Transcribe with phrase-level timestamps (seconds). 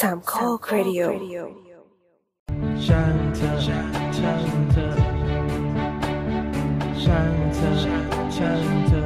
[0.00, 1.02] สามข้อครดิโอ
[2.86, 4.90] ช่างเธอช่างเธอช่างเธอ
[7.04, 7.70] ช่างเธอ
[8.36, 9.04] ช่างเธอ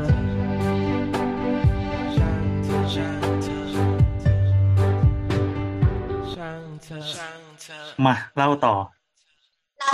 [2.14, 3.08] ช่างเธอช่า
[6.60, 8.74] งเธอช่างเธอมาเล่าต่อ
[9.78, 9.92] เรา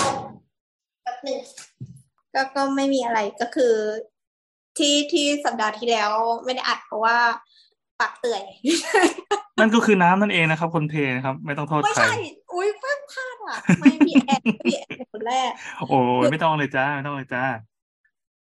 [1.02, 1.38] แป๊บหนึ่ง
[2.34, 3.74] ก็ก็ไม่มีอะไรก็คือ
[4.78, 6.10] ที่ที่สัปดาห์ที่แล้ว
[6.44, 7.16] ไม่ได้อัดเพราะว่า
[8.00, 8.42] ปากเตื่อย
[9.58, 12.14] นั่นก็คือน้ำนั่นเองนะครับ คนเทนะครับ ไม่ต้องโทษไม่ใครใช่
[12.52, 15.50] อุ้ยเพิ่งพลาดอะไม่มีแอร์พี่แอร์เป็นคนแรก
[15.88, 17.44] โอ้ยไม่ต้องเลยจ้าไม่ต้องเลยจ้า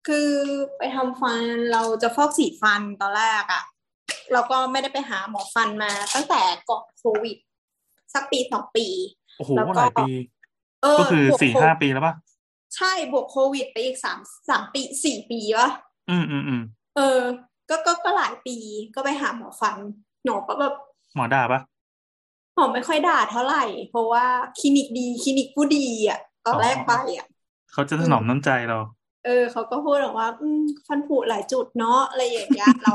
[0.08, 0.30] คือ
[0.78, 3.62] ไปทำฟันเราจะฟอกสีฟันตอนแรกอะ่ะ
[4.32, 7.36] เราก็ไม่ได้ไปหาหมอฟันมา ตั้งแต่ก่อนโควิด
[8.14, 8.86] สักปีสองปี
[9.38, 10.10] โอ้โหแล้วก็หลายปี
[10.82, 12.14] เออก็คือบวสี่โคห้าปีแล้วป่ะ
[12.76, 14.18] ใช่บวกโควิดไปอีกสาม
[14.48, 15.70] สามปีสี่ปีวะ
[16.10, 16.62] อืมอืมอืม
[16.96, 17.20] เออ
[17.68, 18.56] ก็ก็ก็หลายปี
[18.94, 19.76] ก็ไปหาหมอฟัน
[20.24, 20.74] หนอก็แบบ
[21.14, 21.60] หมอด่าปะ
[22.54, 24.24] หมอไม่ค่อยด่าเท่าไหร่ เพราะว่า
[24.58, 27.26] คลินิกดีคลินิกผู้ดีอะตอนแรกไปอะ
[27.72, 28.78] เขาจะถนอมน้ำใจเรา
[29.24, 32.94] เออเขาก็พูดบอกว่า อืมฟันผุหลายจุดเนาะอะไรอย่างเงี้ยเรา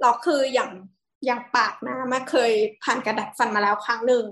[0.00, 0.70] เราคืออย่าง
[1.26, 2.50] อย่างปากนะมาเคย
[2.82, 4.24] ผ่านการดัดฟันมาแล้วครั้งหนึ่ง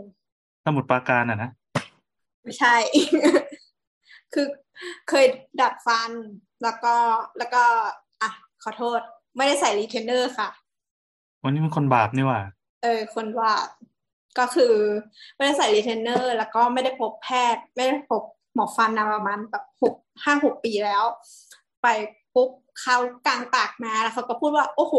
[0.64, 1.50] สมุดปราการอะนะ
[2.42, 2.74] ไม่ใช่
[4.34, 4.46] คือ
[5.08, 5.26] เคย
[5.60, 6.10] ดัดฟัน
[6.62, 6.94] แล้วก็
[7.38, 7.64] แล้วก็
[8.22, 8.30] อะ
[8.62, 9.00] ขอโทษ
[9.36, 10.48] ไม่ได้ใส่รีเทนเนอร์ค่ะ
[11.44, 13.52] วันนี้มันคนบาปนี่หว่าเออคนว่า
[14.38, 14.74] ก็คือ
[15.36, 18.22] ไม่ได้ใส่รีเทนเนอร์แล้วก็ไม่ได้พบแพทย์ ไม่ได้พบ
[18.54, 21.04] หมอฟันมาประมาณแบบหกห้าหกปีแล้ว
[21.82, 21.86] ไป
[22.34, 24.94] ปุ๊บเขากลางปากมาแล้วเขาก็พูดว่า โอ้โห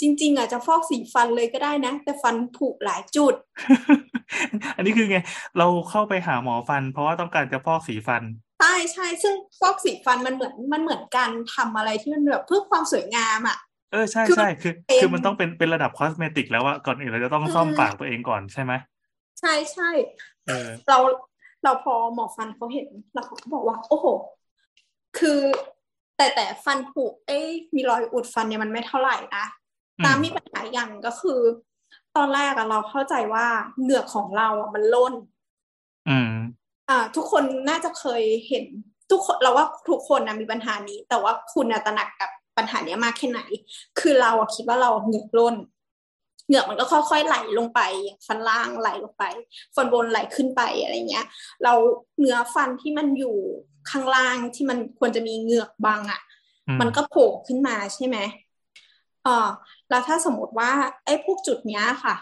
[0.00, 3.34] จริง ๆอะจะฟอกสีฟันเลยก็ได้นะ แต่ฟันผุหลายจุด
[4.76, 5.18] อันนี้คือไง
[5.58, 8.22] เราเข้าไปหาหมอฟัน เพราะว่าต้องการจะฟอกสีฟัน
[8.60, 13.58] ใช่ใช่ซึ่งฟอกสีฟันมันเหมือนมันเหมือนการทำอะไรที่มันแบบเพื่อความสวยงามอะ
[13.92, 18.72] เออใช่คือใช่คือเป็นคือมันต้องเป็นเป็นระดับ cosmetic แล้วอะก่อนอื่นเราจะต้องซ่อมอืมปากตัวเองก่อนใช่ไหม
[19.40, 19.90] ใช่ใช่
[20.46, 20.98] เออเรา
[21.64, 24.06] เราพอหมอฟันเขาเห็นแล้วเขาก็บอกว่า โอ้โห
[25.18, 25.40] คือ
[26.16, 29.44] แต่แต่ฟันผุเอ้ยมีรอยอุดฟันเนี่ยมันไม่เท่าไหร่นะ
[29.98, 31.40] อืมตามมีปัญหาอย่างก็คือ
[32.16, 33.46] ตอนแรกอะเราเข้าใจว่า
[33.80, 35.14] เหงือกของเราอะมันล่น
[36.08, 36.32] อืม
[36.88, 38.64] อ่า ทุกคนน่าจะเคยเห็น
[39.10, 43.40] ทุกคนเราว่าทุกคนนะมีปัญหานี้ แต่ว่าคุณน่ะตระหนักกับ ปัญหาเนี้ยมากแค่ไหน
[44.00, 45.56] คือเราอะคิดว่าเราเหงือกล่น
[46.46, 47.80] เหงือกมันก็ค่อยๆไหลลงไป
[48.26, 49.24] ฟันล่างไหลลงไป
[49.74, 51.26] ฟันบนไหลขึ้นไปอะไรเงี้ย
[51.64, 51.72] เรา
[52.18, 53.36] เนื้อฟันที่มันอยู่
[53.90, 56.20] ข้างล่างที่มันควรจะมีเหงือกบังอะ
[56.68, 58.18] อืมมันก็โผล่ขึ้นมาใช่ไหม
[59.26, 59.48] อ่า
[59.90, 60.70] แล้วถ้าสมมติว่า
[61.04, 62.16] ไอ้พวกจุดเนี้ยค่ะ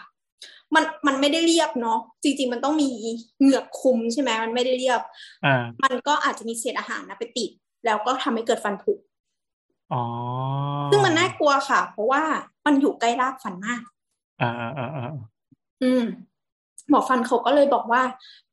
[0.75, 2.89] มันมันไม่ได้เรียบเนาะจริง ๆ มันต้องมี
[3.39, 5.01] เหงือกคุมใช่ไหมมันไม่ได้เรียบ
[5.45, 7.49] อ่ามันก็อาจจะมีเศษอาหารนะไปติด
[7.85, 8.93] แล้วก็ทำให้เกิดฟันผุ
[9.93, 10.03] อ๋อ
[10.91, 12.21] ซึ่งมันน่ากลัวค่ะ เพราะว่า
[12.65, 13.81] มันอยู่ใกล้รากฟันมาก
[14.41, 15.11] อ่าอ่าอ่าอ่า
[15.83, 16.03] อืม
[16.89, 18.01] หมอฟันเขาก็เลยบอกว่า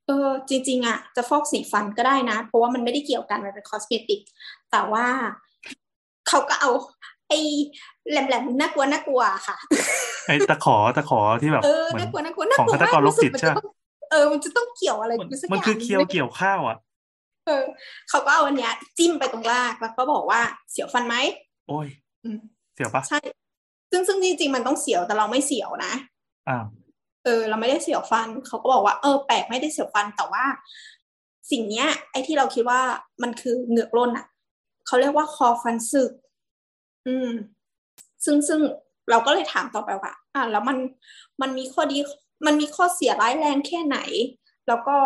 [0.07, 4.21] เออ จริง ๆอะจะฟอกสีฟันก็ได้นะ เพราะว่ามันไม่ได้เกี่ยวกันมันเป็นคอสเมติก
[4.71, 5.07] แต่ว่า
[6.29, 6.71] เขาก็เอา
[7.29, 7.39] ไอ้
[8.11, 9.57] แหลมๆน่ากลัวน่ากลัวค่ะ
[10.27, 13.67] ไอ้ตะขอตะขอที่แบบเออเหมือนน่ากลัวน่ากลัวน่าของกลัวฆาตกรโรคจิตมัใช่จะปะต้อง
[14.11, 16.77] เออ มันจะต้องเกี่ยวอะไรมันสักมันอย่างคือเคี้ยวเกี่ยวข้าวอะ
[17.51, 17.67] เออ
[18.09, 20.41] เขาก็เอาอันเนี้ย จิ้มไปตรงรากแล้วก็บอกว่า
[20.71, 21.17] เสียวฟันไหม
[21.69, 21.89] โอ้ย
[22.25, 22.39] อืม
[22.75, 23.21] เสียวปะใช่
[23.91, 25.93] ซึ่งซึ่งจริงๆมันต้องเสียวแต่เราไม่เสียวนะ
[26.49, 26.65] อ้าว
[27.25, 30.45] เออ เราไม่ได้เสียวฟันเขาก็บอกว่าเออแปลกไม่ได้เสียวฟันแต่ว่า
[31.51, 32.81] สิ่งเนี้ย ไอ้ที่เราคิดว่า
[33.23, 34.27] มันคือเหงือกร่นอะ
[34.87, 36.11] เขาเรียกว่าคอฟันสึก
[37.07, 37.31] อืม
[38.25, 38.61] ซึ่งซึ่ง
[39.11, 40.79] เราก็เลยถามต่อไปว่า อะแล้วมัน
[41.41, 41.99] มันมีข้อดี
[42.47, 43.99] มันมีข้อเสียร้ายแรงแค่ไหน
[44.69, 44.97] แล้วก็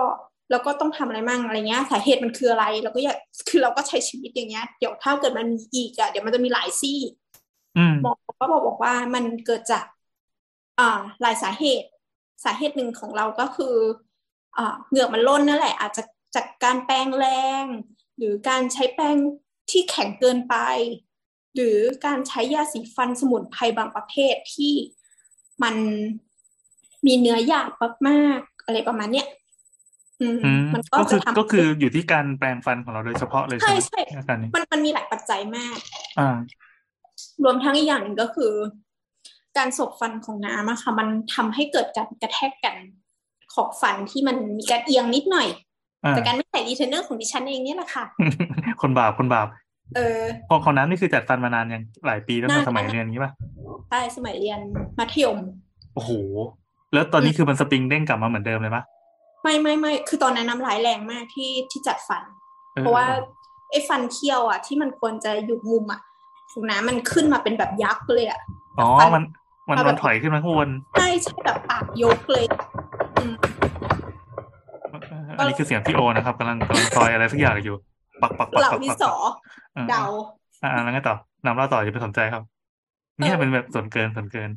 [0.51, 3.17] แล้วก็ต้องทำอะไรมั่งอะไรเงี้ยสาเหตุมันคืออะไรเราก็อยาก
[3.49, 6.99] คือเราก็ใช้ชีวิตอย่างเงี้ยเดี๋ยวถ้าเกิดมันมีอีกอะเดี๋ยวมันจะมีหลายซี่
[7.77, 9.85] อืมหมอก็บอกบอกว่ามันเกิดจาก
[10.79, 11.89] อ่าหลายสาเหตุ
[12.45, 13.77] สาเหตุหนึ่งของเราก็คือ
[14.57, 16.03] อ่าเหงือกมันล่นนั่นแหละ อาจจะ
[16.35, 17.27] จากการแปรงแร
[17.63, 17.65] ง
[18.19, 19.17] หรือการใช้แปรง
[19.71, 20.57] ที่แข็งเกินไป
[21.55, 24.75] หรือการใช้ยาสีฟันสมุนไพรบางประเภทที่
[25.63, 25.77] มัน
[27.07, 27.71] มีเนื้อหยาบ
[28.09, 29.44] มากๆอะไรประมาณเนี้ยอื
[30.35, 35.77] มอืมมันก็ก็คืจะอทำก็คืออยู่ที่การแปรงฟันของเราโดยเฉพาะเลยใช่ใช่ไหมใช่อาการนี้มันมันมีหลายปัจจัยมาก
[36.19, 36.37] อ่า
[37.45, 38.53] รวมทั้งอีกอย่างหนึ่งก็คือ
[39.59, 42.77] การสบฟันของน้ำอะค่ะ มันทำให้เกิดการกระแทกกัน
[43.55, 45.49] ของฟันที่มันมีการเอียงนิดหน่อย
[46.05, 48.05] อ่าจากการไม่ใส่รีเทนเนอร์ของดิฉันเองเนี่ยแหละค่ะ
[48.83, 49.49] คนบาปคนบาป
[49.97, 53.33] เออของของน้ำนี่คือจัดฟันมานานยังหลายปีตั้งแต่นานสมัยแล้วเรียนนี้ป่ะ
[53.89, 54.61] ใช่สมัยเรียน
[54.99, 55.39] มัธยม
[55.95, 56.11] โอ้โห
[56.93, 58.83] แล้วตอนนี้คือมันสปริงเด้งกลับมาเหมือนเดิมเลยปะ
[59.45, 62.23] ไม่ไม่ไม่คือตอนนั้นน้ำลายแรงมากที่ที่จัดฟัน
[62.77, 63.07] ออเพราะว่า
[63.71, 66.01] ไอ้ฟันเคี้ยวอะ ที่มันควรจะอยู่มุมอะ
[66.51, 68.41] ของน้ำมันขึ้นมาเป็นแบบยักษ์เลยอะ
[68.79, 69.25] อ๋อฟันมัน
[69.69, 72.45] มันเอามัแบนบถอยขึ้นมาข้างบนใช่ใช่แบบปากยกเลย
[73.17, 73.35] อืม
[75.39, 77.77] อันนี้คือเสียงพี่โอนะครับกำลังกำลังซอยอะไรสักอย่างอยู่
[78.23, 79.15] ปักปักปักเหล่าปักที่ปักสอ
[79.77, 80.05] อ่าเดา
[80.63, 82.43] อ่าอ่าแล้วไงต่อนำเล่าต่ออย่าไปสนใจครับ
[83.19, 84.51] เนี่ยเออเป็นแบบส่วนเกินส่วนเกิน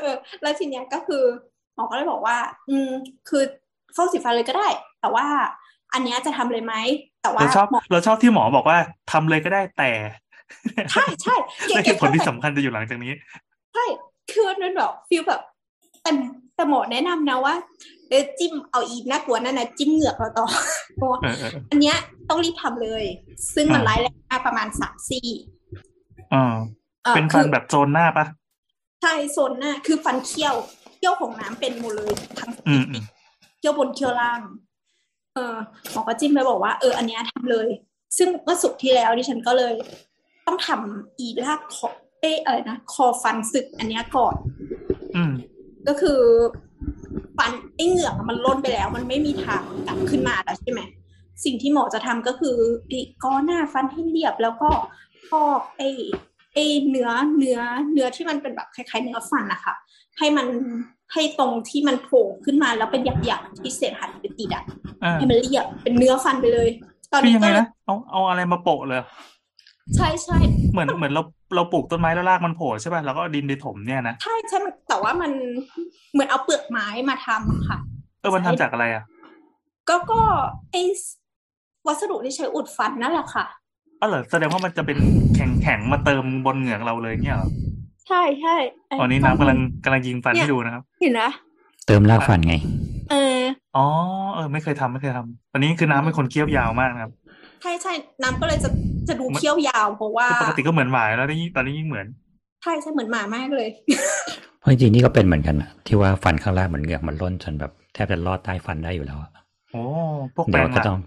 [0.00, 1.22] เออแล้วทีเนี้ยก็คือ
[1.74, 2.36] หมอก็เลยบอกว่า
[2.68, 2.90] อืม
[3.28, 3.42] คือ
[3.96, 4.68] ฟอกสีฟันเลยก็ได้
[5.00, 5.26] แต่ว่า
[5.92, 6.74] อันเนี้ยจะทำเลยไหม
[7.22, 8.78] แต่ว่าเราชอบหมอเราชอบที่หมอบอกว่า
[9.12, 9.90] ทำเลยก็ได้แต่
[10.92, 11.34] ใช่ใช่
[11.68, 13.12] เก๋และเหตุผลที่ๆสำคัญจะอยู่หลังจากนี้
[13.74, 13.84] ใช่
[14.32, 15.40] คือมันเป็นแบบฟีลแบบ
[16.02, 16.10] แต่
[16.54, 17.54] แต่หมอแนะนำนะว่า
[18.08, 20.46] เออจิ้มเอาอีน่ากลัวนั่นนะจิ้มเหงือกเราต่อ
[20.96, 21.96] เพราะว่าเออเออเอออันเนี้ย
[22.28, 23.04] ต้องรีบทำเลย
[23.54, 25.28] ซึ่งมันอ่าร้ายแรงมากประมาณสามซี่
[26.34, 26.54] อ่า
[27.06, 28.26] อ่อเป็นฟันคือแบบโซนหน้าปะ
[29.02, 30.54] ใช่โซนหน้า คือฟันเคี้ยว
[30.96, 33.04] เคี้ยวของน้ำเป็นหมดเลยทั้งอืมอืม
[33.58, 34.40] เคี้ยวบนเคี้ยวล่าง
[35.34, 35.56] เออ
[35.92, 37.68] หมอก็จิ้มไปบอกว่าเอออันเนี้ยทำเลย
[38.16, 39.74] ซึ่งเมื่อสุกร์ที่แล้วดิฉันก็เลย
[40.46, 41.88] ต้องทำอีลากคอ
[42.20, 44.34] เอะอะไรนะคอฟันสึกอันเนี้ยก่อน
[45.16, 45.32] อืม
[45.88, 46.20] ก็คือ
[47.38, 50.80] ฟันไอ้เหงือกมันล่นไปแล้ว มันไม่มีทางกลับขึ้นมาแล้วใช่ไหม
[51.44, 52.56] สิ่งที่หมอจะทำก็คือ
[52.88, 54.70] ไอ้ก้อนหน้าฟันให้เรียบแล้วก็
[55.28, 55.88] พอกไอ้
[56.54, 57.08] ไอ้เนื้อ
[57.38, 57.58] เนื้อ
[57.92, 59.74] เนื้อที่มันเป็นแบบคล้ายๆเนื้อฟันนะคะ
[60.18, 60.46] ให้มัน
[61.12, 64.64] ให้ตรงที่มันโผล่ขึ้นมาแล้วเป็นหยักๆที่เศษหันไปติดอะ
[65.04, 66.68] อ่าให้มันเรียบเป็นเนื้อฟันไปเลย
[67.12, 69.00] ตอนคือนี้ยังไงก็เลยนะเอาเอาอะไรมาโปะเลย
[69.96, 70.38] ใช่ใช่
[70.72, 71.22] เหมือนเหมือนเรา
[71.54, 75.32] เราปลูกต้นไม้แล้วรากมันโผล่ใช่ป่ะแล้วก็เอาดินไปถมเนี่ยนะใช่ใช่มันแต่ว่ามัน
[76.12, 77.78] เหมือนเอาเปลือกไม้มาทำอะค่ะ
[78.20, 79.04] เออมันทำจากอะไรอะ
[79.88, 80.20] ก็ก็
[80.72, 80.76] ไอ
[81.86, 83.46] วัสดุที่ใช้อุดฟันนั่นแหละค่ะ
[84.00, 84.96] อ๋อเหรอแสดงว่ามันจะเป็น
[85.38, 87.48] แข็งแข็งๆมาเติมบนเหงือกเราเลยเนี่ยเหรอ
[88.08, 88.56] ใช่ใช่
[88.86, 91.30] ไตอนนี้น้ำกำลังกำลังยิงฟันให้ดูนะครับเห็นนะ
[91.86, 92.54] เติมรากฟันไง
[93.10, 93.40] เออ
[93.76, 93.86] อ๋อ
[94.34, 97.12] เออ ไม่เคยทำไม่เคยทำตอนนี้คือน้ำเป็นคนเคี้ยวยาวมากนะครับ
[97.62, 97.92] ใช่ใช่
[98.22, 98.68] น้ำก็เลยจะ
[99.08, 102.06] จะดูมันเขี้ยวยาวเพราะว่าคือปกติก็เหมือนหมาแล้วนี่ตอนนี้ยิ่งเหมือน
[102.62, 103.68] ใช่ใช่เหมือนหมามากเลย
[104.60, 109.30] เพราะจริงๆนี่ก็เป็นเหมือนกันอะที่ว่าฟันข้างล่างเหมือนเหงือกมันล่นจนแบบแทบจะลอดใต้ฟันได้อยู่แล้วอะ
[109.72, 109.82] โอ้
[110.34, 110.98] พวกแปเดี๋ลยวงก็หลักต้อง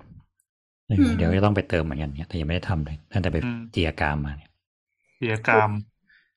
[0.92, 4.50] เอออืมเดี๋ยวก็ต้องไปเติมเหมือนกันเนี่ยแต่ยังไม่ได้ทำเลยตั้งแต่ไปอืมเจียกรามมาเนี่ย
[5.18, 5.72] เสียกราม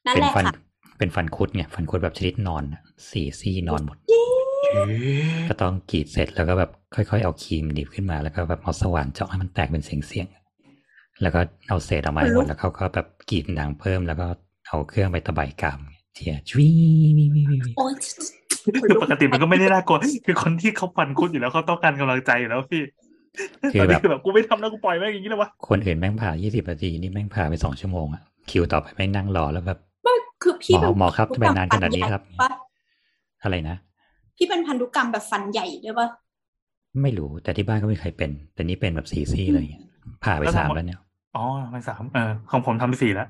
[0.06, 0.54] นั่นเป็นแหละฟันค่ะ
[0.98, 14.26] เป็นฟันคุดไงฟันคุดแบบชนิดนอนอะสี่ซี่นอนหมดเอ๊ะก็ต้องกรีดเสร็จแล้วก็แบบค่อยๆเอาครีมดีบขึ้นมาแล้วก็แบบเอาสว่านเจาะให้มันแตกเป็นเสียงๆแล้วก็เอาเศษออกมาให้หมดแล้วเขาก็แบบกรีดหนังเพิ่มแล้วก็
[14.68, 15.80] เอาเครื่องไปตะไบกราม
[16.14, 16.68] เจียชวี
[17.18, 17.94] วีวีวีวีโอ้ย
[18.84, 22.82] คือปกติมันก็ไม่ได้น่ากลัวคือคนที่เขาฟันคุดอยู่แล้วเขาต้องการกำลังใจอยู่แล้วพี่
[23.72, 32.50] คือตอนแบนี้บคือแบบกูไม่ทำแล้วกูปล่อยแม่งอย่างนี้เลยวะคนอื่นแม่งผ่า20นาทีนี่แม่งผ่าไปสองชั่วโมงอะคิวต่อไปแม่งนั่งรอแล้วแบบไม่คือพี่หมอเป็นหมอครับทำไมนานขนาดนี้ครับฟัใหญ่ปะ
[33.42, 33.76] อะไรนะ
[34.36, 36.08] พี่เป็นพันธุกรรมแบบฟันใหญ่ด้วยปะ
[37.02, 39.82] ไม่รู้แต่ที่บ้านก็ไม่มีใครเป็น แต่นี่เป็นแบบสี่ซี่เลยอะ
[40.24, 41.00] ผ่าไปสามแล้วเนี่ย
[41.36, 43.28] อ๋อไม่สามเออของผมทำไปสี่แล้ว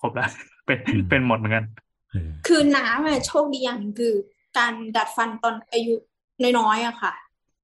[0.00, 0.28] ครบแล้ว
[0.66, 1.64] เป็นอืมเป็นหมดเหมือนกัน
[2.10, 4.14] เออคือน้ำอะโชคดีอย่างหนึ่งคือ
[4.58, 5.94] การดัดฟันตอนอายุ
[6.58, 7.12] น้อยๆอะค่ะ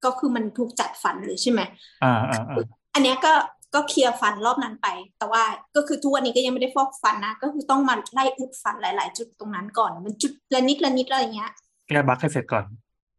[0.04, 1.60] ก็คือมันถูกจัดฟันเลยใช่ไหม
[2.04, 3.32] อ่าอ่าอ่าอันเนี้ยก็
[3.74, 4.86] ก็เคลียร์ฟันรอบนั้นไป
[5.18, 5.42] แต่ว่า
[5.76, 11.52] ก็คือทุกวันนี้ก็ยังไม่ได้ฟอกฟันนะ ก็คือต้องมาไล่อุดฟันหลาย ๆ จุดตรงนั้นก่อน มันจุดละนิดละนิดอะไรอย่างเงี้ย
[11.88, 12.64] แก้บั๊กให้เสร็จก่อน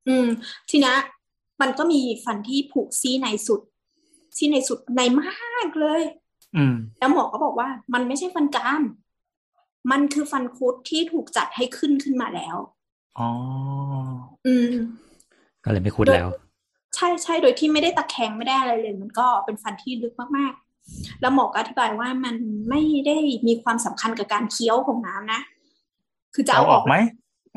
[0.07, 0.27] อืม
[0.69, 0.97] ทีเนี้ย
[1.61, 3.61] มันก็มีฟันที่ผุซี่ในสุด
[4.37, 6.01] ซี่ในสุดในมากเลย
[6.55, 8.83] อืม แล้วหมอก็บอกว่า มันไม่ใช่ฟันกราม
[9.91, 12.57] มันคือฟันคุดที่ถูกจัดให้ขึ้นขึ้นมาแล้ว
[13.19, 13.29] อ๋อ
[14.47, 14.73] อืม
[15.63, 16.29] ก็เลยไม่คุ้นแล้ว
[16.95, 22.35] ใช่ใช่โดยที่ไม่ได้ตะแคงไม่ได้อะไรเลย มันก็เป็นฟันที่ลึกมากๆ แล้วหมอก็อธิบายว่ามัน
[22.69, 23.17] ไม่ได้
[23.47, 25.41] มีความสำคัญกับการเคี้ยวของน้ำนะ
[26.33, 26.95] คือจะเอาเอาออออกกไหม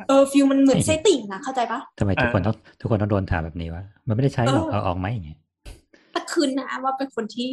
[0.08, 5.38] เออฟิลมันเหมือนไส้ติ่งนะเข้าใจปะทำไมทุกคนเออต้องทุกคนต้องโดนถามแบบนี้วะมันไม่ได้ใช้หรอกเออเอาออกไหมอย่างเงี้ย
[6.12, 7.50] แต่คืนนะว่าเป็นคนที่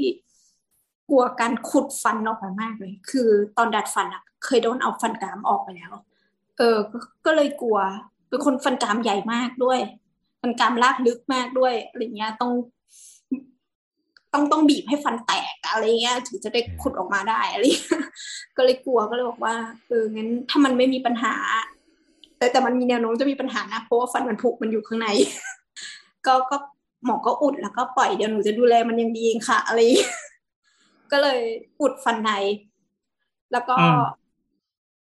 [1.10, 5.92] กลัวการขุดฟันออกมามากเลย คือตอนดัดฟันอะเคยโดนเอาฟันกรามออกไปแล้ว
[6.58, 7.78] เออ ก็ก็เลยกลัว
[8.30, 9.80] เป็นคนฟันกรามใหญ่มากด้วย
[10.42, 12.52] ฟันกรามลากลึกมากด้วยอะไรเงี้ยต้อง
[14.34, 18.04] ต้องต้องบีบให้ฟันแตกอะไรเงี้ยถึงจะได้ขุดออกมาได้อะไรเงี้ย
[18.58, 19.56] ก็เลยกลัวก็เลยบอกว่า
[19.88, 21.34] เอองั้นถ้ามันไม่มีปัญหา
[22.38, 25.08] แต่แต่มันมีแนวโน้มจะมีปัญหานะเพราะว่าฟันมันผุมันอยู่ข้างใน
[26.28, 26.58] ก็ก็
[27.06, 30.12] หมอก็อุดแล้วก็ปล่อยเดี๋ยวหนูจะดูแลมันอยังดีเองค่ะ อะไรอย่างเงี้ย
[31.12, 31.40] ก็เลย
[31.82, 32.30] อุดฟันใน
[33.52, 34.02] แล้วก็อืม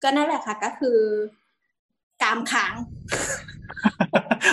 [0.02, 0.98] ก็นั่นแหละค่ะ ก็คือ
[2.22, 2.74] กรามค้าง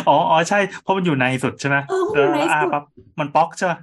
[0.08, 2.84] อ๋ออ๋อใช่ เพราะมันอยู่ในสุดใช่ไหมเออมันอยู่ในสุดาปั๊บ
[3.20, 3.80] มันป๊อกใช่ปะ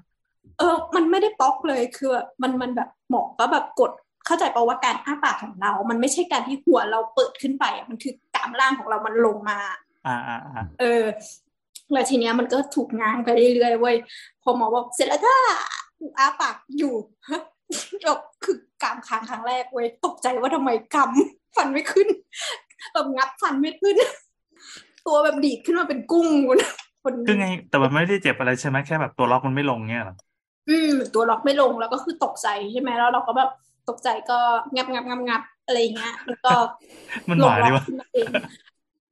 [0.58, 3.92] เออ มันไม่ได้ป๊อกเลยคือแบบมันมันแบบหมอก็แบบกด
[4.26, 9.58] เข้าใจปะว่าการอ้าปากของเรา มันไม่ใช่การที่หัวเราเปิดขึ้นไปอะมันคือกรามล่างของเรามันลงมา
[10.06, 11.04] อ่าอ่าอ่าเออ
[11.92, 13.96] แล้วทีเนี้ยมันก็ถูกง้างไปเรื่อยๆเว้ย
[14.42, 15.36] พอหมอบอกเสร็จแล้วจ้า
[16.18, 16.94] อ้าปากอยู่
[17.28, 17.42] ฮะ
[18.04, 21.10] จบคือกรามค้างครั้งแรกเว้ยตกใจว่าทำไมกราม
[21.56, 22.08] ฟันไม่ขึ้น
[22.92, 23.96] แบบงับฟันไม่ขึ้น
[25.08, 26.58] ตัวแบบดีดขึ้นมาเป็นกุ้งคน
[27.28, 30.16] คือไง แต่มันไม่ได้เจ็บอะไรใช่ไหมแค่แบบตัวล็อกมันไม่ลงเงี้ยเหรอ
[30.68, 33.50] อืม ตัวล็อกไม่ลงแล้วก็คือตกใจใช่ไหมแล้วเราก็แบบ
[33.88, 34.38] ตกใจก็
[34.74, 36.52] งับงับงับงับอะไรอย่างเงี้ยแล้วก็
[37.28, 38.28] มันหมาดีวะขึ้นมาเอง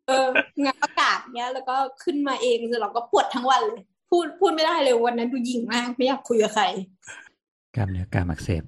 [0.07, 0.27] เออ
[0.65, 6.65] งับอากาศเงี้ย แล้วก็ขึ้นมาเองคือเราก็ปวดทั้งวันเลยพูดพูดไม่ได้เลยวันนั้นดูหยิ่งมากไม่อยากคุยกับใคร
[7.75, 8.65] กล้ามเนื้อกล้ามอักเสบ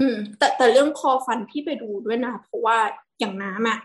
[0.00, 2.78] อืม แต่แต่เรื่องคอฟันพี่ไปดูด้วยนะเพราะว่า
[3.20, 3.78] อย่างน้ำอะ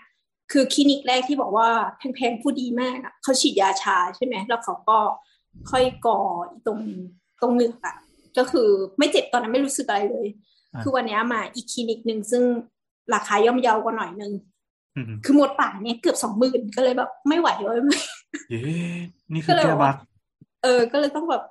[0.51, 4.97] คือคลินิกแรกที่บอกว่าแพงๆผู้ดีมากอะเขาฉีดยาชาใช่ไหมแล้วเขาก็
[5.71, 6.79] ค่อยก่ออีตรง
[7.41, 7.95] ตรงเหงือกอะ
[8.37, 10.27] ก็คือไม่เจ็บตอนนั้นไม่รู้สึกอะไรเลย
[10.73, 12.43] อ่าคือวันเนี้ยมาอีกคลินิกหนึ่งซึ่ง
[13.13, 14.33] ราคาย่อมเยาวกว่าหน่อยนึง
[14.95, 17.79] อืมคือหมดป่าเนี่ยเกือบสองหมื่นก็เลยแบบไม่ไหวเลย
[18.49, 18.61] เย้
[19.33, 19.95] นี่คืก็อเลยแก้บอกบัว่าก
[20.63, 21.43] เออ ก็เลยต้องแบบ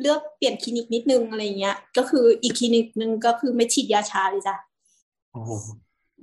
[0.00, 4.56] เลือกเปลี่ยนคลินิกนิดนึงอะไรเงี้ย ก็คืออีกคลินิกนึงก็คือไม่ฉีดยาชาเลยจ้ะ
[5.32, 5.50] โอ้โห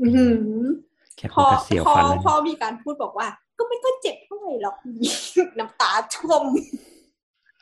[0.01, 0.36] อื้อหือ
[0.97, 0.97] แค่
[1.30, 4.76] พพูดอก็เสียวพอฟันแล้วพอมีการพูดบอกว่า ก็ไม่ค่อยเจ็บเท่าไหร่หรอก
[5.60, 6.44] น้ำตาท่วม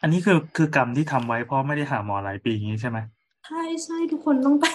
[0.01, 2.97] อันนี้คือคือกรรมที่ทำไว้เพราะไม่ได้หาหมอหลายปีอย่างนี้ใช่ไหม
[3.45, 4.65] ใช่ใช่ทุกคนต้องไป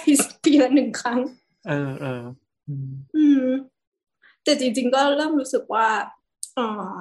[0.45, 1.19] ปีละหนึ่งครั้ง
[1.69, 2.23] เออเออ
[2.69, 3.47] อืมอืม
[4.45, 5.87] แต่จริง ๆ ก็เริ่มรู้สึกว่า
[6.55, 6.93] เออ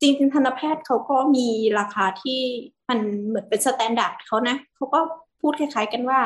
[0.00, 2.40] จริงๆทันตแพทย์เขาก็มีราคาที่
[2.88, 5.00] มันเหมือนเป็น standard เขานะเขาก็
[5.40, 6.20] พูดคล้าย ๆ กันว่า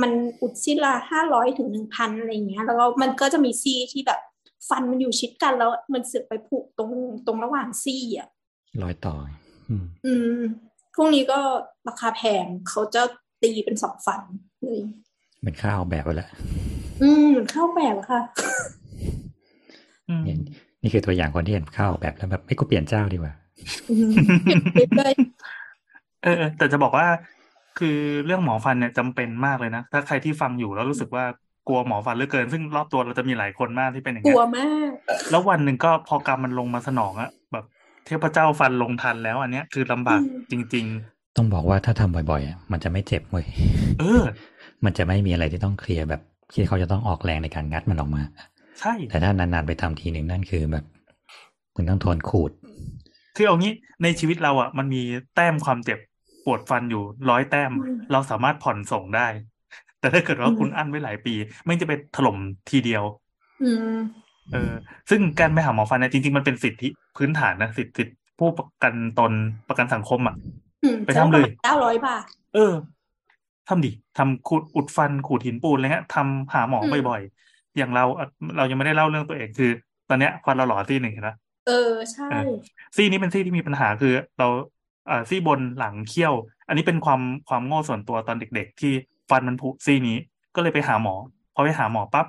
[0.00, 4.20] มันอุดซี่ละห้าร้อยถึงหนึ่งพันอะไรอย่างเงี้ย แล้วก็มันก็จะมีซี่ที่แบบ
[4.68, 6.90] ฟันมันอยู่ชิดกันแล้วมันเสือกไปผูกตรง
[7.26, 8.28] ตรงระหว่างซี่อะ
[8.82, 9.14] รอยต่อ
[9.68, 10.40] อืมอืม
[10.94, 11.38] พวกนี้ก็
[11.88, 13.02] ราคาแพงเขาจะ
[13.42, 14.20] ตีเป็นสองฟัน
[14.60, 14.82] เลย
[15.42, 16.30] เป็นค่าออกแบบไปแล้ว
[17.02, 18.20] อืมเหมือนเข้าแบบอะค่ะ
[20.08, 20.34] อืมนี่
[20.82, 23.34] นี่คือตัวอย่างคนที่เห็นค่าออกแบบแล้วแบบไม่กูเปลี่ยนเจ้าดีกว่า
[23.90, 24.12] อืม
[24.72, 25.16] เปลี่ยนไปเลย
[26.22, 27.06] เออเออ แต่จะบอกว่า
[27.78, 31.24] คือเรื่องหมอฟันเนี่ยจำเป็นมากเลยนะ ถ้าใครที่ฟังอยู่แล้วรู้สึกว่า
[31.68, 34.90] กลัวหมอฟันเหลือเกิน ซึ่งรอบตัวเราจะมีหลายคนมากที่เป็นอย่างกเงี้ลัยวมาก
[35.30, 37.64] แล้ววันหนึ่งก็พอกรรมมันลงมาสนองอะแบบ
[38.06, 40.86] เทพเจ้าฟันลงทันแล้ว อันเนี้ยคือลำบากจริง
[41.36, 44.22] ต้องบอกว่าถ้าทำบ่อยๆอะมันจะไม่เจ็บเว้ย ๆ เออ
[44.84, 46.20] มันจะไม่มีอะไรที่ต้องเคลียร์แบบ
[46.52, 48.22] ที่เขาจะต้องออกแรงในการงัดมันออกมา
[48.80, 50.84] ใช่ แต่ถ้านานๆไปทำทีหนึ่งนั่นคือแบบ
[51.74, 52.50] คุณต้องทนขูด
[53.36, 53.72] คือเอางี้
[54.02, 55.02] ในชีวิตเราอะมันมี
[55.34, 55.98] แต้มความเจ็บ
[56.44, 57.72] ปวดฟันอยู่ร้อยแต้ม
[58.12, 59.28] เราสามารถผ่อนส่งได้
[60.00, 61.34] แต่ถ้าเกิดว่าคุณอั้นไว้หลายปี
[61.66, 62.36] ไม่จะไปถล่ม
[62.70, 63.02] ทีเดียว
[63.64, 63.96] อืม
[64.52, 64.72] เออ
[65.10, 68.02] ซึ่งการไปหาหมอฟันเนี่ยจริง ๆ มันเป็นสิทธิพื้นฐานนะสิทธิ
[68.38, 69.32] ผู้ประกันตน
[69.68, 70.34] ประกันสังคมอะ
[70.82, 72.72] อืมไปทำเลยเก้าร้อยบาทเออ
[73.68, 79.70] ทำดิทำขูดอุดฟันขูดหินปูนอะไรเงี้ยทำหาหมออืมบ่อยๆ อย่างเราอะเรายังไม่ได้เล่าเรื่องตัวเองคือ
[80.08, 81.36] ตอนเนี้ยฟันเราหล่อซี่หนึ่งเห็นปะ
[81.68, 82.50] เออ ใช่เออ
[82.96, 84.79] ซี่นี้เป็นซี่ที่มีปัญหาคือ เราอ่า
[85.30, 86.34] ซี่บนหลังเขี้ยว
[86.68, 88.92] อันนี้เป็นความความโง่ส่วนตัวตอนเด็ก ๆ ที่
[89.30, 90.16] ฟันมันผุซี่นี้
[90.54, 91.14] ก็เลยไปหาหมอ
[91.54, 92.26] พอไปหาหมอปั๊บ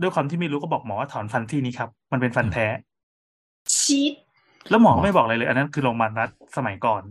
[0.00, 2.66] ด้วยความที่ไม่รู้ก็บอกหมอว่าถอนฟันซี่นี้ครับ มันเป็นฟันแท้
[3.76, 4.12] ชีต
[4.70, 7.02] แล้วหมอหมอไม่บอกอะไรเลย อันนั้นคือโรงพยาบาลรัฐสมัยก่อน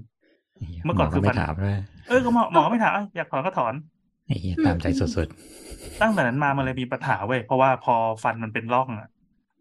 [0.84, 3.74] เมื่อก่อนหคือไม่ฟันถามด้วยเออก็หมอหมอก็ไม่ถามอะอยากถอนก็ถอน
[4.28, 5.28] ไอ้เหี้ยตามใจสุด
[6.02, 9.10] ตั้งแต่นั้นมามันเลยมีปัญหาเว้ยเพราะว่าพอฟันมันเป็นร่องอะ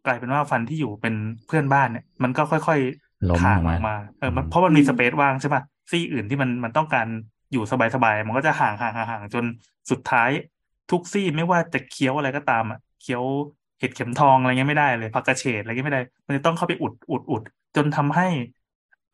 [0.06, 1.14] กลายเป็นว่าฟันที่อยู่เป็น
[1.46, 7.06] เพื่อนบ้านเนี่ย มันก็ค่อยๆ ล้มๆห่าองอกอมาอกมาเออมันอืมเพราะมันมีสเปซว่างใช่ป่ะซี่อื่นที่มันมันต้องการ
[7.52, 7.62] อยู่
[7.94, 9.44] สบายๆมันก็จะห่างห่างห่างห่างจน
[9.90, 10.30] สุดท้าย
[10.90, 13.24] ทุกซี่ไม่ว่าจะเคี้ยวอะไรก็ตามอะเคี้ยว
[13.78, 17.42] เห็ดเข็มทองอะไรเงี้ยไม่ได้เลยผักกระเฉดอะไรเงี้ยไม่ได้ มันจะต้องเข้าไปอุดอุดอุด
[17.76, 18.26] จนทำให้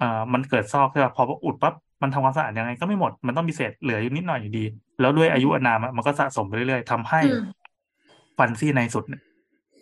[0.00, 4.64] อ่ามันเกิดซอกใช่ป่ะพออุดปั๊บมันทำความสะอาดยังไงก็ไม่หมดมันต้องมีเศษเหลืออยู่นิดหน่อยอยู่ดี
[5.00, 7.40] แล้วด้วยอายุอานามอะมันก็สะสมไปเรื่อยๆทำให้อืม
[8.38, 9.22] ฟันซี่ในสุดเนี่ย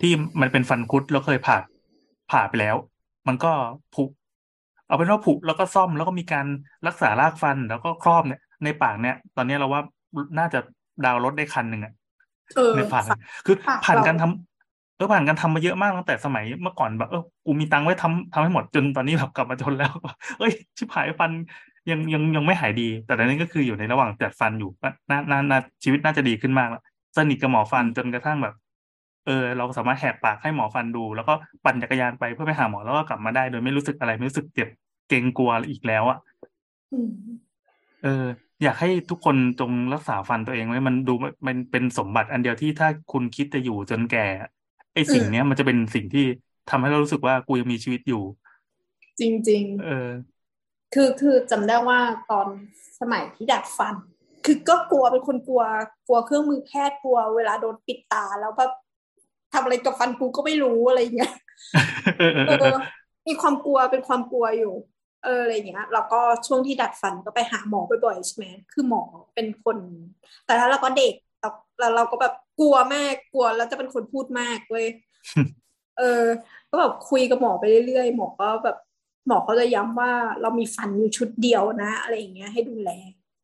[0.01, 1.59] ที่มันเป็นฟันคุดแล้วเคยผ่า
[2.31, 2.77] ผ่าไปแล้ว
[3.29, 3.53] มันก็
[3.95, 4.05] ผุ
[4.87, 6.47] เอาเป็นว่าผุแล้วก็ซ่อมแล้วก็มีการ
[6.87, 9.83] รักษารากฟันแล้วก็ครอบเนี่ย ในปากเนี่ย ตอนนี้เราว่า
[10.39, 10.61] น่าจะ
[11.05, 11.93] ดาวน์รถได้คันหนึ่งอะ
[12.57, 13.05] เออในปาก
[13.47, 19.93] คือปากผ่านเราการทำเออผ่านการทำมาเยอะมากตั้งแต่สมัยเมื่อก่อนแบบเออกูมีตังค์ไว้ทำทำให้หมดจนตอนนี้แบบกลับมาจนแล้ว
[20.39, 21.31] เอ้ย ชิบหายฟัน
[21.91, 24.71] ยังยังยังไม่หายดี แต่ตอนนี้ก็คืออยู่ในระหว่างจัดฟันอยู่
[25.11, 26.83] น่าน่าน่าชีวิตน่าจะดีขึ้นมากแล้ว
[27.17, 28.55] สนิทกับหมอฟันจนกระทั่งแบบ
[29.27, 34.69] เออเราสามารถแหกปากให้หมอฟันดู แล้วก็ปั่นจักรยานไปเพื่อไปหาหมอแล้วก็กลับมาได้ โดยไม่รู้สึกอะไรไม่รู้สึกเจ็บ
[35.09, 36.19] เกรงกลัวอีกแล้วอะ
[36.93, 37.11] อืม
[38.05, 38.25] เออ
[38.63, 41.15] อยากให้ทุกคนจงรักษาฟันตัวเองไว้มันดู
[41.47, 44.27] มันเป็นสมบัติอันเดียวที่ถ้าคุณคิดจะอยู่จนแก่
[44.95, 46.25] ไอ้สิ่งเนี้ยมันจะเป็นสิ่งที่
[46.71, 48.23] ทำให้เรารู้สึกว่ากูยังมีชีวิตอยู่
[49.21, 52.01] จริงเออๆคือคือจำได้ว่า
[52.31, 52.47] ตอน
[53.01, 53.95] สมัยที่ดัดฟัน
[54.45, 55.63] คือก็กลัวเป็นคนกลัว
[56.07, 58.73] กลัวเครื่องมือแพทย์กลัว เวลาโดนปิดตาแล้วแบบ
[59.55, 61.33] ทำอะไรกับฟันกูก็ไม่รู้อะไรเงี้ย
[63.27, 64.75] มีความกลัวเป็นความกลัวอยู่
[65.25, 69.03] เอออะไรเงี้ยแล้วก็ช่วงที่ดัดฟันก็ไปหาหมอบ่อยๆใช่ไหมคือหมอ
[69.35, 69.79] เป็นคน
[70.45, 74.87] แต่แล้วเราก็เด็กแล้วแล้วเราก็แบบกลัวมากกลัวแล้วจะเป็นคนพูดมากเว้ย
[75.99, 76.25] เออ
[76.71, 78.77] ก็แบบคุยกับหมอไปเรื่อยๆหมอก็แบบ
[79.27, 82.91] หมอเขาจะย้ำว่าเรามีฟันอยู่ชุดเดียวนะ อะไรอย่างเงี้ยให้ดูแล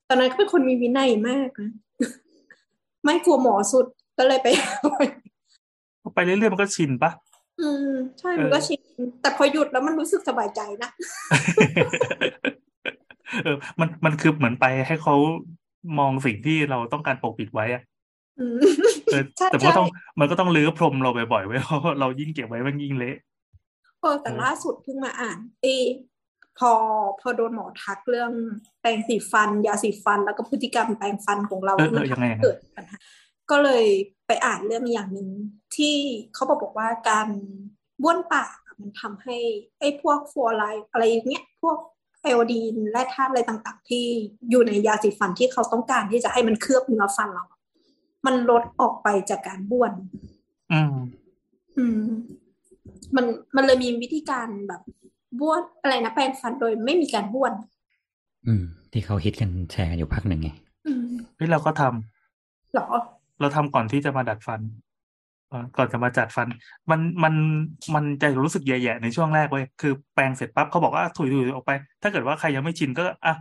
[0.09, 1.71] ตอนนั้นก็เป็นคนมีวินัยมากนะ
[3.05, 3.87] ไม่กลัวหมอสุด
[4.19, 4.49] ก็เลยไป
[6.14, 7.11] ไปเรื่อยๆมันก็ชินปะ
[7.61, 8.80] อืมใช่มันก็ชิน
[9.23, 10.90] แต่พอหยุดแล้วมันรู้สึกสบายใจนะ
[13.42, 15.14] เออ มันมันคือเหมือนไปให้เขา
[15.99, 17.83] มองสิ่งที่เราต้องการปกปิดไว้อะ
[18.40, 18.59] อืม
[19.12, 19.88] เออใช่แต่มันก็ใช่ต้อง
[20.21, 23.16] มันก็ต้องลื้อพรมเราบ่อยๆไว้เพราะว่าเรายิ่งเก็บไว้มันยิ่งเละ
[24.00, 25.87] เออแต่ล่าสุดเพิ่งมาอ่านเออ
[26.59, 26.73] พอ
[27.21, 28.33] พอโดนหมอทักเรื่อง
[28.80, 32.99] แปรงสีฟัน ยาสีฟันแล้วก็พฤติกรรมแปรงฟันของเราเออที่เอมันอยังไงทำให้อะเกิดปัญหา
[33.50, 33.85] ก็เลย
[34.30, 35.28] ไปอ่านเรื่องอย่างหนึ่ง
[35.76, 35.96] ที่
[36.34, 37.28] เขาบอกบอกว่าการ
[38.02, 39.37] บ้วนปากอะมันทำให้
[39.78, 41.76] ไอ้พวกฟลูออไรด์อะไรเงี้ยพวก
[42.22, 44.04] ไอโอดีนและธาตุอะไรต่างๆ ที่
[44.50, 47.60] อยู่ในยาสีฟันที่เขาต้องการที่จะให้มันเคลือบเนื้อฟันเราอะ
[48.26, 49.92] มันลดออกไปจากการบ้วน
[50.72, 50.94] อืม
[51.78, 52.02] อืม
[53.16, 53.25] มัน
[53.56, 54.82] มันเลยมีวิธีการแบบ
[55.40, 57.52] บ้วนอะไรนะแปรงฟันโดยไม่มีการบ้วน
[58.46, 60.50] อืม ที่เขาฮิตกันแชร์กันอยู่พักหนึ่งไง
[60.87, 61.06] อืม
[61.37, 62.88] เฮ้ยเราก็ทำหรอ
[63.40, 64.61] เราทำก่อนที่จะมาดัดฟัน
[65.49, 66.49] เอ่อก่อนจะมาจัดฟัน
[66.90, 67.35] มันมัน
[67.94, 71.70] มันจะรู้สึกแย่ๆในช่วงแรกเว้ยคือแปรงเสร็จปั๊บเขาบอกว่าถุยถุยออกไป
[72.02, 73.35] ถ้าเกิดว่าใครยังไม่ชินก็อะ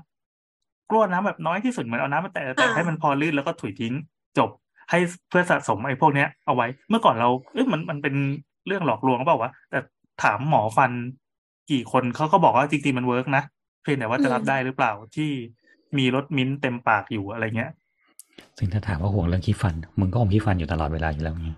[0.90, 3.94] กลัวน้ำแบบน้อยที่สุดเหมือนเอาน้ำมาแตะแตะอ่าให้มันพอลื่นแล้วก็ถุยทิ้ง
[4.38, 4.50] จบ
[4.90, 8.16] ให้เพื่อสะสมไอ้พวกเนี้ยเอาไว้ เมื่อก่อนเราเอ้ยมันมันเป็น
[8.68, 9.80] เรื่องหลอกลวงหรือเปล่าวะแต่
[10.24, 10.92] ถามหมอฟัน
[11.72, 13.44] กี่คนเขาก็บอกว่าจริงๆมัน work นะ
[13.84, 15.30] เพียงแต่ว่าจะรับได้หรือเปล่าที่
[15.98, 17.72] มีรสมิ้นท์เต็มปากอยู่อะไรเงี้ย
[18.58, 21.50] ซึ่งถ้าถามว่าห่วงเรื่องขี้ฟัน มึงก็อมขี้ฟันอยู่ตลอดเวลาอยู่แล้วไง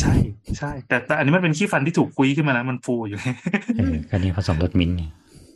[0.00, 0.14] ใช่
[0.58, 3.18] ใช่ แต่แต่อันนี้มันเป็นขี้ฟันที่ถูกคุยขึ้นมาแล้วมันฟูอยู่
[3.76, 5.04] เออก็นี่ผสมรสมิ้นท์ไง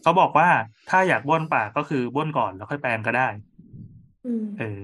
[0.02, 0.48] เขาบอกว่า
[0.90, 3.28] ถ้าอยากบ้วนปากก็คือบ้วนก่อนแล้วค่อยแปรงก็ได้
[4.26, 4.82] อืมเออ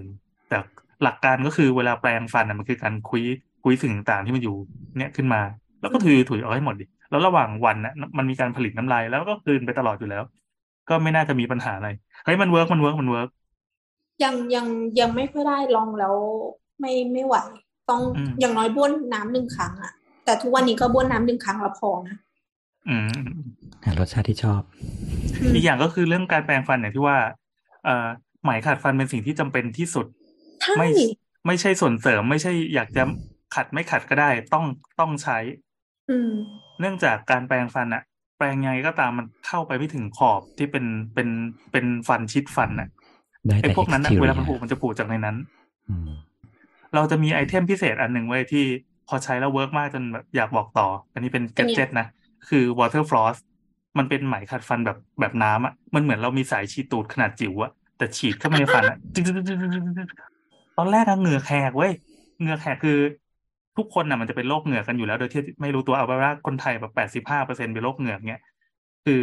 [0.49, 0.59] แต่
[1.03, 3.23] หลักการก็คือเวลาแปรงฟันน่ะมันคือการคุย
[3.65, 4.57] คุยสิ่งต่างๆที่มันอยู่
[4.99, 5.41] เนี่ยขึ้นมา
[5.81, 10.23] แล้วก็ถุยถุยเอาให้หมดดิแล้วระหว่างวันน่ะมันมีการผลิตน้ำลายแล้วก็กลืนไปตลอดอยู่แล้ว
[10.89, 11.89] ก็ไม่น่าจะมีปัญหาอะไร
[12.25, 13.29] เฮ้ยมัน work มัน work มัน work
[14.25, 14.67] ยังยัง
[15.01, 16.15] ยังไม่ค่อยได้ลองแล้ว
[16.81, 17.37] ไม่ไม่ไหว
[17.91, 19.93] ต้องอืมอย่างน้อยบ้วนน้ำหนึ่งครั้งอะ
[20.25, 22.17] แต่ทุกวันนี้ก็บ้วนน้ำหนึ่งครั้งแล้วพอนะ
[22.89, 23.21] อืม
[23.85, 24.63] หารสชาติที่ชอบ
[25.43, 27.19] อืมอีกอย่างก็คือเรื่องการแปรงฟันเนี่ยที่ว่า
[27.85, 28.07] เอ่อ
[28.43, 30.07] ไหมขัดฟันเป็นสิ่งที่จำเป็นที่สุด
[30.63, 30.89] ใช่ไม่
[31.47, 33.03] ไม่ใช่ส่วนเสริม ไม่ใช่อยากจะ
[33.55, 34.65] ขัดไม่ขัดก็ได้ ต้อง
[35.01, 35.39] ต้องใช้
[36.11, 36.33] อืม
[36.81, 38.03] เนื่องจากการแปรงฟันอะ
[38.39, 41.29] แปรงยังไงก็ตามมันเข้าไปไม่ถึงขอบที่เป็นเป็น
[41.73, 42.89] เป็นฟันชิดฟันอะ
[43.49, 45.37] ได้ไอ้แต่พวกนั้นอะ แบคทีเรีย เวลามันผูกมันจะผูกจากในนั้น
[45.89, 46.11] อืม
[46.95, 48.65] เราจะมี item พิเศษอันหนึ่งไว้ยที่
[49.09, 52.07] พอใช้แล้ว work มากจนแบบอยากบอกต่อ อันนี้เป็นเป็นไง gadget นะ
[52.49, 53.37] คือ water floss
[53.99, 61.93] มันเป็นไหมขัดฟันแบบแบบน้ำอะมันเหมือนเรามีสายฉีดตูดขนาดจิ๋วอะแต่ฉีดเข้าไปในฟันอะจึ๊กๆๆๆๆตอนแรกอะเหงื่อแหกเว้ย
[62.41, 62.99] เหงื่อแหกคือ
[63.77, 68.43] ทุกคนน่ะมันจะเป็นโรคเหงื่อกันอยู่แล้ว โดยที่ไม่รู้ตัวเอาไว้ว่าคนไทยแบบแปดสิบห้าเปอร์เซ็นเป็นโรคเหงื่อเงี้ย
[69.05, 69.23] คือ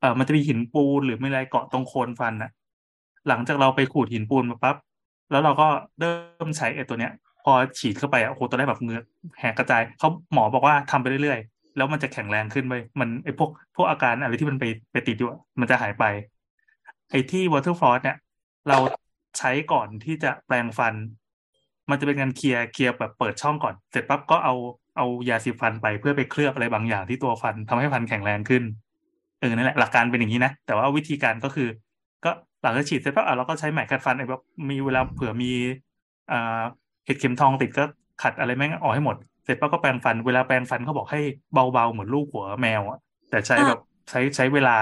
[0.00, 2.50] เออมันจะมีหินปูนหรือไม่อะไรเกาะตรงโคนฟันน่ะ
[3.28, 4.76] หลังจากเราไปขูดหินปูนมาปั๊บ
[5.30, 5.66] แล้วเราก็
[6.00, 7.12] เริ่มใช้ไอ้ตัวเนี้ย
[7.44, 9.04] พอฉีดเข้าไปอะโอ้โหตอนแรกแบบเงือก
[9.40, 15.28] แหกกระจายเขาหมอบอกว่าทำไปเรื่อยๆ แล้วมันจะแข็งแรงขึ้นไปมันไอ้พวกพวกอาการอะไรที่มันไปไปติดอยู่
[15.60, 16.04] มันจะหายไป
[17.10, 18.16] ไอ้ที่ water floss เนี่ย
[18.68, 18.78] เรา
[19.38, 20.94] ใช้ก่อนที่จะแปรงฟัน
[21.90, 24.54] มันจะเป็นการเคลียร์เคลียร์แบบเปิดช่องก่อน เสร็จปั๊บก็เอา
[24.96, 28.62] เอายาสีฟันไปเพื่อไปเคลือบอะไรบางอย่างที่ตัวฟันทำให้ฟันแข็งแรงขึ้น
[29.40, 31.68] เออนั่นแหละหลักการเป็นอย่างนี้นะแต่ว่าวิธีการก็คือ
[32.24, 32.30] ก็
[32.66, 35.46] ลังจากฉีดเสร็จปั๊บอะเราก็ใช้ไหมขัดฟันไอ้แบบมีเวลาเผื่อมี
[36.30, 36.62] อ่า
[37.06, 37.84] เห็ดเข็มทองติดก็
[38.22, 41.20] ขัดอะไรแม่งออกให้หมด เสร็จปั๊บก็แปรงฟัน เวลาแปรงฟันเขาบอกให้
[41.52, 42.98] เบาๆเหมือนลูกหัวแมวอะ
[43.30, 43.78] แต่ใช้แบบ
[44.10, 44.76] ใช้ใช้เวลา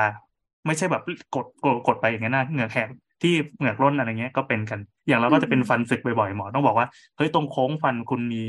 [0.67, 1.03] ไม่ใช่แบบ
[1.35, 2.89] กดกดกดไปอย่างนั้นนะเหงือกแหก
[3.23, 8.43] ที่เหงือกร่นอะไรเงี้ยก็เป็นกัน อย่างเราก็จะเป็นฟันสึกบ่อยๆหมอต้องบอกว่าเฮ้ยตรงโค้งฟันคุณมี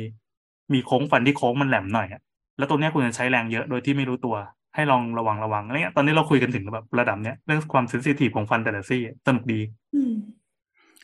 [0.74, 2.22] มีโค้งฟันที่โค้งมันแหลมหน่อยอะ
[2.58, 4.36] แล้วตรงเนี้ยคุณจะใช้แรงเยอะโดยที่ไม่รู้ตัว
[4.76, 9.60] ให้ลองระวังระวังอะไรเงี้ยตอนนี้เราคุยกันถึงแบบระดับเนี้ยเรื่องความเซนซิทีฟของฟันแต่ละซี่สนุกดี
[9.96, 10.14] อืม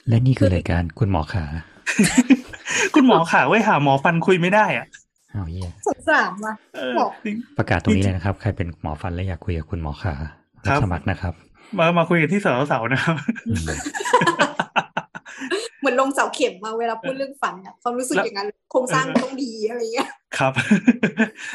[0.07, 1.45] และนี่คือรายการคุณหมอขา
[2.95, 4.87] คุณหมอขาไว้ยหาหมอฟันคุยไม่ได้อะ
[5.33, 10.13] อ้าวเหี้ยสงสารว่ะเออบอกจริงประกาศตรงนี้เลยนะครับ ใครเป็นหมอฟันและอยากคุยกับคุณหมอขา
[10.65, 11.33] ครัรับบสมัครนะครับ
[11.77, 13.15] มามาคุยกันที่เสาเสาๆนะครับ
[13.49, 13.69] อืม
[15.81, 20.53] เหมือนลงเสาเข็มมาเวลาพูดเรื่องฝันอะความรู้สึกแล้วอย่างนั้นโครงสร้างต้องดีอะไรเงี้ยครับ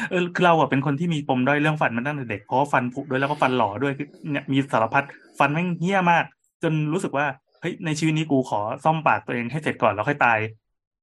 [0.09, 5.03] เออคือเราอะเป็นคนที่มีปมด้อยเรื่องฟันมาตั้งแต่เด็กเพราะว่าฟันผุด้วยแล้วก็ฟันหล่อด้วยคือเนี่ยมีสารพัด
[5.39, 6.23] ฟันแม่งเหี้ยมาก
[6.63, 7.25] จนรู้สึกว่า
[7.61, 10.37] เฮ้ยในชีวิตนี้กูขอซ่อมปากตัวเองให้เสร็จก่อนแล้วค่อยตาย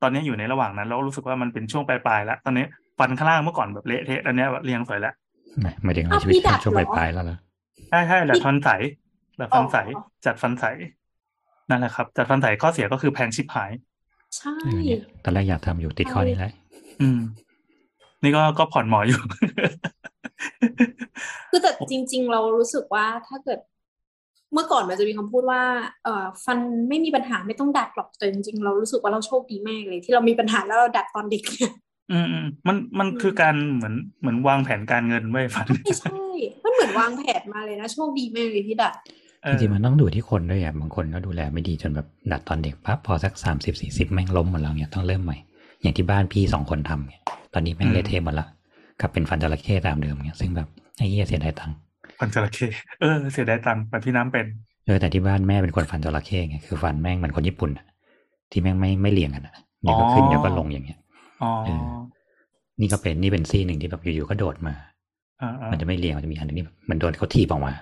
[0.03, 2.67] ตอนนี้อยู่ในระหว่างนั้นแล้วรู้สึกว่ามันเป็นช่วงปลายๆแล้วตอนนี้
[2.99, 5.15] ฟันข้างล่างเมื่อก่อนแบบเละเทะตอนเนี้ยแบบเรียงสวยแล้ว
[5.85, 7.37] หมายถึงในอ้าวชีวิตพี่ดัดช่วงเหรปอลายๆแล้วเหรอ
[7.91, 8.69] ใช่ใช่ดัดฟันใส
[9.41, 10.65] ดัดฟันใสอ๋อจัดฟันใส
[11.71, 13.71] นั่นแหละครับจัดฟันใสข้อเสียก็คือแพงชิบหาย
[14.37, 16.53] ใช่เออเนี่ยตอนแรกอยากทำอยู่ติดข้อนี้แหละ
[17.01, 17.21] อืม
[18.23, 19.21] นี่ก็ก็ผ่อนหมออยู่
[21.51, 23.59] คือแต่จริง ๆ เรารู้สึกว่าถ้าเกิด
[24.53, 25.63] เมื่อก่อนมันจะมีคำพูดว่า
[26.05, 31.73] เอ่อ ฟันไม่มีปัญหาไม่ต้องดัดหรอกแต่จริงๆเรารู้สึกว่าเราโชคดีมากเลย ที่เรามีปัญหาแล้วเราดัดตอนเด็กเนี่ย
[32.13, 36.19] อืมอืมมันมันอืมคือการเหมือนเหมือนวางแผนการเงินไว้ฟันไม่ใช่
[36.65, 39.13] มันเหมือนวางแผนมาเลยนะโชคดีมากเลยที่ดัดเอ
[39.51, 45.37] จอริงๆมันต้องดูที่คนด้วยอะบางคนก็ดูแลไม่ดีจนแบบดัดตอนเด็กปั๊บพอสักสามสิบสี่สิบแม่งล้มหมดแล้วเนี่ยต้องเริ่มใหม่
[45.83, 47.21] อย่างที่บ้านพี่สองคนทำเนี่ย
[47.55, 48.47] ตอนนี้แม่งเละเทะหมดละ
[49.01, 51.77] กลับเป็นฟันจระเข้ตามเดิมเนี่ยซึ่งแบบไอ้เหี้ยเสียดายตังค์
[52.19, 52.67] ฟันจระเข้
[53.01, 54.47] เออเสียดายตังค์แบบพี่น้ำเป็น
[54.87, 57.87] เออแต่ที่บ้านแม่เป็นคนฟันจระเข้ไงคือฟันแม่งเหมือนคนญี่ปุ่นอะ
[58.51, 60.99] ที่แม่งไม่ไม่เรียงกันอะเดี๋ยวก็ขึ้นอ๋อเดี๋ยวก็ลงอย่างเงี้ย
[61.43, 61.85] อ๋อเออ
[62.81, 64.75] นี่ก็เป็นนี่เป็นซี่หนึ่งที่แบบอยู่ๆก็โดดมา
[65.43, 67.73] อ่าอ่ามันจะไม่เรียงมันจะมีอันหนึงที่แบบมันโดนเขาทีบออกมา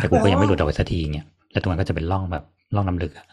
[0.00, 3.26] แต่กูก็ยังไม่หลุดออกไปสักทีเงี้ยแล้วตรงนั้นก็จะเป็นร่องแบบร่องน้ำลึกอะ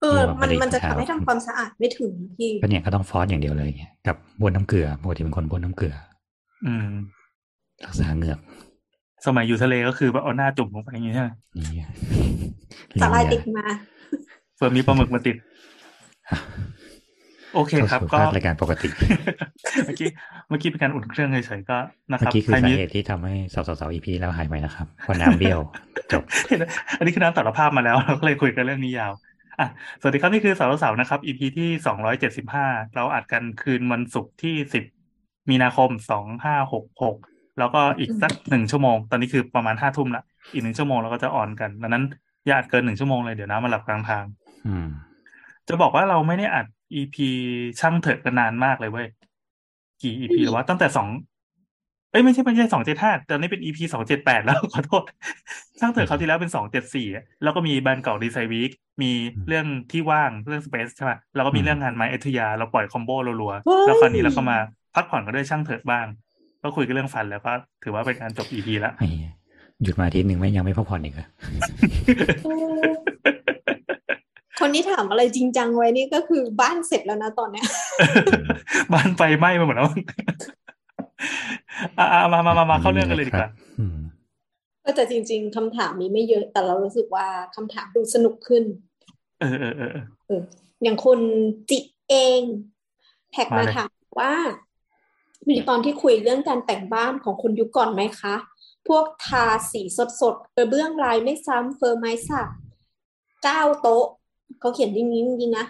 [0.00, 5.94] เออเนี่ยมันมันไม่ได้มันจะหาทำให้ทำความสะอาดไม่ถึงพี่ก็เนี่ยก็ต้องฟอสอย่างเดียวเลยเงี้ยกับบ้วนน้ำเกลือปกติเป็นคนบ้วนน้ำเกลือ
[6.66, 6.88] อืม
[7.84, 8.38] รักษาเหงือก
[9.26, 11.28] สมัยอยู่ทะเลก็คือแบบเอาหน้าจุ่มลงไปอย่างงี้ใช่ไหม
[11.74, 11.84] นี่
[13.02, 13.66] สาลายเลีติยดมา
[14.56, 15.36] เผื่อมีปลาหมึกมาติด
[17.56, 18.88] โอเคเข้าครับสู่ก็ภาครายการปกติ
[19.86, 20.08] เมื่อกี้
[20.48, 21.76] เมื่อกี้เป็นการอุ่นเครื่องเฉยๆก็
[22.10, 25.60] นะคเมื่อรับกี้คือใครสามีเหตุที่ทำให้สาวสาวอีพีแล้วหายไปนะครับเพราะน้ำเบี้ยว
[26.12, 26.22] จบ
[26.98, 29.12] อันนี้คือน้ำตัดภาพมาแล้วเราก็เลยคุยกันเรื่องนี้ยาว
[29.60, 29.68] อะ
[30.00, 34.84] สวัสดีครับนี่คือสาวสาวนะครับ EP ที่สองร้อยเจ็ดสิบห้าเราอัดกันคืนวันศุกร์ที่สิบ
[35.50, 37.16] มีนาคมสองห้าหกหก
[37.58, 42.04] แล้วก็อีกสักหนึ่งชั่วโมง ตอนนี้คือประมาณห้าทุ่มละอีกหนึ่งชั่วโมงเราก็จะออนกันดังนั้น
[42.46, 44.24] อย่าอัดเกินหนึ่งชั่วโมงเลยเดี๋ยวน้ำมาหลับกลางทาง
[44.66, 44.88] อืม
[45.68, 47.16] จะบอกว่าเราไม่ได้อัด EP
[47.80, 49.08] ช่างเถิดกันนานมากเลยเว้ย
[50.02, 51.08] กี่ EP หรือว่าตั้งแต่สอง
[52.10, 55.02] เอ้ยไม่ใช่ไม่ใช่สองเจ็ดห้าตอนนี้เป็น EP สองเจ็ดแปดแล้วขอโทษ
[55.80, 57.06] ช่างเถิดเขาวที่แล้วเป็นสองเจ็ดสี่
[57.42, 58.70] แล้วก็มีแบรนด์เก่าดีไซน์วีค
[59.02, 59.10] มี
[59.48, 64.58] เรื่องที่ว่างเรื่องสเปซใช่ไหมแล้วก็มีเรื่องงานไม้เอทุยา เราปล่อยคอมโบรัวเฮ้ยๆแล้วคราวนี้เราก็มา
[64.94, 66.06] พักผ่อนกันด้วยช่างเถิดบ้าง
[66.62, 69.32] ก็คุยกันเรื่องฟันแล้วก็ถือว่าเป็นการจบ EP แล้วไอ้เหี้ย
[69.82, 71.26] หยุดมาอาทีหนึ่งไม่ยังไม่พักผ่อนอีกเหรอ
[72.44, 72.48] เอ
[72.82, 73.15] อ
[74.60, 77.66] คนที่ถามอะไรจริงจังไว้นี่ก็คือบ้านเสร็จแล้วนะตอนเนี้ย
[78.92, 79.88] บ้านไฟไหม้ไปหมดแล้ว
[81.98, 83.96] อะๆมามามามาเข้าเรื่องกันเลยดีกว่าอืม
[84.84, 88.64] ก็แต่จริง ๆคำถามนี้ไม่เยอะ แต่เรารู้สึกว่าคำถามดูสนุกขึ้น
[89.40, 90.42] เออเออเออเออเออ
[90.82, 91.20] อย่างคุณ
[91.70, 91.78] จิ
[92.10, 92.40] เอง
[93.32, 93.90] แท็กมามาเลยถาม
[94.20, 94.32] ว่า
[95.48, 98.34] มีตอนที่คุยเรื่องการแต่งบ้านของคนยุคก่อนไหมคะ
[98.88, 99.82] พวกทาสี
[100.20, 102.48] สดๆกระเบื้องลายไม่ซ้ำเฟอร์ไม้สัก
[103.44, 104.06] เก้าโต๊ะ
[104.60, 105.66] เขาเขียนอย่างนี้จริงๆนะ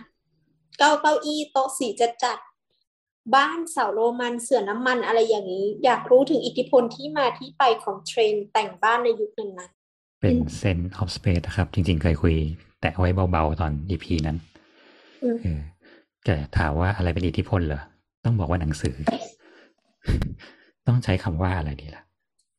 [0.79, 9.69] เก้าเก้าอี้โต๊ะสีจัดจัดๆบ้านเสาโรมันเสื่อน้ำมันอะไรอย่างนี้ อยากรู้ถึงอิทธิพลที่มาที่ไปของเทรนด์แต่งบ้านในยุคนั้นนะ
[10.21, 12.35] เป็น sense of space นะครับ จริงๆ เคยคุย
[12.81, 14.37] แตะไว้เบาๆ ตอน EP นั้น
[15.23, 15.61] อืมเออ
[16.25, 17.83] แต่ถามว่าอะไรเป็นอิทธิพลเหรอ
[18.25, 18.95] ต้องบอกว่าหนังสือ
[20.87, 22.03] ต้องใช้คำว่าอะไรดีล่ะ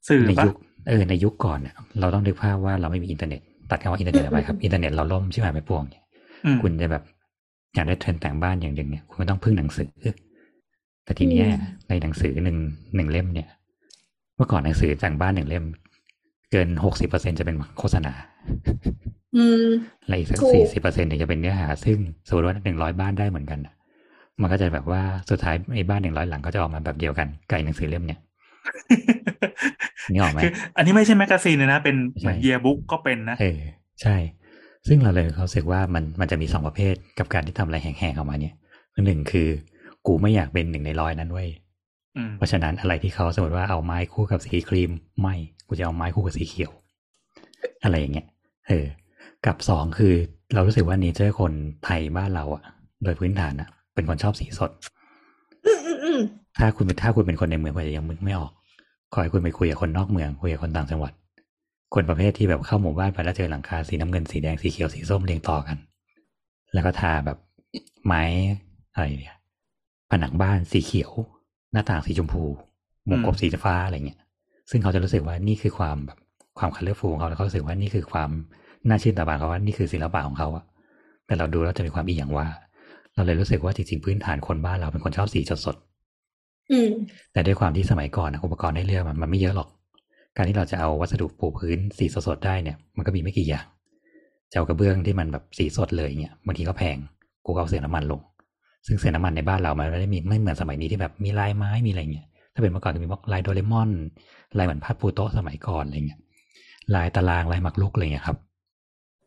[0.08, 0.56] สื่อในปะยุค
[0.88, 6.07] เออในยุคก่อนเนี่ยเราต้องนึกภาพว่าเราไม่มีอินเทอร์เน็ต ตัดคำว่าอินเทอร์เน็ตออกไปครับ อินเทอร์เน็ตเราล่มใช่ไหมไปปวงเนี่ยอืม
[6.64, 7.04] คุณจะแบบ
[7.76, 9.92] อยากได้เทรนด์แต่งบ้านอย่างหนึ่งเนี่ยคุณก็ต้องพึ่งหนังสือ
[11.04, 12.58] แต่ทีเนี้ยอืมในหนังสือหนึ่ง
[12.96, 13.48] หนึ่งเล่มเนี่ย
[14.36, 15.66] เมื่อก่อนหนังสือแต่งบ้านหนึ่งเล่ม
[16.52, 18.14] เกินหกสิบเปอร์เซ็นจะเป็นโฆษณา
[19.38, 19.66] อืม
[20.08, 23.74] และอีกสักถูกสี่สิบเปอร์เซ็นถึงจะเป็นเนื้อหา ซึ่งสมมติว่าหนึ่งร้อยบ้านได้เหมือนกันน่ะ
[24.42, 28.20] มันก็จะแบบว่าสุดท้ายไอ้บ้านหนึ่งร้อยหลังก็จะออกมาแบบเดียวกันไกลหนังสือเล่มเนี่ย
[30.14, 33.60] นี่ออกไหมคืออันนี้ไม่ใช่ magazine เลยนะเป็นใช่เหมือน yearbook ก็เป็นนะเออ
[34.02, 34.16] ใช่
[34.88, 38.54] ซึ่งเราเลยเขารู้สึกว่ามันมันจะมีสองประเภทกับการที่ทำอะไรแหกๆออกมาเนี่ย
[38.94, 39.48] คือหนึ่งคือ
[40.08, 41.50] กูไม่อยากเป็นหนึ่งในร้อยนั้นเว้ย
[42.18, 45.36] อืมเพราะฉะนั้นอะไรที่เขาสมมติว่าเอาไม้คู่กับสีครีมไม่
[45.68, 46.72] กูจะเอาไม้คู่กับสีเขียว
[47.84, 48.28] อะไรอย่างเงี้ย
[48.68, 48.86] เออ
[49.46, 50.14] กับสองคือ
[50.54, 52.64] เรารู้สึกว่าเนเจอร์คนไทยบ้านเราอะ
[53.04, 54.72] โดยพื้นฐานอะเป็นคนชอบสีสด
[55.66, 56.20] อืมอืมอืม
[56.58, 58.52] ถ้าคุณเป็นถ้าคุณเป็นคนในเมืองคุณอาจจะยังมึกไม่ออก
[59.14, 61.14] ขอให้คุณไปคุยกับคนนอกเมืองคุยกับคนต่างจังหวัด
[61.94, 65.78] คนประเภทที่แบบเข้าหมู่บ้านไปแล้วเจอหลังคาสีน้ำเงินสีแดงสีเขียวสีส้มเรียงต่อกัน
[66.74, 67.38] แล้วก็ทาแบบ
[68.06, 68.24] ไม้
[68.94, 69.38] อะไรเนี่ย
[70.12, 71.12] ผนังบ้านสีเขียว
[71.72, 72.44] หน้าต่างสีชมพู
[73.10, 74.20] มุมกบสีฟ้าอะไรเงี้ย
[74.70, 76.18] ซึ่งเขาจะรู้สึกว่านี่คือความแบบ
[76.60, 78.30] ความคัลเลอร์ฟูของเขาแล้วเขารู้สึกว่านี่คือความ
[78.88, 80.64] น่าชื่นตาบานเขาว่านี่คือศิลปะของเขาอะ
[81.26, 82.48] แต่เราดูแล้วจะมีความอีหยังว่า
[83.16, 86.90] เราเลยรู้สึกว่าจริงๆพื้นฐานคนบ้านเราเป็นคนชอบสีสดๆอืม
[87.34, 89.70] แต่ด้วยความที่สมัยก่อนนะอุปกรณ์ให้เลือกมันมันไม่เยอะหรอก
[90.38, 93.66] การที่เราจะเอาวัสดุปูพื้นสีสดๆได้เนี่ยมันก็มีไม่กี่อย่าง
[94.52, 96.98] จะเอากระเบื้องที่มันแบบสีสดเลยเนี่ยบางทีก็แพง
[97.46, 98.22] กูก็เอาเสียน้ำมันลง
[98.88, 103.90] ซึ่งเสียน้ำมันในบ้านเรามันไม่ได้มีไม่เหมือนสมัยนี้ที่แบบมีลายไม้มีอะไรเงี้ยถ้าเป็นเมื่อก่อนจะมีพวกลายโดเรมอน
[104.58, 106.20] ลายเหมือนผ้าปูโต๊ะสมัยก่อนอะไรเงี้ย
[106.96, 108.38] ลายตารางลายหมากรุกอะไรเงี้ยครับ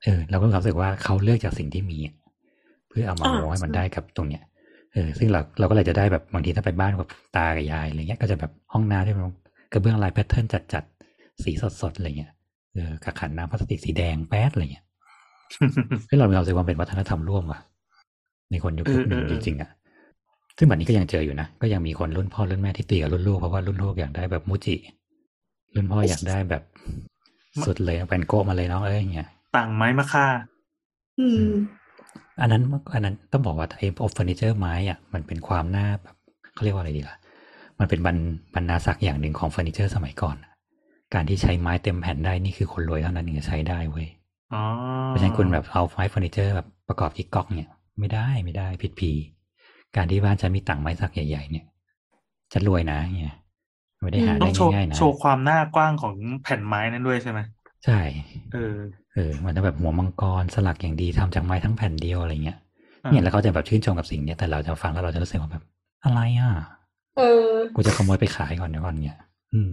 [0.05, 1.99] เออเราก็รู้สึกว่าเขาเลือกจากสิ่งที่มี
[2.89, 4.43] เพื่อเอามาอ่าโมให้มันได้กับตรงเนี้ย
[4.93, 9.25] เออซึ่งเราเราก็เลยจะได้แบบบางทีถ้าไปบ้านกับตากับยายอะไรเงี้ยก็จะแบบห้องน้ำที่มัน
[9.73, 10.85] กระเบื้องลายแพทเทิร์นจัด
[11.45, 12.33] สีสดสดๆอะไรเงี้ย
[12.75, 14.85] เออกับขันน้ำพลาสติกสีแดงแป๊ดอะไรเงี้ย
[16.07, 17.61] เฮ้ยเรามีความรู้สึกว่าเป็นวัฒนธรรมร่วมว่ะ
[18.51, 19.71] ในคนยุคเออหนึ่งเออจริงๆอะ
[20.59, 24.77] ซึ่งแบบนี้ก็ยังเจออยู่นะ ก็ยังมีคนรุ่นพ่อรุ่นแม่ที่ตีกับรุ่นลูกเพราะว่ารุ่นลูกอยากได้แบบมูจิ
[25.75, 26.63] รุ่นพ่ออยากได้แบบ
[27.65, 30.27] สุดเลยแวนโก้มาเลยน้องเอ้ยอย่างเงี้ยต่างไม้มะค่า
[31.21, 31.51] อืม
[32.41, 32.63] อันนั้น
[32.95, 36.17] อันนั้นต้องบอกว่าไอ้อเฟอร์นิเจอร์ไม้อะมันเป็นความน่าแบบ
[36.55, 37.17] เขาเรียกว่าอะไรดีล่ะ
[37.79, 38.17] มันเป็นบรร
[38.55, 40.37] บรรณาศักดิ์อย่างหนึ่งของเฟอร์นิเจอร์สมัยก่อน
[41.15, 44.09] การที่ใช้ไม้เต็มแผ่นได้นี่คือคนรวยเท่านั้นถึงจะใช้ได้เว้ย
[44.53, 44.59] อ๋อ
[45.07, 47.69] เพราะฉะนั้นคุณแบบเอาไม้เฟอร์นิเจอร์แบบประกอบที่ก๊อกเนี่ย
[47.99, 49.13] ไม่ได้ไม่ได้ผิดผี
[49.97, 51.65] การที่บ้านจะมีต่างไม้สักใหญ่ ๆ เนี่ย
[52.53, 53.37] จะรวยนะเนี่ย
[54.03, 57.41] ไม่ได้หาต้อได้งโชว์ง่ายๆนะโชว์ความหน้ากว้างของแผ่นไม้นั้นด้วยใช่ไหม
[57.85, 58.01] ใช่
[58.53, 58.77] เออ
[59.15, 62.59] เออ มันจะแบบหัวมังกรสลักอย่างดีทำจากไม้ทั้งแผ่นเดียวอะไรเงี้ย
[63.05, 65.65] อ่าเนี่ยแล้วเขาจะแบบชื่นชมกับสิ่งเนี้ยแต่เราจะฟังแล้วเราจะรู้สึกว่าแบบ
[66.05, 66.51] อะไรอะ
[67.17, 69.19] เออกูจะขโมยไปขายก่อนเดี๋ยวก่อนเนี่ย
[69.53, 69.71] อืม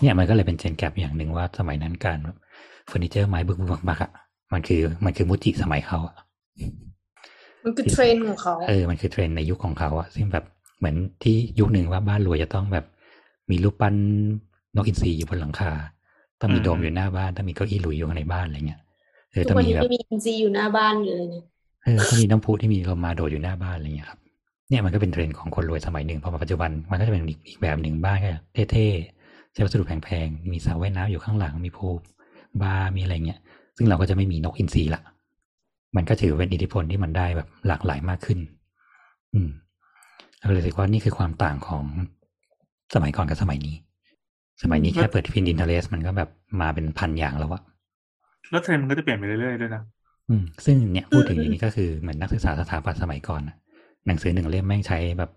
[0.00, 2.36] เนี่ยมันก็เลยเป็น gen gap อย่างหนึ่งว่าสมัยนั้นการแบบ
[2.88, 4.12] เฟอร์นิเจอร์ไม้บึกบึกบักๆอะ
[4.52, 6.16] มันคือมันคือมูจิสมัยเขาอะ
[7.64, 10.44] มันคือเทรนด์ของเขาเออมันคือเทรนด์ในยุคของเขาอะซึ่งแบบ
[10.78, 12.84] เหมือนที่ยุคหนึ่งว่าบ้านรวยจะต้องแบบ
[13.50, 13.94] มีรูปปั้น
[14.76, 15.72] นกอินทรีอยู่บนหลังคา
[16.40, 18.80] ต้องมีโดมอยู่หน้าบ้านต้องมีเก้าอี้หลุยอยู่ข้างในบ้านอะไรเงี้ย
[19.30, 21.44] เออทุต้กองวันมีนี้แบบไม่มีอินทรีอยู่หน้าบ้านอยู่เลยเนี่ย
[21.84, 24.18] เออต้องมีน้ำพุที่มีโลมาโดดอยู่หน้าบ้านอะไรเงี้ยครับ
[24.68, 28.28] เนี่ยมันก็เป็นเทรนด์ของคนรวยสมัยหนึ่งพอมาปัจจุบันมันก็จะเป็นอีกอีกแบบหนึ่งบ้านก็
[28.72, 29.19] เท่ๆ
[29.52, 31.94] ใช้วัสดุแพงๆ มีสระว่ายน้ำอยู่ข้างหลัง มี pool
[32.62, 33.40] bar มีอะไรเงี้ย
[33.76, 35.02] ซึ่งเราก็จะไม่มีนกอินทรีละ
[35.96, 38.38] มันก็ถือเป็นอิทธิพลที่มันได้แบบหลากหลายมากขึ้น
[39.34, 39.48] อืม
[40.40, 41.84] เราเลยรู้สึกว่านี่คือความต่างของ
[42.94, 43.76] สมัยก่อนกับสมัยนี้
[44.62, 47.62] สมัยนี้แค่เปิดพินดินเทเลสมันก็แบบมาเป็นพันอย่างแล้วอะ
[48.50, 49.82] แล้วเทรนด์มันก็จะเปลี่ยนไปเรื่อยๆด้วยนะ
[50.28, 53.56] อืม ซึ่งเนี่ยพูดถึงอย่างนี้ก็คือเหมือนนักศึกษาสถาปัตย์สมัยก่อนน่ะ
[54.06, 55.30] หนังสือหนึ่งเล่มแม่งใช้แบบ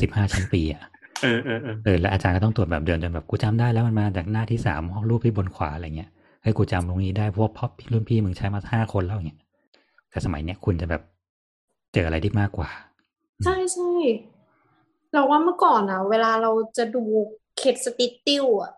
[0.00, 0.82] สิบห้าชั้นปีอะ
[1.22, 6.10] เออเออเออเออแล้วอาจารย์ก็ต้องตรวจแบบเดินจนแบบกูจำได้แล้วมันมาจากหน้าที่สามห้องรูปที่บนขวาอะไรเงี้ย
[6.42, 9.40] เฮ้ยกูจำตรงนี้ได้เพราะว่าพ่อรุ่นพี่มึงใช้มาห้าคนแล้วอย่างเงี้ย
[10.10, 11.02] แต่สมัยเนี้ยคุณจะแบบ
[11.92, 12.70] เจออะไรที่มากกว่า
[13.44, 13.90] ใช่ใช่
[15.12, 17.04] เราว่าเมื่อก่อนอะเวลาเราจะดู
[17.56, 18.72] case study อะ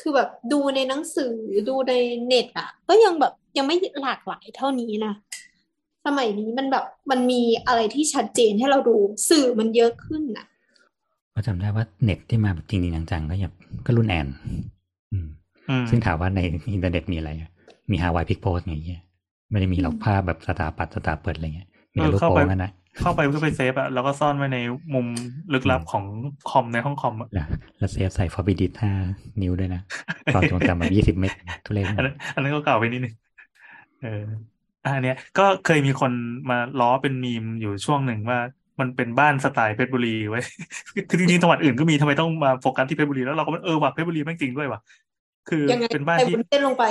[0.00, 1.34] คือแบบดูในหนังสือ
[1.68, 1.92] ดูใน
[2.26, 5.14] เน็ตอะก็ยังแบบยังไม่หลากหลายเท่านี้นะ
[6.06, 8.96] สมัยนี้มันแบบมันมีอะไรที่ชัดเจนให้เราดู
[9.28, 10.46] สื่อมันเยอะขึ้นอะ
[11.34, 13.52] ก็จำได้ว่าเน็ตที่มาแบบจริงๆจังๆก็อย่าง
[13.86, 14.26] ก็รุ่นแอน
[15.12, 15.28] อืม
[15.70, 16.40] อืมซึ่งถามว่าใน
[16.74, 17.50] อินเทอร์เน็ตมีอะไรอะ
[17.90, 19.02] มี Hi5 Pic Post อย่างเงี้ย
[19.50, 22.70] ไม่ได้มีหรอกภาพแบบสถาปัตย์สถาเปิดอะไรเงี้ยมีแต่รูปโป๊กันนะ
[23.00, 24.58] เข้าไปเพื่อไปเซฟอะแล้วก็ซ่อนไว้ใน
[24.94, 25.06] มุม
[25.52, 26.04] ลึกลับของ
[26.50, 27.46] คอมในห้องคอมอะแล้ว
[27.78, 28.92] แล้วเซฟใส่ floppy disk ห้า
[29.42, 29.80] นิ้วด้วยนะ
[30.32, 31.32] ความทรงจำแบบยี่สิบเมก
[31.66, 33.14] ทุเรศอันนั้นอันนั้นก็เก่าไปนิดนึง
[34.02, 34.22] เออ
[34.84, 36.12] อะอันเนี้ยก็เคยมีคน
[36.50, 38.38] มาล้อเป็นมีมอยู่ช่วงหนึ่งว่า
[38.80, 40.44] มันเป็นบ้านสไตล์เพชรบุรีเว้ย
[41.08, 44.80] คือจริงๆจังหวัดอื่นก็มีทำไมต้องมาโฟกัสที่เพชรบุรีแล้วเราก็เออว่ะเพชรบุรีแม่งจริงด้วยว่ะ
[45.48, 46.84] คือยังไงเป็นบ้านใส่ที่วุ้นเส้นลงไป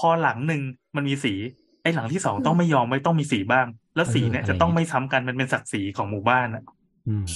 [0.00, 0.62] พอหลังหนึ่ง
[0.96, 1.34] มันมีสี
[1.82, 3.66] ไอ้หลังที่สองต้องไม่ยอมไม่ต้องมีสีบ้าง
[3.96, 6.62] แล้วสีเนี่ยจะต้องไม่ซ้ำกันมันเป็นศักดิ์ศรีของหมู่บ้านอะ
[7.08, 7.26] อืม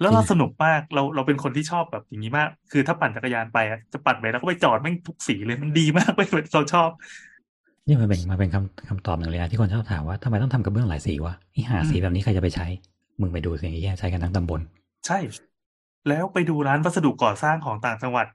[0.00, 6.90] แล้วเราสนุกมากเราเราเป็นคนที่ชอบแบบอย่างนี้มาก คือถ้าปั่นจักรยานไปอะจะปั่นไปแล้วก็ไปจอดแม่งทุกสีเลยมันดีมากไปยเราชอบ
[7.86, 12.66] นี่มันเป็นมาเป็นคำคำตอบหนึ่งเลยนะที่คนชอบถามว่าทำไมต้องทำกระเบื้องหลายสีวะนี่หาสีแบบนี้ใครจะไปใช้
[13.20, 14.60] มึงไปดูสิไอ้เหี้ยใช้กันทั้งตำบล
[15.06, 15.18] ใช่
[16.08, 18.26] แล้วไปดูร้านวัสดุก่อสร้างของต่างจังหวัด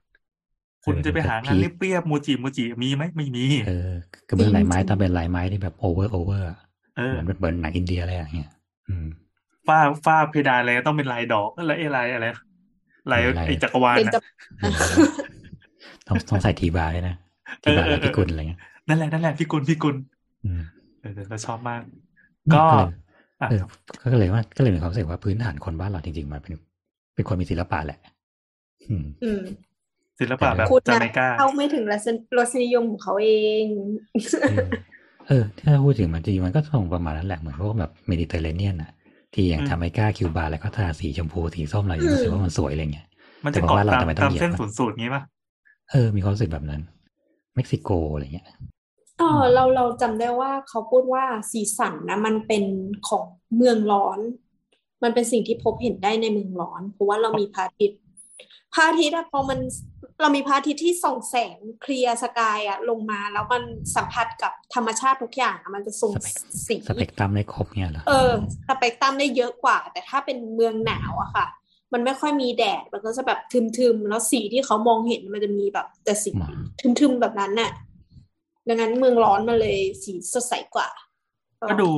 [0.84, 3.90] คุณจะไปหางานเรียบๆ Muji Muji มีไหมไม่มี เออ
[4.28, 6.46] กระเบื้องลายไม้ต้องเป็นลายไม้ที่แบบโอเวอร์โอเวอร์
[6.96, 8.50] เออเหมือนเป็นเบิร์นหนังอินเดียอะไรอย่างเงี้ย
[8.88, 9.06] อืม
[9.68, 12.26] ฝ้าฝ้าเพดานอะไรต้องเป็นลายดอกแล้วไอ้ลายอะไร
[13.12, 14.20] ลายลายไอ้จักรวาลเป็นน่ะจะ
[16.08, 17.16] ต้องต้องใส่ T-bar ด้วยนะ
[17.62, 19.96] T-bar และพิกุลอะไรเงี้ยนั่นแหละนั่นแหละพี่กุลพี่กุล
[20.44, 20.62] อืม
[21.00, 21.82] เออเราชอบมาก
[22.46, 22.90] เนี่ยก็เลยอะเออ
[24.12, 26.54] ก็เลยว่าก็เลยมีความรู้สึกว่าพื้นฐานคนบ้านเราจริงๆมันเป็น
[27.14, 27.98] เป็นคนมีศิลปะแหละ
[28.88, 29.40] อืมอืม
[30.20, 33.30] ศิลปะแบบคุณจานะเมกาเข้าไม่ถึงรสนรสนิยมของเขาเอ
[33.62, 33.64] ง
[34.48, 34.66] เออ
[35.28, 38.90] เออถ้าพูดถึงมันจริงๆมันก็ส่งประมาณนั้นแหละเหมือนพวกแบบเมดิเตอร์เรเนียนอะ
[39.34, 43.06] ที่อย่างอืมจาเมกาคิวบาแล้วก็ทาสีชมพูสีส้มอะไรอย่างเงี้ยรู้สึกว่ามันสวยอะไรเงี้ย
[43.44, 45.22] มันแต่จะบอกเกาะว่าเราตามทำไมต้องตามเหยียบเส้นมันศูนย์สูตรงี้ป่ะ
[45.90, 46.80] เออมีความรู้สึกแบบนั้น
[47.54, 48.46] เม็กซิโกอะไรเงี้ย
[49.22, 52.64] เออเราเราจำได้ว่าเขาพูดว่าสีสันนะมันเป็น
[53.08, 54.18] ของเมืองร้อน
[55.02, 58.00] มันเป็นสิ่งที่พบเห็นได้ในเมืองร้อน เพราะว่าเรามีพระอาทิตย์
[58.74, 59.58] พระอาทิตย์อะพอมัน
[60.20, 63.62] เรามีพระอาทิตย์ที่ส่องแสงเคลียร์สกายอะลงมาแล้วมัน
[63.96, 66.34] สัมผัสกับธรรมชาติทุกอย่างอะมันจะส่งสเปก
[66.68, 68.32] สีสเปกตรัมได้ครบเนี่ยเหรอเออ
[68.68, 71.46] สเปกตรัมได้เยอะกว่า แต่ถ้าเป็นเมืองหนาวอะค่ะ
[71.92, 76.48] มันไม่ค่อยมีแดดมันก็จะแบบทึมๆแล้วสีที่เขามองเห็นมันจะมีแบบแต่สีหมอ
[77.00, 77.70] ทึมๆแบบนั้นน่ะ
[78.68, 80.88] ดังนั้นเมืองร้อนมันเลยสีสดใสกว่า
[81.70, 81.90] ก็ดู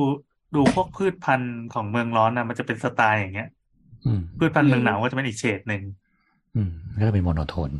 [0.55, 3.49] ดูพวกพืชพันธุ์ของเมืองร้อนนะมันจะเป็นสไตล์อย่างเงี้ย
[4.05, 5.81] อืมพืชพันธุ์เมืองหนาวก็จะเป็นอีกเฉดหนึ่ง
[6.55, 6.71] อืม
[7.07, 7.71] ก็เป็นโมโนโทน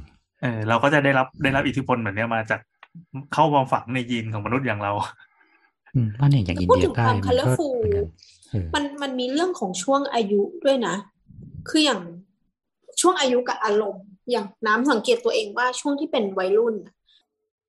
[0.42, 2.60] เออเราก็จะได้รับได้รับอิทธิพลแบบเนี้ยมาจาก
[3.34, 4.94] เข้ามาฝังในยีนของมนุษย์อย่างเรา
[5.96, 8.08] อืมว่าเนี่ยอย่างอินพูดเดียถึงใต้ความมันก็ colourful เหมือนกัน
[8.52, 10.96] เออมันมันมีเรื่องของช่วงอายุด้วยนะ
[11.70, 12.02] คืออย่าง
[13.02, 16.94] ช่วงอายุกับอารมณ์ อย่างน้ำสังเกตตัวเองว่าช่วงที่เป็นวัยรุ่นน่ะ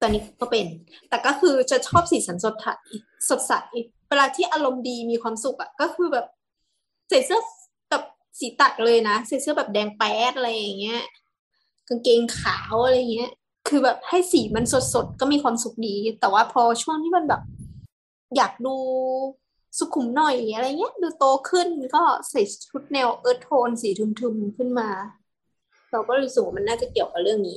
[0.00, 0.66] ตอนนี้ก็เป็น
[1.08, 2.66] แต่ก็คือจะชอบสีสันสดใส
[3.28, 3.52] สดใส
[4.08, 6.26] เวลาที่อารมณ์ดีมีความสุขอะก็คือแบบ
[7.08, 7.40] ใส่เสื้อ
[7.90, 8.04] แบบ
[8.38, 11.02] สีตัดเลยนะใส่เสื้อแบบแดงแป๊ดอะไรอย่างเงี้ย
[11.88, 13.30] กางเกงขาวอะไรเงี้ย
[13.68, 17.42] คือแบบให้สีมันสดๆก็มีความสุขดี แต่ว่าพอช่วงที่มันแบบ
[18.36, 18.76] อยากดู
[19.78, 24.88] สุขุมหน่อยอะไรเงี้ย ดูโตขึ้นก็ใส่ชุดแนวเอิร์ธโทนสีทึมๆขึ้นมา
[25.92, 27.56] เราก็รู้สึกว่ามันน่าจะเกี่ยวกับเรื่องนี้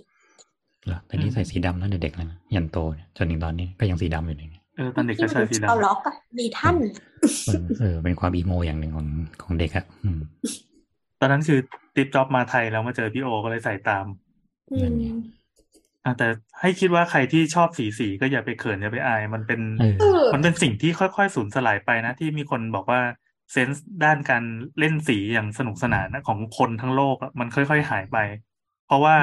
[0.85, 6.95] เหรอแต่นี่ใส่สีดำตั้งแต่เด็กเลยนะยันโตเนี่ยจนถึงตอนนี้ก็ยังสีดำอยู่เลยเนี่ยเออตอนเด็กก็ใช้สีเอาดำล็อกอะมีท่านเนี่ย
[7.45, 9.07] เออเออเป็นความอีโมอย่างหนึ่งของ
[9.43, 10.19] ของเด็กอะอืม
[11.19, 11.59] ตอนนั้นคือ
[11.95, 14.05] ติปจ็อบมาไทยแล้วมาเจอพี่โอก็เลยใส่ตาม
[14.71, 15.07] อืนั่นมไง
[16.05, 16.27] อะแต่
[16.61, 23.01] ให้คิดว่าใครที่ชอบสีสีก็อย่าไปเขินอย่าไปอาย มันเป็นเออเออมันเป็นสิ่งที่ค่อยๆสูญสลายไปนะที่มีคนบอกว่า
[23.51, 24.43] sense ด้านการ
[24.79, 28.17] เล่นสีอย่างสนุกสนานนะของคนทั้งโลกอะมันค่อยๆหายไป
[28.87, 29.15] เพราะว่า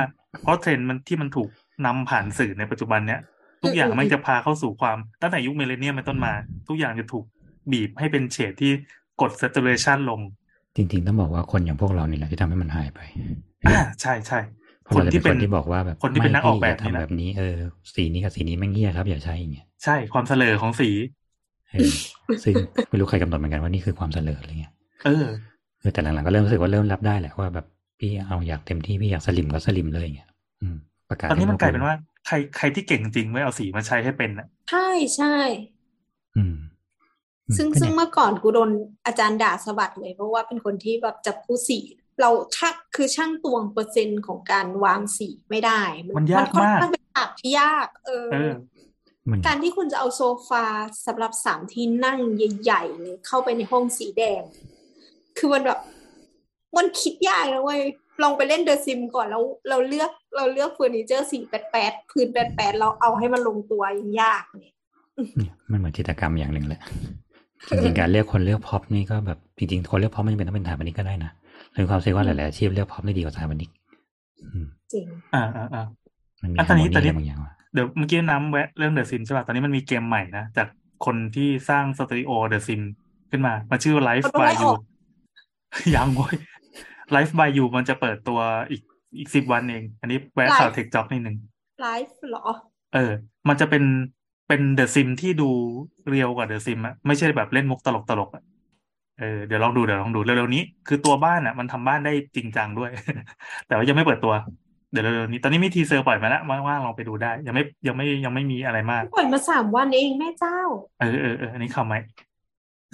[0.42, 1.48] เพราะเทรนด์มันที่มันถูก
[1.86, 3.20] นำผ่านสื่อในปัจจุบันเนี้ย
[3.62, 6.32] ทุกอย่างมันจะพาเข้าสู่ความตั้งแต่ยุค millennium เป็นต้นมา
[6.68, 7.24] ทุกอย่างจะถูก
[7.72, 8.72] บีบให้เป็นเฉดที่
[9.20, 10.20] กด saturation ลง
[10.76, 13.00] จริง ๆ ต้องบอกว่าคนอย่างพวกเรานี่แหละที่ทำให้มันหายไป
[13.66, 14.40] อ่าใช่ใช่
[14.82, 17.56] เพราะคนเราจะที่เป็นเป็คนนที่บอกว่าแบบคนที่เป็นนักออกแบบไม่พี่นี่ย่านะทำแบบนี้เออ
[17.94, 20.90] สีนี้กับสีนี้แม่งเงี้ยครับอย่าใช้อย่างเงี้ยใช่ความเสลอของสี
[21.70, 21.90] เออ
[22.44, 22.54] ซึ่ง
[22.88, 24.72] ไม่รู้ใครกำหนดเหมือนกันว่านี่คือความเสลออะไรเงี้ย
[25.06, 25.26] เออ
[25.80, 27.66] เออแต่หลังๆก็เริ่มรู้สึกว่าเริ่มรับได้แหละว่าแบบ
[27.98, 30.30] พี่เอาอยากเต็มที่พี่อยากสลิมก็สลิมเลยอย่างเงี้ย
[30.62, 30.76] อืม
[31.08, 31.94] ประกาศตอนนี้ให้มันโกลายเป็นว่า
[32.26, 35.34] ใครใครที่เก่งจริงไม่เอาสีมาใช้ให้เป็นอะใช่ใช่
[36.36, 36.56] อืม
[37.48, 38.70] อืมซึ่งก็ซึ่งเนี่ยเมื่อก่อนกูโดน
[39.06, 41.78] อาจารย์ด่าสะบัดเลย เพราะว่าเป็นคนที่แบบจับคู่สี
[42.20, 45.82] เราช่างคือช่างตวงเปอร์เซ็นต์ของการวางสีไม่ได้
[46.16, 48.52] มันยากมากค่อนข้างเป็นศาสตร์ที่ยาก เออเออ
[49.30, 50.64] มันการที่คุณจะเอาโซฟา
[51.06, 54.42] สำหรับสามที่นั่งใหญ่ๆเลยเข้าไปในห้องสีแดง
[55.38, 55.78] คือมันแบบ
[56.76, 57.80] มันคิดยากนะเว้ย
[58.22, 64.74] ลองไปเล่น The Sims ก่อนแล้ว เราเลือกเราเลือกเฟอร์นิเจอร์สีแปลกแปลกพื้นแปลกแปลกเราเอาให้มันลงตัวยังยากเนี่ย
[65.36, 66.80] เนี่ยมันเหมือนจิตรกรรมอย่างหนึ่งแหละ
[67.68, 71.30] จริงๆการเลือกคนเลือกพ็อปนี่ก็แบบจริงๆคนเลือกพ็อปไม่จำเป็นต้องเป็นสถาปนิกก็ได้นะ
[71.72, 73.70] เลยความเชื่อว่าหลายๆอาชีพเลือกพ็อปได้ดีกว่าสถาปนิก
[74.42, 75.84] อืมจริง อ่าอ่าอ่า
[76.42, 80.68] มันมีอะ harmony ตอนนี้อะไรบางอย่างว่ะเดี๋ยวเมื่อกี้น้ำแวะเรื่อง The Sims ใช่ป่ะตอนนี้มันมีเกมใหม่นะจาก
[81.04, 82.80] คนที่สร้างสตูดิโอ The Sims
[83.30, 84.80] ขึ้นมา มาชื่อ Life by You เขาโดนไล่ออก
[85.94, 86.34] ยังเว้ย
[87.14, 88.40] Life by You มันจะเปิดตัว
[88.70, 88.82] อีก
[89.18, 91.36] อีกสิบวันเอง อันนี้แวะข่าว Life เทคจ็อกนิดนึง
[91.82, 92.44] Life เหรอ
[92.94, 93.12] เออ
[93.48, 93.84] มันจะเป็น
[94.48, 95.50] เป็น The Sims ที่ดู
[96.08, 98.42] real กว่า The Sims อะไม่ใช่แบบเล่นมุกตลกตลกอะ
[99.18, 102.90] เออเดี๋ยวลองดูเดี๋ยวลองดูเร็วๆนี้ คือตัวบ้านอะมันทำบ้านได้จริงจังด้วย
[103.66, 104.34] แต่ว่ายังไม่เปิดตัว
[104.92, 110.58] เดี๋ยวเร็วๆนี้ ตอนนี้มี teaser ปล่อยมาแล้วว่างๆลองไปดูได้ ยังไม่ยังไม่ยังไม่มีอะไรมาก ปล่อยมาสามวันเองแม่เจ้า
[111.00, 111.98] เออเออเอออันนี้ข่าวใหม่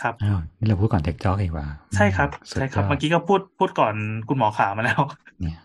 [0.03, 3.95] ครับอ้าวนี่เราพูดก่อนเทคจ็อกเองว่า ใช่ครับใช่ครับสุดยอดเมื่อกี้ก็พูดพูดก่อน
[4.29, 5.01] คุณหมอขามาแล้ว
[5.43, 5.61] เนี่ย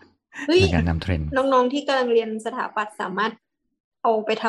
[0.46, 3.32] เฮ้ยในการนำเทรนด์น้องๆที่กำลังเรียนสถาปัตย์สามารถ
[4.02, 4.44] เอาไปท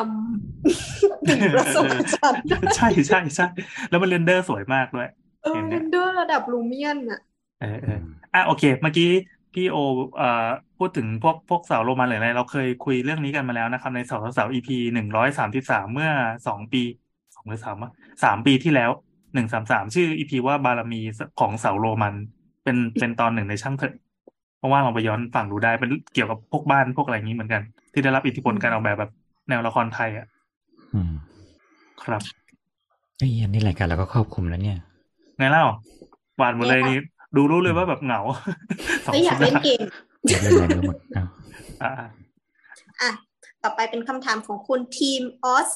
[0.62, 2.42] ำถึงประสบการณ์
[2.76, 3.46] ใช่ใช่ใช่
[3.90, 5.08] แล้วมัน render สวยมากด้วย
[5.42, 7.20] เออ render ระดับ Lumion อะ
[7.60, 8.00] เออเออ
[8.34, 9.10] อะโอเค เมื่อกี้
[9.54, 9.76] พี่โอ
[10.16, 10.48] เอ่อ
[10.78, 16.10] พูดถึงพวกพวกเสาโรมันหรืออะไรเราเคยคุยเรื่องนี้กันมาแล้วนะครับ ในเสาเสา EP หนึ่งร้อยสามสิบสามเมื่อ
[16.46, 16.82] สองปี
[17.34, 17.90] สองหรือสามวะ
[18.24, 18.90] สามปีที่แล้ว
[19.34, 21.00] หนึ่งสามสามชื่อ EP ว่าบารมี
[21.40, 22.14] ของเสาโรมัน
[22.64, 23.94] เป็นเป็นตอนหนึ่งในช่างเถอะ
[24.58, 27.62] เพราะว่าเราไปย้อนฟังดูได้เป็นเกี่ยวกับพวกบ้านพวกอะไรอย่างนี้เหมือนกัน
[27.92, 29.10] ที่ได้รับอิทธิพลการออกแบบแบบ
[29.48, 30.26] แนวละครไทยอะ
[30.94, 31.12] อืม
[32.04, 32.22] ครับ
[33.18, 34.78] ไอ้ยอันนี้รายการเราก็ครอบคลุมแล้วเนี่ย
[35.38, 35.64] ไงเล่า
[36.38, 36.98] หวานหมดเลยนี่
[37.36, 38.20] ดูรู้เลยว่าแบบเหงา
[39.06, 39.82] สองแล้วอยากสัปเล่นดาห์เกม
[40.42, 41.26] เรื่องอะไรไม่รู้หมดอ้าว
[41.82, 41.90] อ่า
[43.00, 43.10] อะ
[43.62, 45.68] ต่อไปเป็นคำถามของคุณทีมออส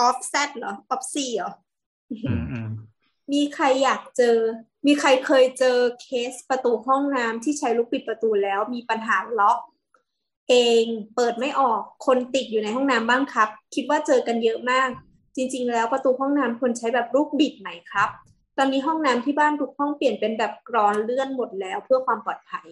[0.00, 1.65] ออฟเซเหรอออฟซีเหรออืมอืม
[3.32, 4.36] มีใครอยากเจอ
[4.86, 9.58] มีใครเคยเจอเคสประตูห้องน้ำที่ใช้ลูกปิดประตูแล้วมีปัญหาล็อก
[10.48, 10.84] เอง
[11.16, 14.88] เปิดไม่ออกคนติดอยู่ในห้องน้ำบ้างครับ คิดว่าเจอกันเยอะมาก
[15.36, 18.08] จริง ๆ แล้วประตูห้องน้ำควรใช้แบบลูกบิดไหมครับ
[18.58, 22.66] ตอนนี้ห้องน้ำที่บ้านทุกห้องเปลี่ยนเป็นแบบกรอนเลื่อนหมดแล้วเพื่อความปลอดภัย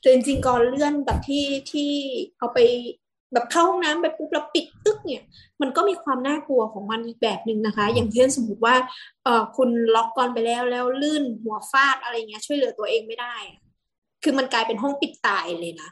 [0.00, 1.90] แต่จริงๆกรอนเลื่อนแบบที่ที่
[2.38, 2.58] เอาไป
[3.32, 5.22] แบบเข้าห้องน้ำไปปุ๊บแล้วปิดตึกเนี่ย
[5.60, 8.74] มันก็มีความน่ากลัวของมันอีกแบบหนึ่งนะคะ อย่างเช่นสมมติว่า
[9.24, 13.60] เออคุณล็อกกรอนไปแล้วแล้วลื่นหัวฟาดอะไรเงี้ยช่วยเหลือตัวเองไม่ได้อะ
[14.22, 15.88] คือมันกลายเป็นห้องปิดตายเลยนะ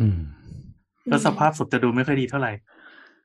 [0.00, 0.20] อืม
[1.08, 2.52] แล้วสภาพศพจะดูไม่ค่อยดีเท่าไหร่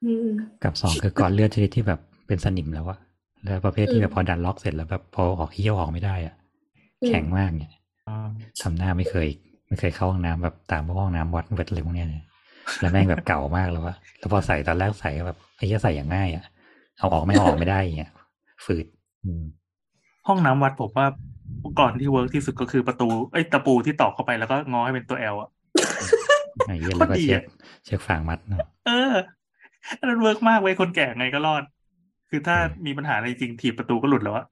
[0.05, 0.29] อืม
[0.63, 2.99] กับสองคือก่อนเลือดชนิดที่แบบเป็นสนิมแล้วอะ
[3.43, 6.35] แล้วประเภทที่แบบพอดันล็อกเสร็จแล้วแบบพอออกเยี่ยวออกไม่ได้อะ
[7.01, 7.71] อืมแข็งมากเนี่ย
[8.07, 8.29] อ่า
[8.61, 9.27] ทำหน้าไม่เคย
[9.67, 12.21] ไม่เคยเข้าห้องน้ำแบบตามพวกห้องน้ำวัดเวทอะไรพวกเนี้ยเลย
[12.79, 16.45] แล้วแม่งแบบเก่ามากแล้ววะแล้วพอใส่ตอนแรกใส่ก็แบบไอ้เหี้ยใส่อย่างง่ายอะ
[16.97, 18.11] เอาออกไม่ออกไม่ได้อย่างเงี้ย
[18.65, 18.85] ฝืด
[19.25, 19.43] อืม
[20.27, 21.07] ห้องน้ำวัดผมว่า
[21.79, 25.49] กลอนที่ work ที่สุดก็คือประตูเอ้ยตะปูที่ตอกเข้าไปแล้วก็งอให้เป็นตัว L อะ
[26.67, 27.53] ไอ้เหี้ยแล้วก็โคตรดีเชือกอะ
[27.85, 29.13] เชือกฟางมัดเนาะเออ
[29.99, 31.63] อันนั้น work มากเว้ยคนแก่ไงก็รอด
[32.29, 34.45] คือถ้าอืมมีปัญหาอะไรจริงถีบประตูก็หลุดแล้วอะ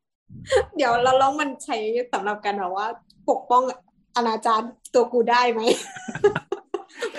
[0.75, 1.77] เดี๋ยวเราลองมันใช้
[2.13, 2.87] สำหรับการแบบว่า
[3.29, 3.63] ปกป้อง
[4.15, 4.61] อนาจาร
[4.93, 5.61] ตัวกูได้ไหม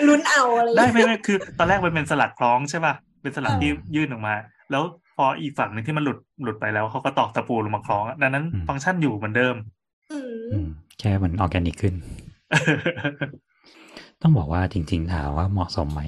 [0.07, 4.33] ลุ้นเอาอะไรอย่างได้เงี้ยไม่ไม่คือ ตอนแรกมันเป็นสลักคล้องใช่ป่ะเป็นสลักเออที่ยื่นออกมา
[4.71, 4.83] แล้ว
[5.15, 9.55] พออีกฝั่งหนึ่งที่มันหลุดหลุดไปแล้วเขาก็ตอกตะปูลงมาคล้องอะดังนั้นฟังก์ชันอยู่เหมือนเดิม
[10.11, 10.67] อืมอืม
[10.99, 11.93] แค่มันออร์แกนิกขึ้น
[14.21, 16.01] ต้องบอกว่าจริง ๆ ถามว่าเหมาะสมไหม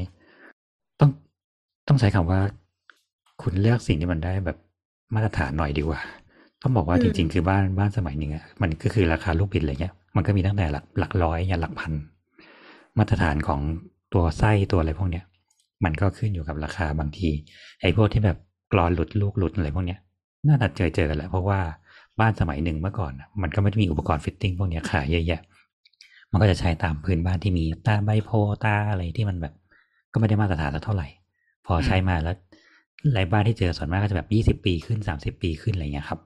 [1.00, 1.10] ต้อง
[1.88, 2.40] ต้องใช้คำว่า
[3.42, 4.58] คุณเลือกสิ่งที่มันได้แบบ
[5.14, 6.00] มาตรฐานหน่อยดีกว่า
[6.62, 11.92] ต้องบอกว่าอืจมริง ๆ คือบ้านบ้านสมัยหนึ่งอะมันก็คือราคาลูกบิดอะไรเงี้ย มันก็มีตั้งแต่หลักหลักร้อยยันหลักพัน
[12.98, 13.62] มาตรฐานของ
[14.14, 15.26] ตัวไส้ตัวอะไรพวกเนี้ย
[15.84, 17.30] มันก็ขึ้นอยู่กับราคาบางที
[17.82, 18.38] ไอ้พวกที่แบบ
[18.74, 20.00] กลอนหลุดลูกหลุดอะไรพวกเนี้ย
[20.48, 21.60] น่าจะเจอเจอกันแหละเพราะว่า
[22.20, 25.42] บ้านสมัยหนึ่งเมื่อก่อนมันก็ไม่ได้มีอุปกรณ์ fitting พวกเนี้ยขายเยอะแยะ
[26.32, 28.30] มันก็จะใช้ตามพื้นบ้านที่มีตาใบโพ
[28.64, 29.54] ตาอะไรที่มันแบบ
[30.14, 31.08] ก็ไม่ได้มาตรฐานสักเท่าไหร่
[31.66, 32.36] พอใช้มาแล้ว
[33.14, 36.20] หลายบ้านที่เจอส่วนมากก็จะแบบยี่สิบปีขึ้นสามสิบปีขึ้นอะไรเงี้ยครับ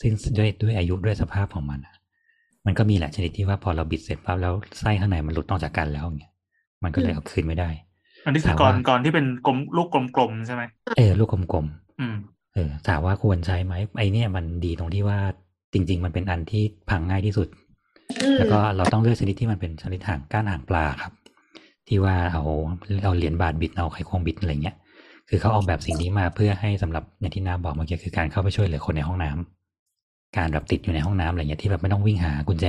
[0.00, 1.94] ซึ่งด้วยด้วยอายุด้วยสภาพของมันอะ
[2.66, 6.32] มันก็มีแหละชนิดที่ว่าพอเราบิดเสร็จปั๊บแล้วไส้ข้างในมันหลุดออกจากกันแล้วเงี้ย
[6.82, 7.70] มันก็เลยเอาคืนไม่ได้
[8.24, 10.62] อันนี้คือถามก่อนว่าก่อนที่เป็นกลมลูกกลมๆใช่ไหม
[10.96, 12.16] เออลูกกลมๆอืม
[12.54, 15.18] เออถามว่าควรใช้ไหมไอเนี่ยมันดีตรงที่ว่า
[15.72, 17.48] จริง ๆ มันเป็นอันที่พังง่ายที่สุด
[18.20, 21.12] อืมแล้วก็เราต้องเลือกชนิดที่มันเป็นชนิดห่างก้านห่างปลาครับ
[21.88, 22.44] ที่ว่าเอา
[23.04, 24.76] เอาเหรียญบาทบิดเอาไขควงบิดอะไรเงี้ย
[25.28, 29.59] คือเขาออกแบบสิ่งนี้มาเพื่อให้สำหรับอย่างที่น้าบอกเมื่อกี้คือการเข้าไปช่วยเหลือคนในห้องน้ำ
[30.36, 32.66] การแบบติดอยู่ในห้องน้ำอะไรเงี้ยที่แบบไม่ต้องวิ่งหากุญแจ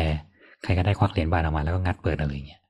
[0.63, 2.61] ใครก็ได้ควักเหรียญบาทออกมาแล้วก็งัดเปิดอะไรเงี้ย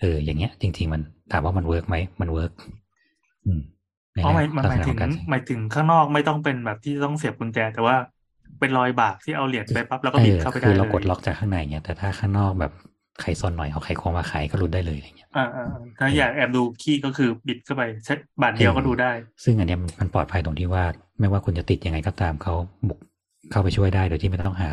[0.00, 1.00] เอออย่างเงี้ยจริง ๆ มัน
[1.32, 2.52] ถามว่ามัน work ไหมมัน work
[3.46, 3.60] อืม
[4.14, 7.96] ในอ๋อหมายลักหมายษณะถึของงการใช้หมายถึงข้างนอกไม่ต้องเป็นแบบที่ต้องเสียบกุญแจ แต่ว่า
[8.60, 12.72] เป็นรอยบากที่เอาเหรียญไปปั๊บแล้วก็บิดเข้าไปได้คือเราเลยกดล็อกจากข้างในเงี้ยแต่ถ้าข้างนอกแบบ
[13.20, 19.10] ไขซอนหน่อยเอาไขควงมาไขก็หลุดได้เลยอะไรเงี้ยอ่าอ่าอ่าถ้าอยากแอบดูขี้ก็คือบิดเข้าไปใช้บาทเดียวก็ดูได้
[19.44, 20.84] ซึ่งอันเนี้ยมันมันปลอดภัยตรงที่ว่า
[21.20, 22.54] ไม่ว่าคุณจะติดยังไงก็ตามเขา
[22.88, 22.98] บุก
[23.50, 24.70] เข้าไปช่วยได้โดยที่ไม่ต้องหา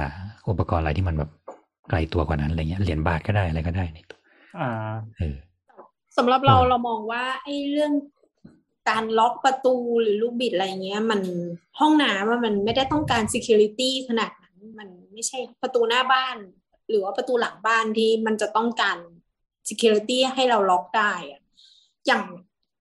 [0.49, 1.32] อุปกรณ์อะไรที่มันแบบ
[1.89, 4.20] ไกลตัวกว่านั้นอะไรเงี้ยเหรียญบาทก็ได้อะไรก็ได้ในตัว
[4.59, 4.70] อ่า
[5.18, 5.36] เออ
[6.18, 7.91] สำหรับเราเออเรามองว่าไอ้เรื่อง
[8.89, 11.22] การล็อกประตูหรือลูกบิดอะไรเงี้ย มัน
[11.80, 16.38] ห้องน้ำอะมันไม่ได้ต้องการ security ขนาดนั้น มันไม่ใช่ประตูหน้าบ้าน
[16.89, 18.97] หรือว่าประตูหลังบ้านที่มันจะต้องการ
[19.70, 21.41] security ให้เราล็อกได้อะ
[22.07, 22.24] อย่าง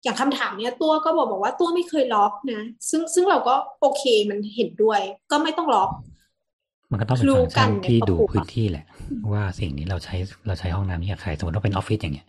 [0.06, 5.00] อย่างคำถามเนี้ยตัวก็บอกบอกว่าตัวไม่เคยล็อกนะ ซึ่งซึ่งเราก็โอเคมันเห็นด้วย
[5.30, 5.90] ก็ไม่ต้องล็อก
[6.90, 8.84] มันก็ต้องเป็นรู้ฟังก์ชันกันในที่ครอบครัวที่ดูพื้นที่แหละ
[9.32, 10.14] ว่าสิ่งนี้เราใช้
[10.46, 12.26] เราใช้ห้องน้ำนี่กับใครสมมติว่าเป็นออฟฟิศอย่างเงี้ย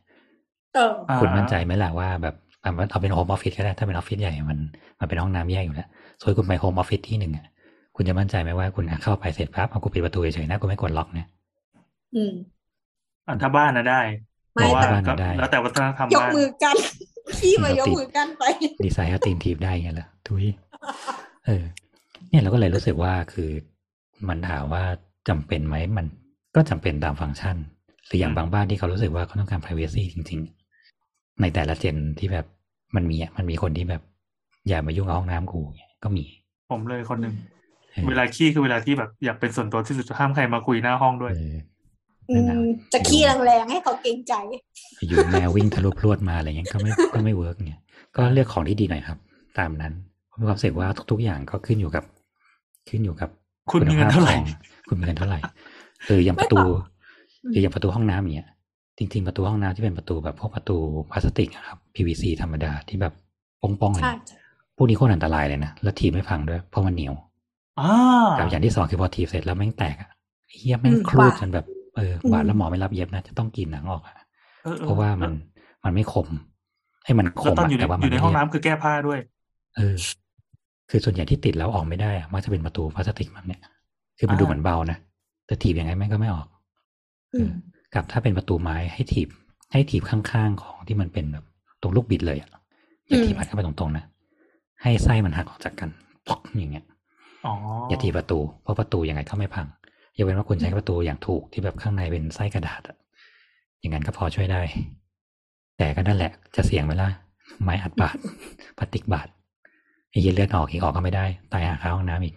[0.76, 4.60] เอออ่าคุณมั่นใจไหมล่ะว่าแบบอะมันเอาเป็น home office ก็ได้ถ้าเป็นออฟฟิศใหญ่มัน
[5.00, 5.88] มันเป็นห้องน้ำแยกอยู่แล้ว
[6.22, 7.46] ส่วนคุณไป home office ที่หนึ่งอะ
[7.96, 11.26] คุณจะมั่นใจไหมว่าคุณเข้าไปเสร็จปั๊บเอากูปิดประตูเฉยๆนะกูไม่กดล็อกนะ
[12.16, 12.34] อืม
[13.28, 14.02] อ่าถ้าบ้านนะได้
[14.54, 16.76] ไม่เพราะว่าแต่บ้านก็น่ะได้แล้วแต่วัฒนธรรมยกบ้านมือกัน
[17.40, 18.44] ขี้มายกมือกันไป
[18.86, 20.46] ดีไซน์ให้ตีนทีบได้ไงล่ะทุย
[21.46, 21.64] เออ
[22.30, 23.50] เนี่ยเราก็เลยรู้สึกว่าคือ
[24.30, 24.84] มันถามว่า
[25.30, 26.06] จำเป็นไหมมัน
[26.56, 27.58] ก็จำเป็นตามฟังก์ชัน
[28.08, 30.40] หรืออย่างบางบ้านที่เขารู้สึกว่าเขาต้องการ privacy จริง
[30.90, 32.46] ๆ ในแต่ละเจนที่แบบ
[32.96, 34.02] มันมีอะมันมีคนที่แบบ
[34.68, 36.26] อย่ามายุ่งกับห้องน้ำกูเนี่ยก็มี
[36.72, 37.34] ผมเลยคนหนึ่ง
[37.92, 41.34] เออเวลาขี้คือเวลาที่แบบอยากเป็นส่วนตัวที่สุดห้ามใครมาคุยหน้าห้องด้วย
[42.94, 44.34] จะขี้แรงๆให้เขาเกรงใจ
[45.08, 47.82] อยู่แมววิ่งทะลุพรวดมาอะไรเงี้ยก็ไม่ก็ไม่ work เนี่ย
[48.18, 49.18] ก็เลือกของที่ดีหน่อยครับ
[49.58, 49.94] ตามนั้น
[50.30, 52.04] ผมมีความรู้สึกว่าทุก ๆ อย่างก็ขึ้นอยู่กับ
[52.90, 53.30] ขึ้นอยู่กับ
[53.72, 54.36] คุณมีเงินเท่าไหร่
[54.88, 55.40] คุณภพของคุณมีเงินเท่าไหร่
[56.08, 56.60] เอออย่างประตู
[57.44, 58.50] อืมหรืออย่างประตูห้องน้ำอย่างเงี้ย
[58.98, 60.78] จริงๆประตูห้องน้ำที่เป็นประตูแบบพวกประตู
[61.12, 63.14] พลาสติกอะครับ PVC ธรรมดาที่แบบ
[63.62, 64.14] ป้องๆเลยใช่
[64.76, 67.14] พวกนี้โคตรอันตรายเลยนะแล้วทีบไม่พังด้วยเพราะมันเหนียว
[67.80, 70.10] อ่ากับอย่างที่สองคือพอทีบเสร็จแล้วแม่งแตกอะ
[70.52, 71.66] เฮียแม่งอืมครูดบาดจนแบบ
[71.98, 74.16] เอออืมบาดแล้วหมอไม่รับเย็บนะจะต้องกินหนังออกอะ
[74.62, 75.32] เออออเพราะว่ามัน
[75.84, 76.28] มันไม่คม
[77.06, 79.20] ให้มันคแล้วมตอนอะอยู่ในแต่ว่ามัอยู่ในไม่ห้องเรียบน้ำคือแก้ผ้าด้วย
[79.76, 79.96] เออ
[80.90, 83.62] คือส่วนใหญ่ที่ติดแล้วออกไม่ได้อะมักจะเป็นประตูพลาสติกแบบเนี้ย
[84.18, 84.98] คือมันอ่าดูเหมือนเบานะ
[85.48, 86.48] แต่ถีบยังไงแม่งก็ไม่ออก
[87.34, 87.50] อืม
[87.96, 89.30] กับถ้าเป็นประตูไม้ให้ถีบ
[89.72, 91.46] ให้ถีบข้างๆของที่มันเป็นแบบ
[91.82, 92.50] ตรงลูกบิดเลยอะ
[93.10, 94.06] อย่าอืมถีบอัดเข้าไปตรงๆนะ
[94.82, 95.90] ให้ไส้มันหักออกจากกัน
[96.28, 96.86] ปอกอย่างเงี้ย
[97.44, 97.52] อ๋อ
[97.88, 99.77] อย่าถีบประตู เพราะประตูยังไงก็ไม่พังอ
[100.18, 102.98] ย่าเว้นว่าคุณใช้ประตูอย่างถูกที่แบบข้างในเป็นไส้กระดาษอะ
[103.80, 104.62] อย่างนั้นก็พอช่วยได้
[105.78, 107.10] แต่ก็นั่นแหละ จะเสี่ยงไหมล่ะ
[107.64, 108.18] ไม้อัดบาด
[108.78, 109.28] พลาสติกบาด
[110.10, 112.36] ไอ้เหี้ยเลือดออกอีกออกก็ไม่ได้ ตายหาข้าห้องน้ำอีก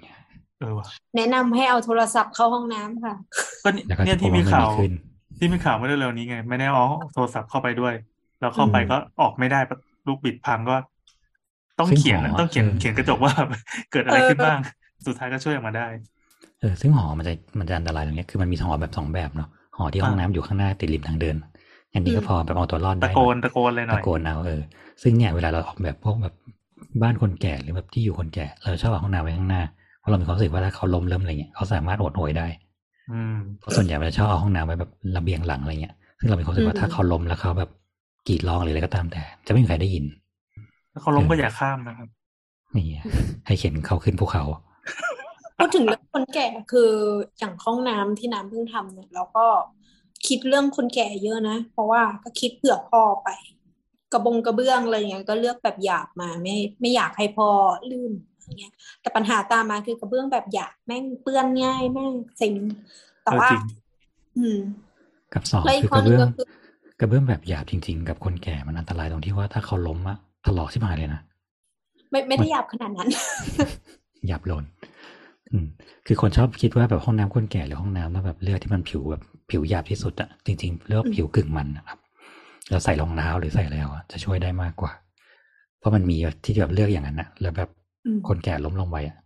[0.58, 3.14] เออว่ะแนะนำให้เอาโทรศัพท์เข้าห้องน้ำค่ะ
[3.62, 4.92] ก็นี่แล้วก็เนี่ยจะพที่บมีว่าไม่ข่ามีวขึ้น
[5.38, 7.94] ที่มีข่าวเมื่อเร็วๆนี้ไง ไม่ได้เอาโทรศัพท์เข้าไปด้วย
[8.40, 9.60] แล้วเข้าไปอืมก็ออกไม่ได้
[10.06, 10.76] ลูกบิดพังก็
[11.78, 13.32] ต้องซึ่งเขียนหอต้องเขียนเออเขียนกระจกว่า
[13.92, 14.58] เกิดอะไรเออขึ้นบ้าง
[15.06, 15.86] สุดท้ายก็ช่วยออกมาได้
[16.60, 21.36] เออซึ่งหอมันจะมันจะอันตรายตรงเนี้ยคือมันมีหอแบบสองแบบเนาะหอที่ห้องอ่าน้ำอยู่ข้างหน้าติดริมทางเดิน
[21.94, 24.60] อันนี้ก็อืมพอแบบเอาตัวรอดตะได้หโกน่อยนตะโกนเลยหน่ตะอยโกนเอาเออ
[25.02, 26.34] ซึ่งเนี่ยเวลาเราออกแบบพวกแบบ
[27.02, 29.62] บ้านคนแก่หรือแบบที่อยู่คนแก่เราชอบเอาห้องน้ำไว้ข้างหน้า
[30.00, 32.46] เพราะเรามีความรู้สึกว่าถ้าเขาล้มเริ่มอะไรเงี้ยเขาสามารถโอดโอยได้
[33.08, 37.70] อืมเพราะส่วนใหญ่เราจะชอบเอาห้องน้ำไว้แบบระเบียงหลังอะไรเงี้ยซึ่งเรามีความรู้สึกว่าอืมถ้าเขาล้มแล้วเขาแบบ
[38.28, 40.04] กรีดร้องหรืออะไรก็ตามแต่ จะไม่มีใครได้ยิน
[40.92, 42.08] ถ้าเขาล้มก็อย่าข้ามนะครับ
[42.74, 42.96] นี่ไง
[43.46, 44.44] ให้เข็นเขาขึ้นภูเขา
[45.60, 46.90] พูดถึงเรื่องคนแก่คือ
[47.38, 49.46] อย่างห้องน้ำที่น้ำเพิ่งทำเนี่ยเราก็
[50.26, 53.28] คิดเรื่องคนแก่เยอะนะ เพราะว่าก็คิดเผื่อพ่อไป
[54.12, 57.48] กระบงกระเบื้องอะไรอย่างเงี้ยก็เลือกแบบหยาบมาไม่ไม่อยากให้พ่อ
[57.90, 62.54] ลื่นอย่างเงี้ย แต่ปัญหาตามมาคือกระเบื้องแบบหยาบแม่งเปื้อนง่ายแม่งเซ็ง
[63.22, 63.62] แต่เออว่าจริง
[64.38, 64.58] อืม
[65.34, 66.46] กับสองและอีคืกอกข้อระหนึ่งเบื้องก็คือ
[67.00, 71.20] กระเบื้องแบบหยาบจริง ๆ กับคนแก่มันอันตรายตรงที่ว่าถ้าเขาล้มอะถลอกชิบหายเลยนะ
[72.10, 73.08] ไม่ไม่ได้หยาบขนาดนั้น
[74.28, 74.89] หยาบโลนอืม
[76.06, 81.98] คือคนชอบคิดว่าแบบห้องน้ำคนแก่หรือห้องน้ำแล้วแบบเลือกที่มันผิวแบบผิวหยาบที่สุดอะจริงๆเรียกว่าอืมผิวกึ่งมันนะครับ
[82.68, 84.92] แล้วใส่รองเท้าหรือใส่อะไรเอาอะจะช่วยได้มากกว่า
[85.78, 87.70] เพราะมันมีที่แบบเลือกอย่างนั้นนะแล้วแบบ
[88.06, 89.16] อืมคนแก่ล้มลงไปอะ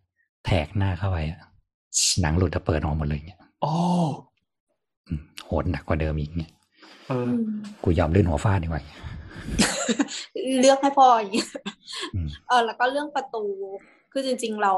[0.47, 1.41] แถกหน้าเข้าไปอะ
[2.21, 3.73] หนังหลุดจะเปิดออกหมดเลยเนี่ยโอ้
[5.07, 6.51] อืมโหดหนักกว่าเดิมอีกเนี่ย
[7.09, 7.45] เอออืม
[7.85, 8.83] กูยอมลื่นหัวฟาดดีกว่า
[10.61, 11.49] เลือกให้พ่ออย่างเงี้ย
[12.15, 13.45] อืมเออแล้วก็เรื่องประตู
[14.13, 14.73] คือจริง ๆ เรา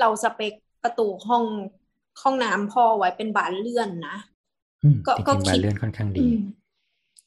[0.00, 1.44] เราสเปคประตูห้อง
[2.22, 4.16] ห้องน้ำพ่อไว้เป็นบานเลื่อนนะ
[4.82, 6.38] อืมก็จก็ริงๆคิบาดนเลื่อนค่อนข้างดีอืม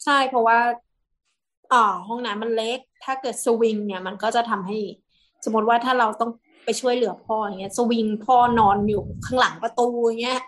[0.03, 0.59] ใช่เพราะว่า
[1.73, 4.77] อ่าห้องน้ำมันเล็ก ถ้าเกิดสวิงเนี่ยมันก็จะทำให้
[5.45, 6.31] สมมติว่าถ้าเราต้อง
[6.65, 10.41] ไปช่วยเหลือพ่ออย่างเงี้ย สวิงพ่อนอนอยู่ข้างหลังประตูอย่างเงี้ย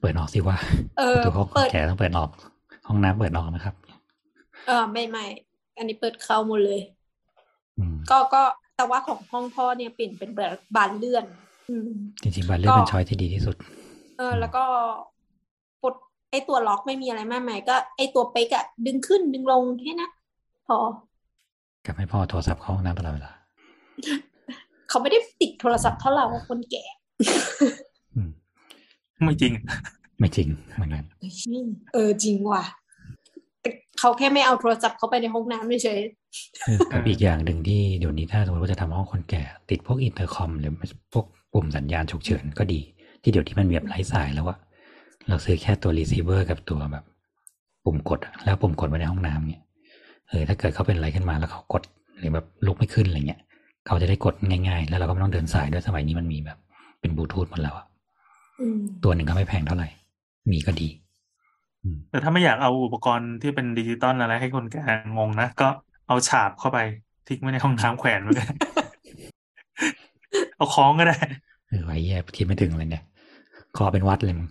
[0.00, 0.56] เปิดออกสิว่า
[0.98, 2.30] เอปอระตูห้องเปิดแก่ต้องเปิดออก
[2.88, 3.74] ห้องน้ำเปิดออกนะครับ
[4.66, 5.26] เออไม่ไม่
[5.78, 6.80] อันนี้เปิดเข้าหมดเลย
[7.78, 8.42] อืมก็ก็
[8.76, 11.47] แต่ว่าของห้องพ่อเนี่ยเปลี่ยนเป็นแบบบานเลื่อนอืม
[12.22, 13.56] จริงๆบานเลื่อนก็เป็นช้อยที่ดีที่สุด
[14.18, 14.64] เออ แล้วก็
[15.84, 15.94] กด
[16.30, 20.12] ไอตัวล็อกไม่มีอะไรมากมายก็ไอตัวเป๊กอะดึงขึ้นดึงลงแค่นั้น
[20.66, 20.76] พอ
[21.86, 23.32] กับให้พ่อโทรศัพท์เข้าห้องน้ำตลอดเวลา
[24.88, 26.84] เขาไม่ได้ติดโทรศัพท์เท่าเราคนแก่
[28.14, 28.30] อืม
[29.24, 29.52] ไม่จริง
[30.18, 31.04] ไม่จริงเหมือนกัน
[31.92, 32.64] เออจริงว่ะ
[33.60, 36.00] แต่เขาแค่ไม่เอาโทรศัพท์เข้าไปในห้องน้ำเฉย
[36.62, 40.72] เออกับอีกอย่างหนึ่งที่เดี๋ยวนี้ถ้าสมมติว่าจะทำห้องคนแก่ ติดพวกอินเตอร์คอม หรือ
[41.14, 42.80] พวก ปุ่มสัญญาณฉุกเฉินก็ดี
[43.22, 44.58] ที่เดี๋ยวที่มันมีแบบไร้สายแล้วอะ
[45.28, 47.04] เราซื้อแค่ตัว receiver กับตัวแบบ
[47.84, 49.62] ปุ่มกดอะแล้วปุ่มกดไว้ในห้องน้ำเนี่ย
[50.28, 51.82] เออถ้าเกิดเขาเป็นอะไรขึ้นมาแล้วเขากด
[52.18, 53.40] หรือแบบลุกไม่ขึ้นอะไรเงี้ย
[53.86, 56.58] เขาจะได้กดง่ายๆ แล้วเราก็ไม่ต้องเดินสายด้วยสมัยนี้มันมีแบบ
[57.00, 59.88] เป็นบลูทูธหมดแล้วอะๆอืมตัวหนึ่งก็ไม่แพงเท่าไหร่
[60.50, 60.88] มีก็ดี
[61.82, 64.80] อืมแต่ถ้าไม่อยากเอาอุปกรณ์ที่เป็นดิจิตอลอะไรให้คนแก่
[65.16, 65.68] งงนะ ก็
[66.08, 66.78] เอาฉาบเข้าไป
[67.28, 68.54] ทิ้งไว้ในห้องน้ำแขวนไว้ก็ได้
[70.56, 71.14] เอาคล้องก็ได้
[71.68, 73.02] เออไว้แย่คิดไม่ถึงเลยเนี่ย
[73.76, 74.48] คอเป็นวัดเลยมึง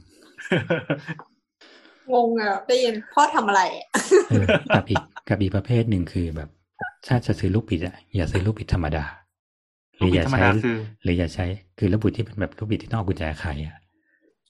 [2.14, 3.88] งงอะได้ยินพ่อทำอะไรอะ
[4.30, 6.50] เออกับอีกกับอีกประเภทหนึ่งคือแบบ
[7.08, 9.04] ถ้าจะซื้อลูกบิดอะอย่าซื้อลูกบิดธรรมดา
[9.98, 11.46] หรืออย่าลูกบิดธรรมใช้ดาคือหรืออย่าใช้
[11.78, 13.76] คือลูกบิดที่เป็นแบบลูกบิดที่ต้องเอากุญแจไขอะ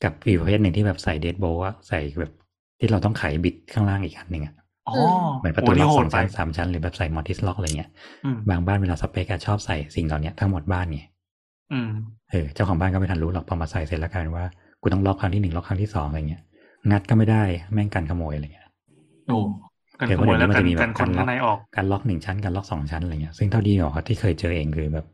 [0.04, 2.32] กับอีกประเภทหนึ่งที่แบบใส่เดดโบว์อะใส่แบบ
[2.80, 4.56] ที่เราต้องไขบิดข้างล่างอีกอันหนึ่งอะ
[4.86, 4.94] อ๋อ
[5.38, 7.92] เหมือนประโอ้ตูล็นี่อกโหสดองไปชั้นสามชั้นหรือแบบใส่มอร์ติสล็อกอะไรเงี้ย
[8.24, 11.17] อืมบางบ้านเวลาสเปกอะชอบใส่สิ่งเหล่านี้ทั้งหมดบ้านไงอืม
[12.32, 14.44] เออเจ้าของบ้านก็ไม่ทันรู้หรอกพอมาใส่เสร็จแล้วกันว่า
[14.82, 16.44] กูต้องล็อกครั้งที่หนึ่งล็อกครั้งที่สองอะไรเงี้ย
[16.90, 17.44] งัดก็ไม่ได้
[17.74, 18.68] แม่งกันขโมยอะไรเงี้ย
[19.28, 19.38] โอ้
[20.00, 25.06] กันเดี๋ยวขโมยเดี๋ยวนี้แล้วมันกันจะมีแบบกันคนการล็อกข้างในออกการล็อกหนึ่งชั้นการล็อกสองชั้นอะไรเงี้ยซึ่งเท่าที่บอกที่เคยเจอเองคือแบบ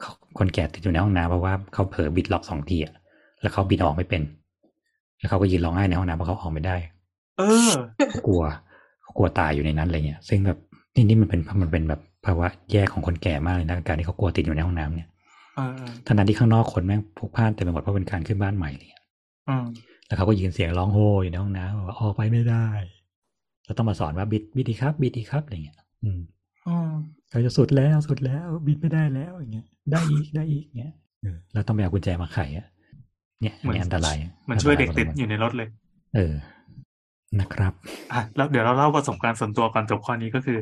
[0.00, 2.94] เขาคนแก่ติดอยู่ในห้องน้ำเพราะว่าเขาเผลอบิดล็อกสองทีอะ
[3.40, 4.22] แล้วเขาบิดออกไม่เป็น
[5.18, 6.76] แล้วเขาก็ยืนร้องไห้ในห้องน้ำเพราะเขาออกไม่ได้
[7.38, 7.70] เออ
[8.08, 8.42] เขากลัว
[9.02, 10.58] เขากลัวตายอยู่ในนั้นอะไรเงี้ย ซึ่งแบบ
[10.94, 15.17] นี่นี่มันเป็นมันเป็นแบบภาวะแย่ของคนแก่มากเลยนะการที่เขากลัวติดอยู่ในห้องน้ำเนี่ยเออเออ
[16.06, 19.04] ทั้งนั้นที่ข้างนอกคนแม่งพลุกพล่านเต็มไปหมดเพราะเป็นการขึ้นบ้านใหม่อะไรเงี้ย
[19.48, 19.66] อืม
[20.06, 22.66] แล้วเขาก็ยืนเสียงร้องโฮอยู่ในห้องน้ำบอกว่าออกไปไม่ได้
[23.64, 26.20] เราต้องมาสอนว่าบิดบิดดีครับ บิดดีครับอะไรเงี้ย อืม
[26.68, 26.90] อืม
[27.30, 32.66] เราจะสุดแล้วสุดแล้ว บิดไม่ได้แล้วอย่างเงี้ย ได้อีกได้อีกเงี้ยเออเราต้องไปเอากุญแจมาไขอะ
[33.42, 35.68] เนี่ยอันนี้อันตรายเหมันช่วยเด็กติดนตรายอยู่ในรถเลย
[36.16, 36.34] เออ
[37.40, 37.72] นะครับ
[38.12, 40.58] อะแล้วเดี๋ยวเราเล่าประสบการณ์ส่วนตัวก่อนจบข้อนี้ก็คือ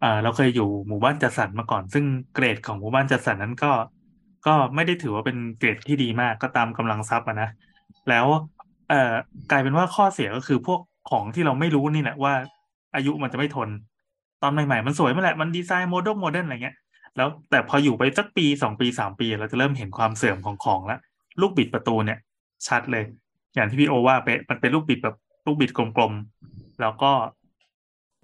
[0.00, 3.72] เอ่อเราเคยอยู่หมู่บ้านจัดสรรมาก่อน ซึ่งเกรดของหมู่บ้านจัดสรรนั้นก็
[4.46, 7.48] ก็ไม่ได้ถือว่าเป็นเกรดที่ดีมากก็ตามกำลังทรัพย์อะนะ
[8.08, 8.26] แล้ว
[8.88, 9.12] เอ่อ
[9.50, 10.80] กลายเป็นว่าข้อเสียก็คือพวก
[11.10, 12.34] ของที่เราไม่รู้นี่แหละว่า
[12.94, 13.68] อายุมันจะไม่ทน
[14.42, 16.76] ตอนใหม่ๆมันสวยมาแหละมันดีไซน์ modern modern อะไรเงี้ย
[17.16, 21.00] แล้วแต่พออยู่ไปสักปีสองปีสามปี เราจะเริ่มเห็นความเสื่อมของของแล้ว
[21.40, 22.18] ลูกบิดประตูเนี่ย
[22.68, 23.04] ชัดเลย
[23.54, 25.16] อย่างที่พี่โอว่าเป๊ะมันเป็นลูกบิดแบบ
[25.46, 27.12] ลูกบิดกลมๆ แล้วก็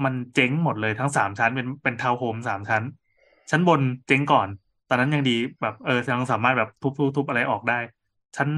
[0.05, 2.83] มันเจ๊งหมดเลยทั้งสามชั้นเป็นเป็นทาวน์โฮมสามชั้น
[3.51, 4.49] ชั้นบนเจ๊งก่อน
[4.89, 6.71] ตอนนั้นยังดีแบบเออยังสามารถแบบ
[7.17, 7.79] ทุบๆอะไรออกได้
[8.37, 8.49] ชั้น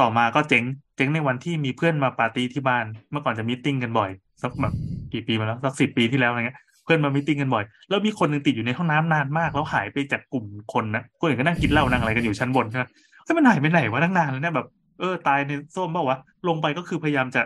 [0.00, 0.64] ต่อมาก็เจ๊ง
[0.96, 4.10] เจ๊งในวันที่มีเพื่อนมาปาร์ตี้ที่บ้าน เมื่อก่อนจะ meeting กันบ่อย
[4.42, 4.74] สักแบบ
[5.12, 12.84] กี่ปีมาแล้วสักสิบปีที่แล้วอะไรเงี้ยเพื่อนมามีตติ้งกันบ่อย แล้วมีคนหนึ่งติดอยู่ในห้องน้ำนานมากแล้วหายไปจากกลุ่มคนนะคนอื่นก็นั่งกินเหล้านั่งอะไรกันอยู่ชั้นบนใช่ไหม
[13.24, 14.66] เฮ้ยมันหายไปไหนวะตั้งนานแล้วเนี่ยแบบ
[15.00, 16.18] เออตายในส้มเปล่าวะ
[16.48, 17.42] ลงไปก็คือพยายามจะ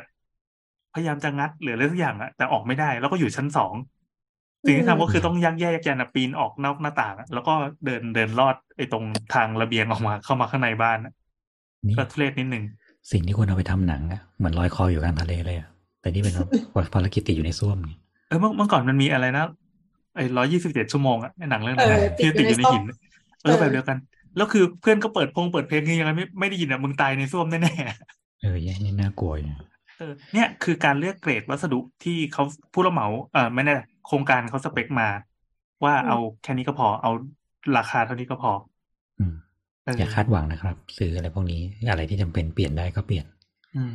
[0.95, 3.75] พยายามจะงัดหรืออะไรสักอย่างอะแต่ออกไม่ได้ แล้วก็อยู่ชั้นสอง
[4.67, 7.53] สิ่งที่ทำก็คือต้องยักแยกยันอะปีนออกนอกหน้าต่างอะแล้วก็
[7.85, 9.05] เดินเดินลอดไอ้ตรง
[9.35, 11.13] ทางระเบียงออกมาเข้ามาข้างในบ้านอะ
[11.87, 12.65] นี่ก็ทุเรศนิดนึง
[13.11, 15.69] สิ่งที่ควรเอาไปทำหนังอะเหมือนลอยคออยู่กลางทะเลเลยอะ
[16.01, 16.35] แต่นี่เป็น
[16.95, 17.93] ภารกิจติดอยู่ในส้วมไง
[18.29, 19.45] เออเมื่อเมื่อก่อนมันมีอะไรนะ
[20.17, 22.85] ไอ้ร้อยี่สิบเจ็ดชั่วโมงอะในหนังเรื่องนั้นเอออะที่ติติดดออยู่ยู่ในในส้วมหิน
[23.43, 23.97] เออแบบเดียวกัน
[24.37, 29.49] แล้วคือเพื่อนก็เปิดพงเปิดเพลงคือยังไงไม่ไม่ได้ยินอะมึงตายในส้วมแน่ๆเออแย่นี่น่ากลัวอยู่
[29.99, 35.07] เออเนี่ยคือการเลือกเกรดวัสดุที่เขาผู้รับเหมาเออไม่แน่ โครงการเขาสเปคมา
[35.85, 37.11] ว่าอืมเอาแค่นี้ก็พอ เอา
[37.75, 38.53] ราคาเท่านี้ก็พอ
[39.19, 39.35] อืม
[39.85, 43.27] เอออย่าคาดหวังนะครับ ซื้ออะไรพวกนี้ อะไรที่จำเป็นเปลี่ยนได้ก็เปลี่ยน
[43.75, 43.79] อื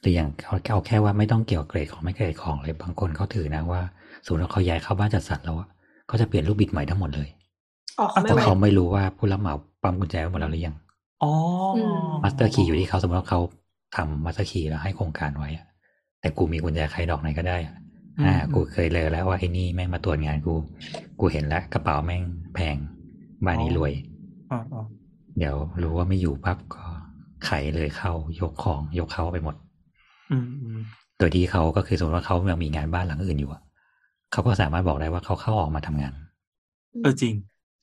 [0.00, 3.82] แต่อย่างเอาเอาแค่ว่าไม่ต้องเกี่ยวเกรดของไม่เกรดของเลยบางคนเขาถือนะว่า
[4.24, 5.68] สมมติว่าเขาย้ายเข้าบ้านจัดสรรแล้วอะ
[6.06, 7.28] เขาจะเปลี่ยนลูกบิดใหม่ทั้งหมดเลย
[7.98, 10.74] อ๋อเขาเพไม่ไหวเพราะเขาไม่รู้ว่าผู้รับเหมาปั๊มกุญแจไว้หมดแล้วหรือยัง
[11.20, 11.28] อ๋อ
[11.72, 11.88] อม
[12.22, 13.40] master key อยู่ที่เขาสมมติว่าเขา
[13.96, 15.66] ทำ master key แล้วให้โครงการไว้อะ
[16.20, 17.56] แต่กูมีกุญแจใครดอกไหนก็ได้
[18.18, 20.54] อะอ่า กูเคยเลยแล้วว่าไอ้นี่แม่งมาตรวจงานกู
[21.20, 22.22] กูเห็นแล้วกระเป๋าแม่ง
[22.54, 22.76] แพง
[23.44, 23.92] บ้านนี้รวย
[24.52, 24.82] อ๋ออ๋อ
[25.38, 26.84] เดี๋ยวรู้ว่าไม่อยู่ปั๊บก็
[27.46, 29.54] ไขเลยเข้ายกของยกเข้าไปหมด
[30.30, 30.80] อืมอืม
[31.18, 33.62] โดยที่เขาก็คือสมมติว่าเขายังมีงานบ้านหลังอื่นอยู่อะ
[34.32, 36.12] เขาก็สามารถบอกได้ว่าเขาเข้าออกมาทำงาน
[37.02, 37.34] เออจริง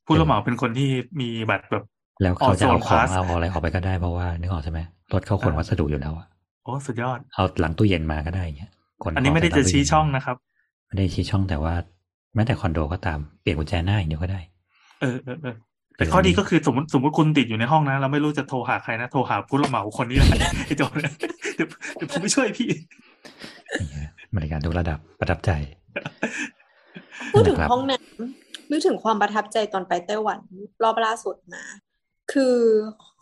[0.05, 1.83] ผู้รับเหมาเป็นคนที่มีบัตรแบบ
[2.21, 4.79] แล้วเขาจะเอาของ All Zone Pass เอาอะไรออกไปก็ได้เพราะว่านึกออกใช่ไหม
[5.13, 6.27] รถเขาขนอ่าวัสดุอยู่แล้วอะ
[6.63, 8.71] โอ้สุดยอด เอาหลังตู้เย็นมาก็ได้อย่างเงี้ย
[9.05, 10.35] ขนอันนี้ไม่ได้ขงจะใส่หลัชี้ตู้เย็นช่องนะครับ
[10.87, 11.73] ไม่ได้ชี้ช่องแต่ว่า
[12.35, 14.39] แม้แต่คอนโดก็ตามเปลี่ยนกุญแจหน้าอย่างเดียวก็ได้
[15.01, 15.55] เออเออเออ
[15.97, 20.97] แต่ข้อดีก็คือสมมติสมมติคุณติดอยู่ในห้องนะเราไม่รู้จะโทรหาใครนะโทรหาผู้รับเหมาคนนี้แหละไอ้โจร
[21.55, 22.69] เดี๋ยวเดี๋ยวผมไปช่วยพี่
[23.79, 25.51] นี่ฮะบริการทุกระดับประทับใจ
[27.33, 30.39] พูดถึงนะครับห้องน้ำนึกถึงความประทับใจตอนไปไต้หวัน
[30.83, 31.63] รอบล่าสุดมา
[32.33, 32.57] คือ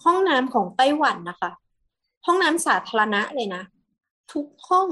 [0.04, 1.52] ห้องน้ำของไต้หวันนะคะ
[2.26, 3.64] ห้องน้ำสาธารณะเลยนะ
[4.34, 4.88] ทุกห้อง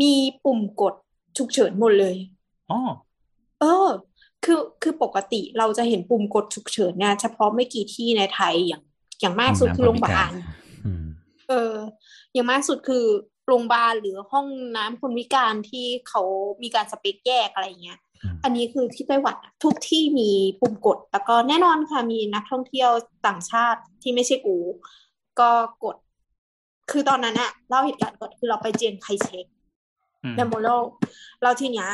[0.00, 0.12] มี
[0.44, 0.94] ปุ่มกด
[1.38, 2.16] ฉุกเฉินหมดเลย
[2.70, 2.80] อ๋อ
[3.60, 3.88] เออ
[4.44, 8.82] คือคือปกติเราจะเห็นปุ่มกดฉุกเฉินเนี่ยเฉพาะไม่กี่ที่ในไทยอย่าง
[9.20, 10.32] อย่างมากสุดคือโรงพยาบาล
[10.84, 11.04] อืม
[11.48, 11.74] เออ
[12.32, 13.04] อย่างมากสุดคือ
[13.46, 14.46] โรงพยาบาลหรือห้อง
[14.76, 16.22] น้ำคนพิการที่เขา
[16.62, 20.30] มีการสเปคแยกอะไรเงี้ยอืมอันนี้คือที่ไต้หวันอะทุกที่มี
[20.60, 22.90] ปุ่มกด แล้วก็แน่นอนค่ะมีนักท่องเที่ยว
[23.26, 24.56] ต่างชาติที่ไม่ใช่กู
[25.40, 25.50] ก็
[25.84, 25.96] กด
[26.90, 29.46] คือตอนนั้นอะเล่าเหตุการณ์ก่อนคือเราไปเจียงไคเชก
[30.24, 30.68] อืมโมโล
[31.42, 31.88] เราทีเนี้ย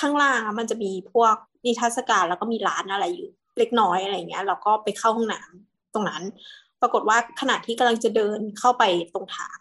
[0.00, 6.22] ข้างล่างมันจะมีพวกนิทรรศการแล้วก็มีร้านอะไรอยู่ เล็กน้อยอะไรเงี้ย เราก็ไปเข้าห้องน้ำตรงนั้น
[6.80, 9.58] ปรากฏว่าขณะที่กำลังจะเดินเข้าไปตรงทาง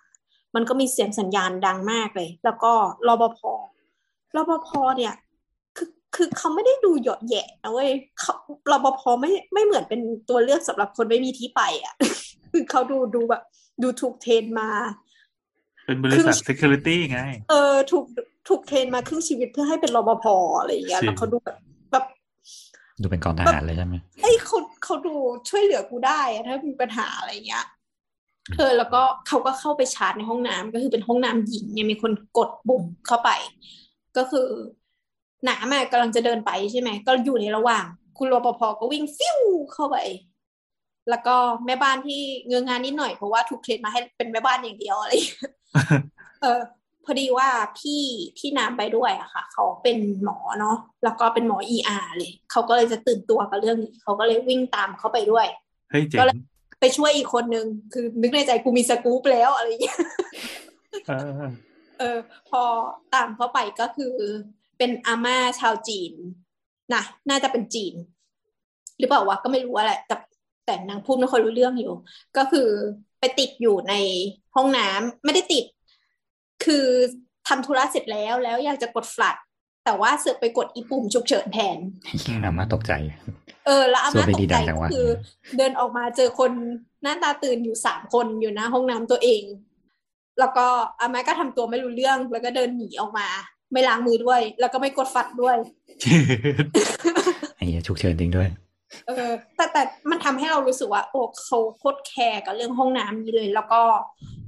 [0.56, 2.72] มันก็มีเสียงสัญญาณดังมากเลย แล้วก็
[3.08, 3.40] รปภ
[4.36, 5.14] รปภเนี่ย
[5.78, 8.34] คือคือเขาไม่ได้ดูหยาะแยะนะเว้ยเขา
[8.72, 11.94] รปภไม่ไม่เหมือนเป็นตัวเลือกสำหรับคนไม่มีที่ไปอะ
[12.52, 13.44] คือเขาดูดูแบบ
[13.82, 14.70] ดูถูกเทรนมา
[15.90, 18.06] เป็นบริษัท security ไง เออถูก
[18.48, 20.26] ถูกเทรนมาครึ่งชีวิตเพื่อให้เป็นรปภ
[20.60, 21.58] อะไรอย่างเงี้ยจริงแล้วเขาดูแบบ
[21.92, 22.06] แบบ
[23.02, 25.16] ดูเป็นกองทหารเลยใช่ไหมเอ้ยเขาเขาดู
[25.50, 27.66] ช่วยเหลือกูได้อะถ้ามีปัญหาอะไรเงี้ย
[28.58, 33.30] เออแล้วก็เขาก็เข้าไปชาร์จในห้องน้ำก็คือเป็นห้องน้ำหญิงเนี่ยมีคนกดปุ่มเข้าไป
[34.18, 34.48] ก็คือ
[35.50, 37.86] น้ำอะกำลังจะเดินไปใช่ไหม ก็อยู่ในระหว่าง
[38.18, 39.40] คุณรปภก็วิ่งฟิว
[39.74, 39.98] เข้าไป
[41.10, 41.36] แล้วก็
[41.66, 45.30] แม่บ้านที่เงื้องานนิดหน่อยเพราะว่าถูกเทรนมาให้เป็นแม่บ้านอย่างเดียวอะไรอย่าง
[45.74, 46.02] เงี้ย
[46.42, 46.60] เออ
[47.06, 47.50] พอดีว่า
[47.80, 48.02] พี่
[48.40, 55.48] ที่น้ำไปด้วยอะค่ะ เขาเป็นหมอเนาะแล้วก็เป็นหมอเออาร์เลย เขาก็เลยจะตื่นตัวกับเรื่องนี้เขาก็เลยวิ่งตามเขาไปด้วย
[55.92, 56.38] เฮ้ยเจ๋ก็งเลย
[56.80, 59.98] ไปช่วยอีกคนนึง คือนึกในใจกูมีสกู๊ปแล้วอะไรอย่างเงี้ย
[61.08, 61.52] เออเออ
[62.00, 62.18] เออ
[62.50, 62.62] พอ
[63.14, 64.14] ตามเข้าไปก็คือ
[64.78, 66.14] เป็นอาม่าชาวจีน
[66.94, 67.94] นะน่าจะเป็นจีน
[69.00, 70.16] หรือเปล่าวะก็ไม่รู้อะไรแต่
[70.66, 71.94] แต่นางพูดไม่ค่อยรู้เรื่องอยู่
[72.38, 72.70] ก็คือ
[73.20, 73.94] ไปติดอยู่ใน
[74.56, 75.66] ห้องน้ำไม่ได้ติด
[76.66, 76.86] คือ
[77.48, 79.36] ทำธุระเสร็จแล้วแล้วอยากจะกดฟลัด
[79.86, 81.78] แต่ว่าเสือกไปกดอีปุ่มฉุกเฉินแทน
[82.44, 82.92] อาม่าตกใจ
[83.66, 85.08] เออ แล้วอาส่วนม่าไปตดีกใจดังจังก็วะคือ
[85.58, 86.52] เดินออกมาเจอคน
[87.04, 89.44] หน้าตาตื่นอยู่สามคนอยู่หน้าห้องน้ำตัวเอง
[90.40, 90.66] แล้วก็
[91.00, 93.28] อาม่าก็ทำตัวไม่รู้เรื่อง แล้วก็เดินหนีออกมา
[93.72, 95.58] ไม่ล้างมือด้วย แล้วก็ไม่กดฟัดด้วย
[97.56, 98.50] ไอ้เหี้ยฉุกเฉินจริงด้วย
[99.08, 103.82] เออแต่แต่มันทำให้เรารู้สึกว่า โอ้เขาโคตรแคร์กับเรื่องห้องน้ำนี้เลย แล้วก็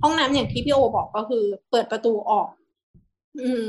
[0.03, 2.47] ห้องน้ำอย่างที่พี่โอบอกก็คือ เปิดประตูออก
[3.41, 3.67] อืม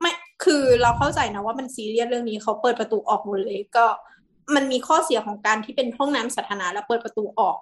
[0.00, 0.12] ไม่
[0.44, 3.86] คือเราเข้าใจนะว่ามันซีเรียสเรื่องนี้เขาเปิดประตูออกหมดเลยก็
[4.54, 7.56] มันมีข้อเสียของการที่เป็นห้องน้ำสาธารณะแล้วเปิดประตูออก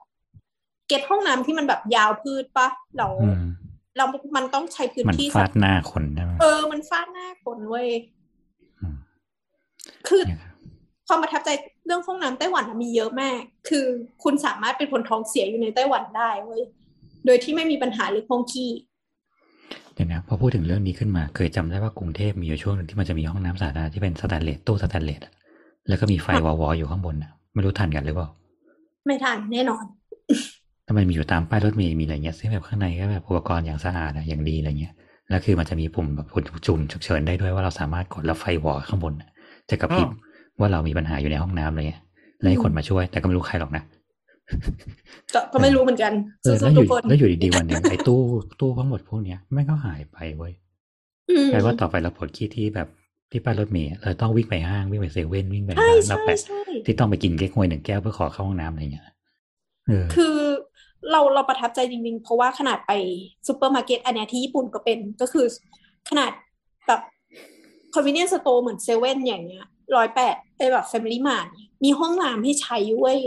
[0.88, 3.44] เก็ตห้องน้ำที่มันแบบยาวพืชปะเราอืม
[3.96, 4.04] เรา
[4.36, 7.88] มันต้องใช้พื้นมันที่ฟาดหน้าคนใช่ไหมเออ มันฟาดหน้าคนเว้ย
[8.80, 8.96] อืม
[10.08, 10.52] คือเนี่ยครับ
[11.08, 11.50] ความประทับใจ
[11.86, 13.86] เรื่องห้องน้ำไต้หวันอะมีเยอะมาก คือ
[14.22, 16.62] คุณสามารถเป็นคนท้องเสียอยู่ในไต้หวันได้เว้ย
[17.26, 18.70] โดยที่ไม่มีปัญหาเรื่องห้องขี้
[19.94, 25.32] เดี๋ยวนะพอพูดถึงเรื่องนี้ขึ้นมา เคยจำได้ว่ากรุงเทพมีอยู่ช่วงหนึ่งที่มันจะมีห้องน้ำสาธารณะที่เป็นสแตนเลสตู้สแตนเลสอะ
[25.88, 28.28] แล้วก็มีไฟวอลๆอยู่ข้างบนอะไม่รู้ทันกันหรือเปล่า
[29.06, 29.84] ไม่ทันแน่นอน
[30.86, 34.94] ถ้ามันมีอยู่ตามป้ายรถเมล์มีอะไรเงี้ยซึ่งแบบข้างในก็แบบอุปกรณ์อย่างสะอาดอะอย่างดีอะไรเงี้ย
[35.30, 39.28] แล้วคือมันจะมีปุ่มแบบปุ่มจุ่มฉุกเฉินได้ด้วยว่าเราสามารถกดแล้วไฟวอลข้างบนอะ
[39.70, 40.08] จะกระพริบ
[40.60, 42.02] ว่าเรามีปัญหาอยู่ในห้องน้ำอะไรเงี้ย
[42.40, 43.82] แล้วให้คนมาช่วย แต่ก็ไม่รู้ใครหรอกนะ
[45.34, 48.20] ก็ก็ไม่รู้เหมือนกันเออสู้แล้วอๆทุยู่กคนแล้วอยู่ดีๆวันหนึ่งไอ้ตู้
[48.60, 50.52] ตู้ทั้งหมดพวกเนี้ยแม่งก็หายไปเว้ย
[51.30, 52.88] อืมแปลว่าต่อไปเราปวดขี้ที่แบบ
[53.30, 59.04] ที่ป้ายรถเมล์เราต้องวิ่งไปห้างวิ่งไปเซเว่นวิ่งไปใช่ร้านเราใช่แปะใช่ที่ต้องไปกินเก๊กฮวยหนึ่งแก้วเพื่อขอเข้าห้องน้ำอะไรเงี้ย
[59.88, 60.36] เออคือ
[61.10, 62.92] เราเราประทับใจจริงๆ เพราะว่าขนาดไป
[63.48, 65.46] ซูเปอร์มาร์เก็ตอันเนี้ยที่ญี่ปุ่นก็เป็นก็คือ
[66.08, 66.32] ขนาด
[66.86, 67.00] แบบ
[67.94, 69.66] convenience store เหมือนเซเว่นอย่างเงี้ย
[69.96, 71.46] ร้อยแปดไอ้แบบ FamilyMart
[71.84, 73.18] มีห้องน้ำให้ใช้เว้ย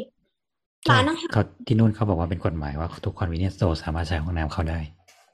[0.91, 4.80] ร้านอาหารเขาที่นู่นเขาบอกว่าเป็นกฎหมายว่าทุก convenience store สามารถใช้ห้องน้ำเข้าได้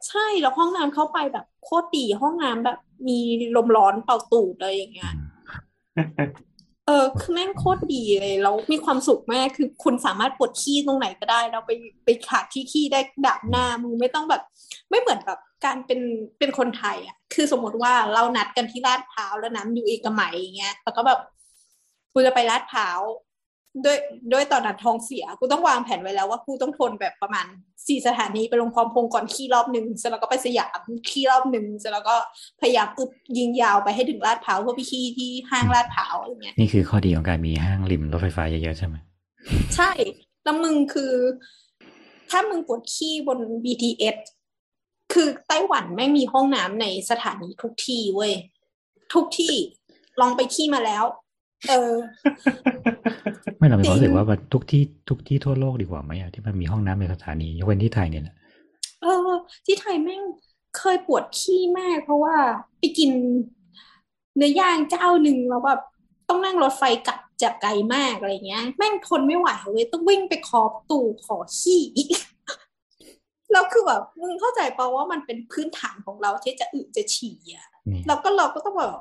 [0.07, 3.19] ใช่แล้วห้องน้ำเข้าไปแบบโคตรดีห้องน้ำแบบมี
[3.55, 5.13] ลมร้อนเป่าตูดอะไรอย่างเงี้ย
[6.87, 11.71] เออคือแม่งโคตรดีเลยแล้วมีความสุขมากคือคุณสามารถปวดขี้ตรงไหนก็ได้แล้วไป
[12.05, 14.41] ไปขาดที่ขี้ได้ดับหน้ามึงไม่ต้องแบบ
[14.89, 16.01] ไม่เหมือนแบบ การเป็น
[16.39, 21.19] เป็นคนไทยอะคือสมมติว่าเรานัดกันที่ลาดพร้าวแล้วน้ำอยู่เอกมัยอย่างเงี้ยแล้วก็แบบ
[22.13, 22.99] กูจะไปลาดพร้าว
[23.85, 23.97] ด้วย
[24.33, 27.45] ด้วยตอนนั้นท้องเสียกูต้องวางแผนไว้แล้วว่ากูต้องทนแบบประมาณ
[27.87, 32.15] สี่สถานีไปลงพร้อมพงษ์ก่อนขี้รอบหนึ่งเสร็จแล้วก็ไปสยามขี้รอบหนึ่งเสร็จแล้วก็
[32.61, 38.95] พยายามอึบยิงยาวไปให้ถึงลาดพร้าวเพื่อไปขี้ที่ห้างลาดพร้าวอะไรเงี้ยนี่คือข้อดีของการมีห้างริมรถไฟฟ้าเยอะๆใช่ไหม
[39.75, 39.91] ใช่
[40.43, 41.13] แล้วมึงคือ
[42.29, 44.17] ถ้ามึงปวดขี้บน BTS
[45.13, 48.33] คือไต้หวันแม่งมีห้องน้ำในสถานีทุกที่เว้ย
[49.13, 49.55] ทุกที่
[50.21, 51.03] ลองไปขี้มาแล้ว
[51.69, 51.93] เออ
[53.57, 58.35] ไม่เรามีความรู้สึจริกงว่ามันทุกที่ทุกที่ทั่วโลกดีกว่าไหมอะที่มันมีห้องน้ำในสถานียกเว้นที่ไทยเนี่ยแหละ
[59.01, 59.29] เออ
[59.65, 60.21] ที่ไทยแม่ง
[60.77, 62.35] เคยปวดขี้มาก เพราะว่า
[62.79, 63.11] ไปกิน
[64.37, 65.81] เนื้อย่างเจ้าหนึ่งแล้วแบบ
[66.29, 71.81] ต้องนั่งรถไฟกลับจากไกลมากอะไรเงี้ย แม่งทนไม่ไหวเลยต้องวิ่งไปเคอประตูขอขี้
[73.51, 78.93] แล้วคือแบบมึงเข้าใจเปล่าว่ามันเป็นพื้นฐานของเราที่จะอึจะฉี่อะนี่แล้วก็เราก็ต้องแบบ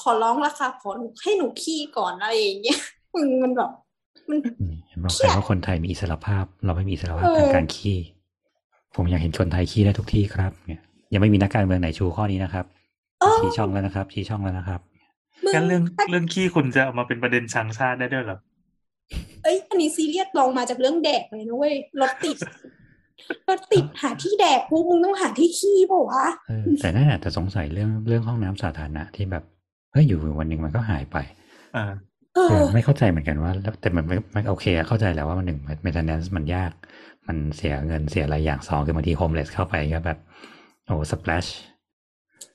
[0.00, 2.80] ขอร้องราคาขอหนูให้หนูขี้ก่อนอะไรอย่างเงี้ย
[3.14, 3.70] มึงมันแบบ
[4.28, 4.38] มัน
[4.70, 7.98] นี่เห็นบอกเครีใครยดว่าคนไทยมีอิสรภาพ เราไม่มีอิสรภาพเออทางการขี้
[8.96, 12.64] ผมอยากเห็นคนไทยขี้ได้ทุกที่ครับเนี่ยยังไม่มีนักการเมืองไหนชูข้อนี้นะครับ
[13.20, 14.80] เออชี้ช่องแล้วนะครับชี้ช่องแล้วนะครับ
[15.44, 18.38] มึงงั้นเรื่องถ้าเรื่องขี้คุณจะเอามาเป็นประเด็นชังชาติได้ด้วยเหรอ
[19.42, 22.36] เอ้ยอันนี้ซีเรียสลองมาจากเรื่องแดกเลยนะเว้ยรถติด
[23.48, 29.44] รถติดหาที่แดกปุ๊บมึงต้องหาที่ขี้เปล่าวะเออแต่นั่นแหละแต่สงสัยเรื่องเรื่องห้องน้ำสาธารณะที่แบบ
[29.92, 31.16] เฮ้ยอยู่วันหนึ่งมันก็หายไป
[31.76, 31.92] อ่า
[32.34, 36.72] เอเอออไม่เข้าใจเหมือนกันว่าแล้วแต่มันไม่ไม่โอเคอะเข้าใจแล้วว่ามันหนึ่ง maintenance มันยาก
[37.26, 40.18] มันเสียเงินเสียอะไรอย่างสองคือบางทีโฮมเลสเข้าไปก็แบบ
[40.86, 41.46] โอ้สเปลช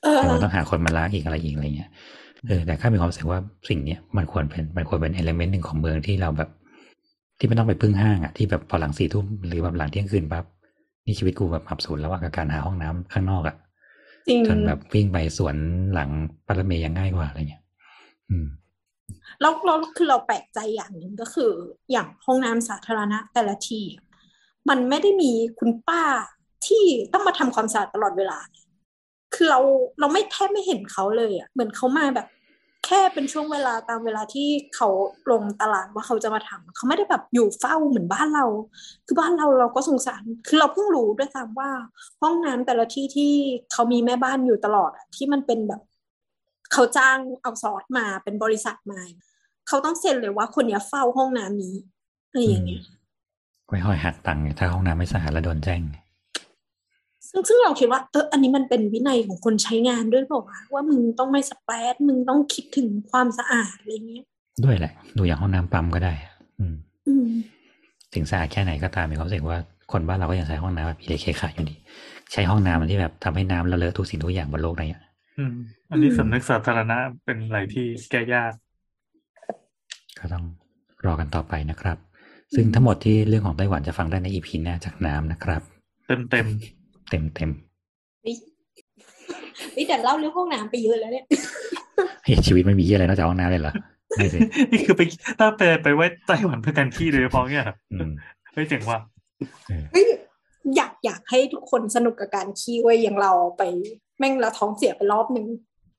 [0.02, 1.90] เออมันต้องหาคนมาล้างอีกอะไรอีกอะไรเงี้ย
[2.48, 3.38] เออแต่ข้ามีความรู้สึกว่า
[3.68, 6.50] สิ่งเนี้ยมันควรเป็นมันควรเป็นเอลเมนต์หนึ่งของเมืองที่เราแบบ
[7.42, 10.44] ที่ไม่ต้องไปพึ่งห้างอะที่แบบพอหลังสี่ทุ่มหรือแบบหลังเที่ยงคืนปั๊บ
[11.06, 13.56] นี่ชีวิตกูแบบอับสูญแล้วว่ากับการหาห้องน้ำข้างนอกอะ
[14.28, 15.56] จริงจนแบบวิ่งไปสวน
[15.94, 16.10] หลัง
[16.46, 17.62] ปารถเมย์ยังง่ายกว่าอะไรเงี้ย
[18.30, 18.46] อืม
[19.40, 21.50] แล้วเราคือเราแปลกใจอย่างหนึ่งก็คือ
[21.92, 24.04] อย่างห้องน้ำสาธารณะแต่ละที่อะ
[24.68, 26.02] มันไม่ได้มีคุณป้า
[26.66, 28.38] ที่ต้องมาทำความสะอาดตลอดเวลา
[29.34, 29.60] คือเรา
[30.00, 32.26] เราไม่แทบไม่เห็นเขาเลยอะ เหมือนเขามาแบบ
[32.86, 34.88] แค่เป็นช่วงเวลาตามเวลาที่เขา
[35.30, 38.46] ลงตารางว่าเขาจะมาทำเขาไม่ได้แบบอยู่เฝ้าเหมือนบ้านเรา
[39.06, 41.70] คือบ้านเราเราก็สงสาร คือเราเพิ่งรู้ด้วยซ้ำว่า
[42.22, 43.32] ห้องน้ำแต่ละที่ที่
[43.72, 45.80] เขามีแม่บ้านอยู่ตลอดอะที่มันเป็นแบบ
[46.72, 49.00] เขาจ้างเอาซอสมาเป็นบริษัทมา
[49.68, 51.74] เขาต้องเซ็นเลยว่าคนนี้เฝ้าห้องน้ำนี้
[52.28, 52.82] อะไรอย่างเงี้ย
[53.66, 55.80] ไว้ห้อยหักตังค์ถ้าห้องน้ำไม่สะอาดแล้วโดนแจ้ง
[57.32, 64.24] ซึ่งซึ่งเราคิดว่าเอออันนี้มันเป็นวินัยของคนใช้งานด้วยเปล่าวะว่ามึงต้องไม่สเปรดมึงต้องคิดถึงความสะอาดอะไรเงี้ย
[64.64, 66.12] ด้วยแหละ ดูอย่างห้องน้ำปั๊มก็ได้
[66.58, 66.74] อืม
[67.08, 67.28] อืม
[68.14, 69.58] ถึงสะอาดแค่ไหนก็ตามมีความรู้สึกว่า
[69.92, 71.76] คนบ้านเราก็ยังใช้ห้องน้ำแบบอิเล็กเคขาอยู่ดี
[72.32, 74.98] ใช้ห้องน้ำมันที่แบบทำให้น้ำละเลอะทุกสิ่งทุกอย่างบนโลกนี้
[75.38, 75.54] อืม
[75.90, 78.52] อันนี้อืมสำนึกสาธารณะเป็นอะไรที่แก้ยาก
[80.18, 80.44] ก็ต้อง
[81.06, 81.96] รอกันต่อไปนะครับ
[82.54, 85.62] ซึ่งทั้งหมดที่เรื่องของไต้หวันจะฟังได้ในอีพีหน้าจากน้ำนะครับ
[86.06, 86.46] เต็มเต็ม
[87.12, 87.50] เต็มเต็ม
[89.76, 91.26] นี่แต่เล่าเรื่องห้องน้ำไปเยอะแล้วเนี่ย
[92.24, 93.74] เฮ้ยชีวิตไม่มีเหี้ยอะไรนอกจากห้องน้ำเลยเหรอ
[94.16, 94.38] ไม่สิ
[94.72, 95.02] นี่คือไป
[95.38, 98.10] ถ้าไปไปไว้ไต้หวันเพื่อการขี้โดยเฉพาะเนี่ยครับอืม
[98.52, 98.98] เฮ้ยเจ๋งว่ะ
[99.68, 100.04] เออเฮ้ย
[100.76, 103.62] อยากอยากให้ทุกคนสนุกกับการขี้ไว้ยอย่างเราไป
[104.18, 105.46] แม่งเราท้องเสียไปรอบหนึ่ง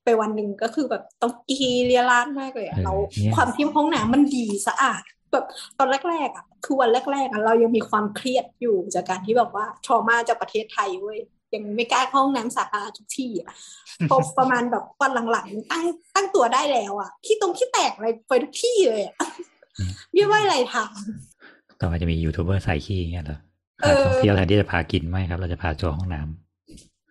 [0.04, 2.92] ไปวันหนึ่งก็คือแบบต้องกีเรียราดมากเลยอะเรา
[3.34, 5.02] ความที่ห้องน้ำมันดีสะอาด
[5.34, 5.46] แบบ
[5.78, 11.18] ตอนแรกๆอะคือวันแรกๆอะเรายังมีความเครียดอยู่จากการที่แบบว่าทรมาจากประเทศไทยเว้ย
[11.54, 13.52] ยังไม่กล้าเข้าห้องน้ำสาธารณะทุกที่อะ
[14.10, 19.14] พอประมาณแบบวันหลังๆตั้งตั้งตัวได้แล้วอะขี้ตรงขี้แตกอะไรไปทุกที่เลยอะ
[20.12, 23.38] ไม่ว่าอะไรทำต่อไปจะมียูทูบเบอร์ใส่ขี้อย่างเงี้ยเหรอ
[23.82, 26.43] เอพาอท่องเที่ยวแทนที่จะพากินไม่ครับ เราจะพาโจห้องน้ำ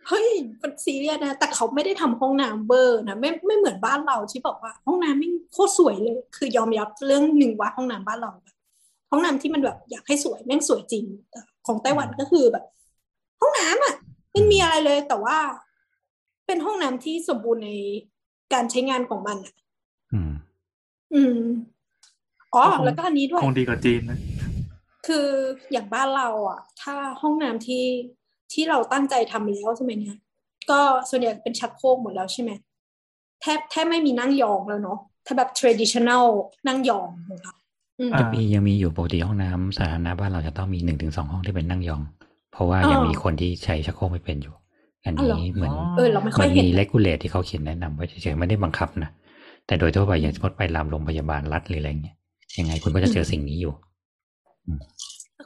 [0.07, 0.27] เฮ้ย
[0.61, 8.55] มันซีเรียสนะ แต่เขาไม่ได้ทำห้องน้ำเบอร์นะไม่ไม่เหมือนบ้านเราที่บอกว่า ห้องน้ำไม่งโคตรสวยเลย คือยอมรับเรื่องหนึ่งว่าห้องน้ำบ้านเราแบบ
[9.11, 12.65] ห้องน้ำที่มันแบบอยากให้สวยแม่งสวยจริงแต่ของไต้หวันก็คือแบบ
[13.41, 13.95] ห้องน้ำอะ
[14.31, 15.37] ไม่มีอะไรเลยแต่ว่า
[16.45, 17.71] เป็นห้องน้ำที่สมบูรณ์ใน
[18.53, 19.53] การใช้งานของมันอะ
[20.13, 20.33] อืม
[21.13, 21.39] อืม
[22.53, 24.19] อ๋อแล้วก็อันนี้ด้วยคงดีกว่าจีนนะ
[25.07, 25.27] คือ
[25.71, 27.83] อย่างบ้านเรา อะ ถ้าห้องน้ำที่
[28.53, 30.17] ที่เราตั้งใจทำแล้วใช่ไหมเนี่ย
[30.69, 30.79] ก็
[31.09, 32.51] ส่วนใหญ่เป็นชักโครกหมดแล้วใช่ไหม
[33.41, 36.25] แทบแทบไม่มีนั่งยองแล้วเนาะถ้าแบบ traditional
[36.67, 37.53] นั่งยองของเรา
[37.99, 42.01] อืมอ่ามียังมีอยู่ปกติห้องน้ำสาธารณะบ้านเราจะต้องมีหนึ่งถึงสองห้องที่เป็นนั่งยอง
[42.53, 44.53] เพราะว่ายังมีคนที่ใช้ชักโครกไม่เป็นอยู่
[45.05, 49.09] อันนี้เหมือนเออเราไม่ค่มัอยนเห็นมีเลกูเลตที่เขาเขียนแนะนำไว้เฉยๆไม่ได้บังคับนะ
[49.67, 52.15] แต่โดยทั่วไปอย่างสมมติไปรามโรงพยาบาลรัฐหรืออะไรเงี้ย
[52.59, 53.73] ยังไงคุณก็จะเจอสิ่งนี้อยู่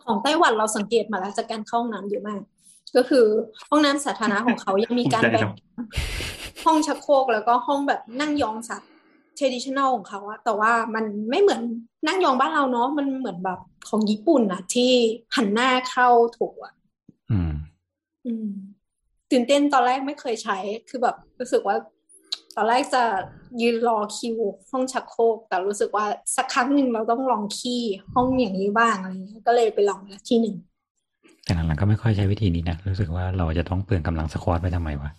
[0.03, 2.41] ของไต้หวันเราสังเกตมาแล้วจากการเข้าห้องน้ำเยอะมาก
[2.95, 3.25] ก็คือ
[3.69, 5.49] ห้องน้ำสาธารณะของเขายังมีการแบ่ง
[6.65, 8.91] ห้องชักโครกแล้วก็ห้องแบบนั่งยองสัตว์
[9.38, 11.61] traditional ของเขาอะแต่ว่ามันไม่เหมือน
[12.07, 13.59] นั่งยองบ้านเราเนาะมันเหมือนแบบ
[13.89, 14.91] ของญี่ปุ่นอะที่
[15.35, 16.73] หันหน้าเข้าถูกอะ
[17.31, 17.53] อืม
[18.25, 18.49] อืม
[19.31, 20.57] ตื่นเต้นตอนแรกไม่เคยใช้
[20.89, 21.75] คือแบบรู้สึกว่า
[22.55, 23.03] ตอนแรกจะ
[23.61, 24.38] ยืนรอคิว
[24.71, 27.81] ห้องชักโครก แต่รู้สึกว่าสักครั้งหนึ่งเราต้องลองขี้
[28.13, 30.55] ห้องอย่างนี้บ้างอะไรเงี้ยก็เลยไปลองแล้วที่หนึ่ง
[31.47, 35.09] แต่หลังๆก็ไม่ค่อยใช้วิธีนี้นะรู้สึกว่าเราจะต้องเปลืองกำลังสควอตไปทำไมวะ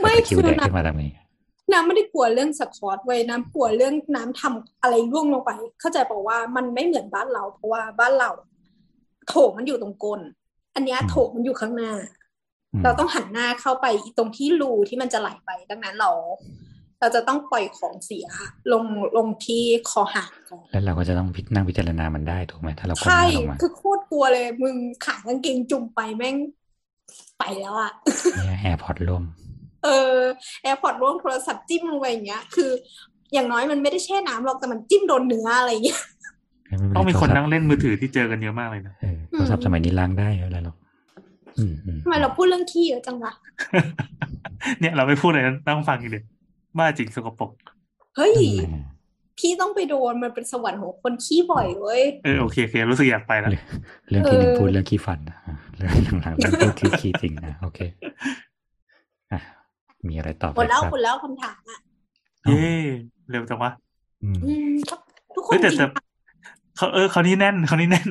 [0.00, 1.04] ไม่ตะคริวคือแดกนะขึ้นมาทำไง
[1.72, 5.50] น้ำไม่ได้กลัวเรื่องสควอตเว้ยน้ำกลัวเรื่องน้ำทำอะไรร่วงลงไป
[5.80, 8.30] เข้าใจบอกว่ามันไม่เหมือนบ้านเรา เพราะว่าบ้านเรา
[9.28, 10.20] โถมันอยู่ตรงก้น
[10.74, 11.92] อันเนี้ยโถมันอยู่ข้างหน้า
[12.72, 16.10] อืมเราต้องหันหน้าเข้าไปอีตรงที่รูที่มันจะไหลไป ดังนั้นเรา
[17.00, 18.26] เราจะต้องปล่อยของเสีย
[18.72, 18.84] ลง
[19.16, 26.36] ลงที่คอหางก่อนแล้วเราก็จะต้องพิจนั่งพิจารณามันได้ถูกไหมถ้าเราก้มหใช่น้าลงมาคือโคตรกลัวเลยมึงขากางเกงจุ่มไปแม่ง
[27.38, 27.92] ไปแล้วอะ
[28.36, 29.24] เนี่ย AirPods ล่ม
[29.84, 30.16] เออ
[30.62, 32.70] AirPods ร่วงโทรศัพท์จิ้มลงไปอย่างเงี้ย คือ
[33.32, 36.00] อย่างน้อยมันไม่ได้แช่น้ำหรอกแต่มันจิ้มโดนเนื้ออะไรอย่างเงี้ย
[36.96, 40.76] ต้องมีคนโทรศัพท์นั่งเล่นมือถือที่เจอกันเยอะมากเลยนะเออโทรศัพท์สมัยนี้ล้างได้ไม่เป็นไรหรอก
[41.58, 43.32] อืมอืมทำไมเราพูดเรื่องขี้เยอะจังวะ
[44.80, 46.20] เนี่ยเราไม่พูดอะไรนะนั่งฟังอยู่เด็
[46.78, 47.50] บ้าจริงสกปรก
[48.16, 48.84] เฮ้ยอืม
[49.38, 53.50] พี่ต้องไปโดนมันเป็นสวรรค์ของคนขี้บ่อยเว้ยเออโอเคโอเครู้สึกอยากไปแล้ว
[54.08, 57.80] เรื่องที่หนึ่งเออพูดเรื่องขี้ฟันนะอะเรื่องหลังๆเรื่องพูดขี้ขี้จริงนะโอเค
[59.32, 59.40] อะ
[60.08, 61.78] มีอะไรต่อไปหมดแล้วครับหมดแล้วคำถามอะ
[62.48, 62.62] เย้
[63.30, 63.70] เร็วจังวะ
[64.22, 64.72] อืมอืม
[65.34, 65.86] ทุกคนเฮ้ยแต่จริงแต่
[66.76, 68.08] เขาเออเขานี่แน่นเขานี่แน่น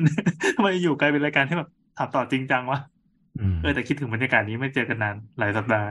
[0.56, 2.78] ทำไมอยู่กลายเป็นรายการที่แบบถามต่อจริงจังวะ
[3.40, 5.88] อืมเออแต่คิดถึงบรรยากาศนี้ไม่เจอกันนานหลายสัปดาห์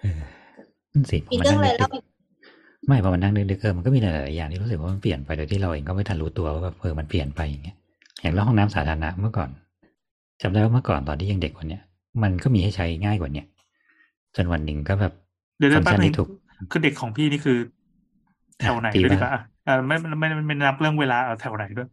[0.00, 0.35] เออนั่น
[1.10, 7.76] สิมีมันเรื่องนั่งอะไรนึเล่ากอีกๆไม่พอมันนั่งนึกๆเออมันก็มีหลายๆอย่างที่รู้สึกว่ามันเปลี่ยนไปโดยที่เราเองก็ไม่ทันรู้ตัวว่าแบบเออมันเปลี่ยนไปอย่างเงี้ย
[8.22, 9.50] อย่างเรื่องห้องน้ำสาธารณะเมื่อก่อน
[10.42, 11.82] จำได้ว่าเมื่อก่อนตอนที่ยังเด็กกว่าเนี้ย
[12.22, 13.46] มันก็มีให้ใช้ง่ายกว่าเนี้ย
[14.36, 15.12] จนวันหนึ่งก็แบบ
[15.58, 16.28] เดี๋ยวฟัเดี๋ยวงก์แป๊บชันนึที่งถูก
[16.70, 17.58] คือเด็กของพี่นี่คือ
[18.60, 21.88] แถวไหนตีด้วยดีกบ้าว่าอะอ่าไม่ไม่ไม่ไม่นับเรื่องเวลาเอาแถวไหนด้วย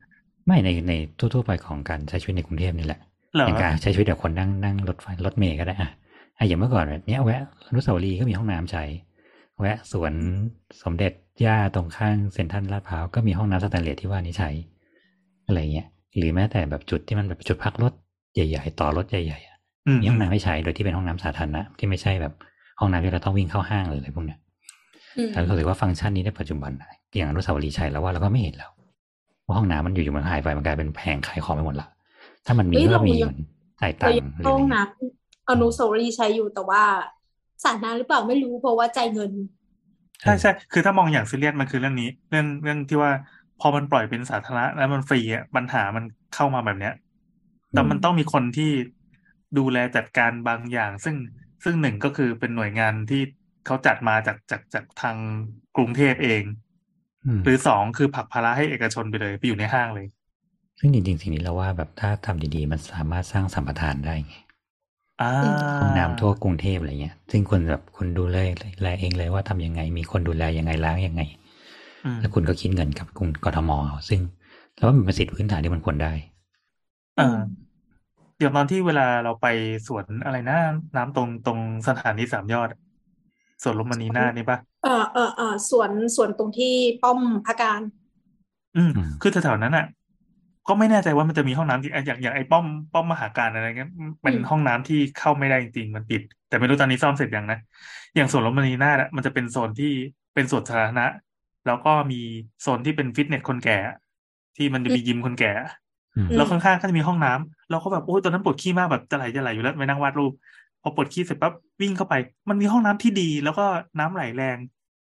[0.46, 3.00] ไม่ในในทั่วๆไปของการใช้ชีวิตในกรุงเทพนี่แหละ
[3.36, 5.90] เหรออย่างการใช้ชีวิตแบบคนนั่งนั่งรถไฟรถเมล์ก็ได้อะ
[6.38, 8.84] อะอย่างเมื่อก่อนเนี้ยแวะอนุสาวรีย์ก็มีห้องน้ำใช้
[9.60, 10.14] แวะสวน
[10.84, 11.12] สมเด็จ
[11.46, 14.50] ย่าตรงข้างเซ็นทรัลลาดพร้าวก็มีห้องน้ำสแตนเลสที่ว่านี้ใช้
[15.48, 17.94] อะไรเงี้ย หรือแม้แต่แบบจุดที่มันแบบจุดพักรถ
[18.34, 19.58] ใหญ่ๆ ต่อรถใหญ่ๆอะ
[19.88, 22.34] อืมมีห้องน้ำให้ใช้โดยที่เป็นห้องน้ำสาธารณะที่ไม่ใช่แบบ
[22.80, 24.40] ห้องน้ำที่เราต้องวิ่งเข้าห้างเลยอะไรพวกเนี้ย
[25.18, 28.72] อืมแต่รู้สึกว่าฟังก์ชันนี้ในปัจจุบันอะอย่างอนุสาวรีย์ชัยแล้วว่าเราก็ไม่เห็นแล้ว
[29.46, 31.88] ว่าห้องน้ำมันอยู่ๆมันหายไปมันกลายเป็นแผงขายของไปหมดละ
[32.46, 33.38] ถ้ามันมีเฮ้ยก็เรามียังเหมือน
[33.82, 36.84] จ่ายตัเรางยังค์หรือเข้าอะไรห้องเงี้ยน้ำ อนุสาวรีย์ใช้อยู่แต่ว่า
[37.64, 39.32] สาธารณะหรือเปล่าไม่รู้เพราะว่าจ่ายเงิน
[40.22, 43.12] ใช่ใช่คือถ้ามองอย่างซีเรียสมันคือเรื่องนี้ เรื่องเรื่องที่ว่า
[43.60, 46.04] พอมันปล่อยเป็นสาธารณะแล้วมันฟรีอะปัญหามัน
[46.36, 46.94] เข้ามาแบบเนี้ย
[47.72, 48.72] แต่มันต้องมีคนที่
[49.58, 51.16] ดูแลจัดการบางอย่าง ซึ่ง
[51.64, 53.22] ซึ่งหนึ่งก็คือเป็นหน่วยงานที่
[53.66, 55.18] เขาจัดมาจากจากจากทาง
[55.78, 56.44] กรุงเทพเอง
[57.26, 60.08] อืมหรือสองคือผลักภาระให้เอกชนไปเลยไปอยู่ในห้างเลย
[60.80, 64.43] ซึ่งจริงๆสิ่งนี้เราว่าแบบถ้าทำดีๆ มันสามารถสร้างสัมปทานได้ไงอ่าห้อง
[65.98, 68.38] น้ำทั่วกรุงเทพอะไรเงี้ย ซึ่งคนแบบคุณดูแล
[68.82, 71.22] แลเองเลยว่าทำยังไง มีคนดูแลยังไงล้างยังไง
[72.06, 74.22] อืมแล้วคุณก็คิดเงินกับกรุงกทมเอาซึ่ง
[74.76, 76.14] เราว่ามันเป็นสิทธิพื้นฐานที่มันควรได้
[77.20, 77.40] อ่า
[78.38, 79.48] เดี๋ยวตอนที่เวลาเราไป
[79.88, 80.58] สวนอะไรนะ
[80.96, 82.80] น้ำตรงตรงสถานีสามยอดอะ
[83.64, 87.82] สวนลมมณีนาถนี่ปะเออเออเออส่วนส่วนตรงที่ป้อมพระการ
[88.78, 89.86] อืมอืมคือแถวๆนั้นอะ
[90.68, 93.90] ก็ไม่แน่ใจว่ามันจะมีห้องน้ำที่อะอย่างอย่างไอ้ป้อมป้อมมหาการอะไรเงี้ย
[94.22, 97.60] เป็นอืมห้องน้ำที่เข้าไม่ได้จริงๆมันปิด แต่ไม่รู้ตอนนี้ซ่อมเสร็จยังนะ
[98.16, 99.92] อย่างสวนรมณีนาถอะมันจะเป็นโซนที่
[100.34, 101.06] เป็นสวนสาธารณะ
[101.66, 102.22] แล้วก็มี
[102.62, 103.98] โซนที่เป็นฟิตเนสคนแก่อะ
[104.58, 105.70] ที่มันจะมียิมคนแก่อะ
[106.16, 110.32] อืมแล้วข้างๆก็จะมีห้องน้ำเราก็แบบโอ้ยตอนนั้นปวดขี้มากแบบจะไหลจะไหลอยู่แล้วไปนั่งวาดรูป
[110.82, 112.14] พอปวดขี้เสร็จปั๊บวิ่งเข้าไป
[112.50, 113.66] มันมีห้องน้ำที่ดี แล้วก็
[114.00, 114.58] น้ำไหลแรง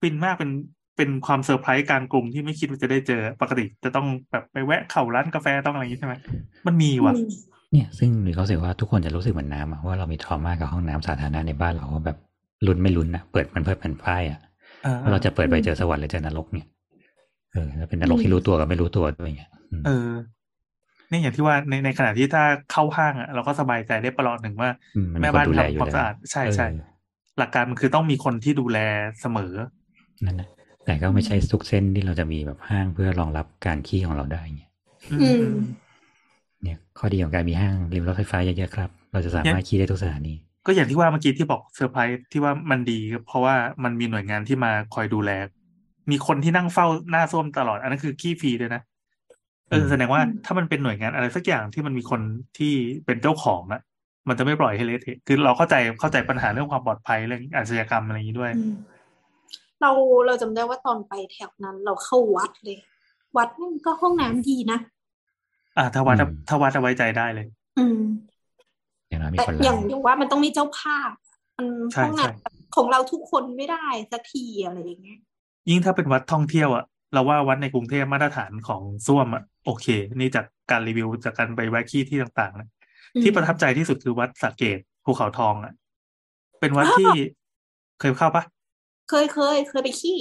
[0.01, 0.49] ฟินมากเป็น
[0.97, 6.15] เป็นความเซอร์ไพรส์กลางกรุงที่ไม่คิดว่าจะได้เจอปกติจะต้องแบบไปแวะเข้าร้านกาแฟต้องอะไรอย่างนี้ใช่ไหม
[6.65, 7.29] มันมีว่ะอืม
[7.71, 12.17] เนี่ยซึ่งหนูเขาสึกว่าทุกคนจะรู้สึกเหมือนน้ำอะว่าเรามีทรมากับห้องน้ำสาธารณะในบ้านเราว่าแบบ
[12.67, 14.39] ลุ้นไม่ลุ้นอะเปิดมันเพิ่มเป็นป้ายอะ
[14.83, 16.67] เออว่าเราจะเปิดไปเจอสวรรค์หรือเจอนรกเนี่ย
[17.53, 20.09] เออแล้วเป็นนรกที่รู้ตัวกับไม่รู้ตัวด้วยเงี้ยอืมเออ
[21.09, 26.81] เนี่ยอย่างที่ว่าในในขณะที่ถ้าเข้าห้างอะเราก็สบายใจได้ประหลอดหนึ่งว่าอืมมันมีแม่คนบ้านดูแลอยู่ทำความแล้วสะอาดใช่ใช่เออ
[27.39, 28.79] หลักการมันคือต้องมีคนที่ดูแล
[29.21, 29.53] เสมอ
[30.25, 30.49] นั่นนะ
[30.85, 34.71] แต่ก็ไม่ใช่ทุกเส้นที่เราจะมีแบบห้างเพื่อรองรับการขี้ของเราได้เงี้ย
[35.11, 35.57] อืมอืมอืม
[36.63, 40.33] เนี่ยข้อดีของการมีห้างริมรถไฟฟ้าเยอะๆครับ เราจะสามารถขี้ได้ทุกสถานี
[40.65, 45.31] ก็อย่างที่ว่าเมื่อกี้ที่บอกเซอร์ไพรส์ที่ว่ามันดีก็เพราะว่ามันมีหน่วยงานที่มาคอยดูแล
[46.11, 48.81] มีคนที่นั่งเฝ้าหน้าส้วมตลอด อันนั้นคือขี้ฟรีด้วยนะ
[49.69, 52.21] เอออืมแสดงว่าอืมถ้ามันเป็นหน่วยงานอะไรสักอย่างที่มันมีคน
[52.57, 52.73] ที่
[53.05, 53.81] เป็นเจ้าของอะ
[54.27, 58.73] มันจะไม่ปล่อยให้เละเทะคือเราเข้าใจเข้าใจปัญหาเรื่องความปลอดภัยเรื่องอาชญากรรมอะไรอย่างนี้ด้วยอืม
[59.81, 59.91] เรา
[60.25, 62.77] เราจำได้ว่าตอนไปแถวนั้น เราเข้าวัดเลย
[63.37, 64.79] วัดนั่นก็ห้องน้ำดีนะ
[65.77, 67.47] อ่าถ้าวัดอะอืมถ้าวัดจะไว้ใจได้เลย
[67.77, 67.99] อืม
[69.09, 71.09] อย่างน้อยมีแต่คนอล้าย่างงอย่างว่ามันต้องมีเจ้าภาพ
[71.57, 75.19] มันใช่ห้องใช่น้ำของเราทุกคนไม่ได้สักทีอะไรอย่างเงี้ย
[75.69, 82.67] ยิ่งถ้าเป็นวัดท่องเที่ยวอะเราว่าวัดในกรุงเทพมาตรฐานของส้วมอะโอเค นี่จากการรีวิวจากการไปแวะขี้ที่ต่างๆนะ
[83.15, 85.73] อืมที่ประทับใจที่สุดคือวัดสระเกตภูเขาทองอะ
[86.59, 87.11] เป็นวัดที่
[87.99, 88.43] เคยเข้าปะ
[89.09, 90.17] เคยเคยเคยไปขี้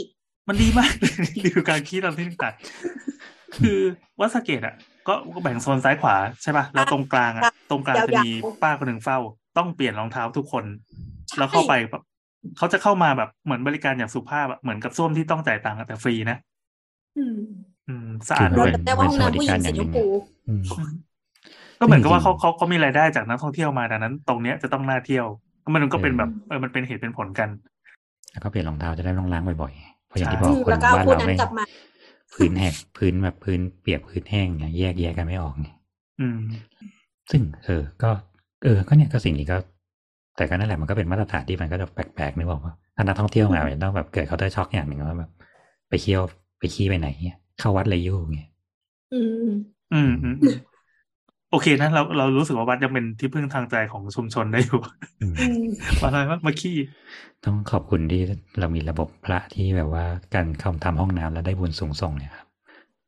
[0.49, 3.79] มันดีมากเลยรีวิวการขี้ตอนที่ต่างๆคือ
[4.21, 4.75] วัดสระเกตอะ
[5.09, 8.29] ก็ก็แบ่งโซนซ้ายขวาใช่ปะแล้วตรงกลางอะตรงกลางจะมี
[8.63, 9.19] ป้าคนหนึ่งเฝ้า
[9.57, 10.65] ต้องเปลี่ยนรองเท้าทุกคน
[11.39, 12.03] แล้วเข้าไปแบบ
[12.59, 16.39] เขาจะเข้ามาแบบเหมือนบริการอย่างสุภาพอะเหมือนกับส้วมที่ต้องจ่ายตังค์อะแต่ฟรีนะ
[17.19, 17.37] อืม
[17.89, 20.05] อืมสะอาดคืด้อวยเป็นแต่ว่าเป็นห้องสวัสน้ำดิผู้หกาญิรงอสีย่างชหนึ่งมพู
[20.49, 20.63] อืม
[21.79, 25.27] ก็เหมือนกับว่าจริเขางๆเขาเขามีรายได้จากนักท่องเที่ยวมาดังนั้น ตรงเนี้ยจะต้องน่าเที่ยว
[25.75, 27.49] มันก็เป็นแบบเออมันเป็นเหตุเป็นผลกัน
[28.35, 31.65] แล้วก็เปลี่ยนรองเท้าจะได้ไม่ต้องล้างบ่อยๆเพราะอย่างที่บใช่อกอืมคนแล้วก็เอาบ้านพวกเรานั้นไม่กลับมา
[32.35, 35.69] พื้นแหกพื้นแบบพื้นเปียกพื้นแห้งเนี่ยแยกแยกกันไม่ออกไง
[36.19, 36.39] อืม
[37.31, 38.11] ซึ่ง เออ ก็
[38.65, 39.57] เออ ก็เนี่ยก็สิ่งนี้ก็
[40.37, 45.31] แต่ก็นั่นแหละมันก็เป็นมาตรฐานที่มันก็จะแปลกๆนึกบอกว่าถ้านักท่องเที่ยวมามันต้องแบบเกิดเขาได้ช็อกอย่างหนึ่งว่าแบบ
[45.89, 46.21] ไปเที่ยว
[46.59, 48.49] ไปขี้ไปไหนเงี้ยเข้าวัดเลยยุ่งเงี้ย
[49.11, 49.27] อืม
[49.93, 50.57] อืมอืมอืม
[51.55, 54.77] โอเคนะเราเรารู้สึกว่าวัดยังเป็นที่พึ่งทางใจของชุมชนได้อยู่
[55.21, 55.65] อืมอืม
[56.01, 56.73] มาอะไรมาขี้
[57.45, 58.21] ต้องขอบคุณที่
[58.59, 62.47] เรามีระบบพระที่แบบว่าการเข้าทำห้องน้ำแล้วได้บุญสูงส่งเนี่ยครับ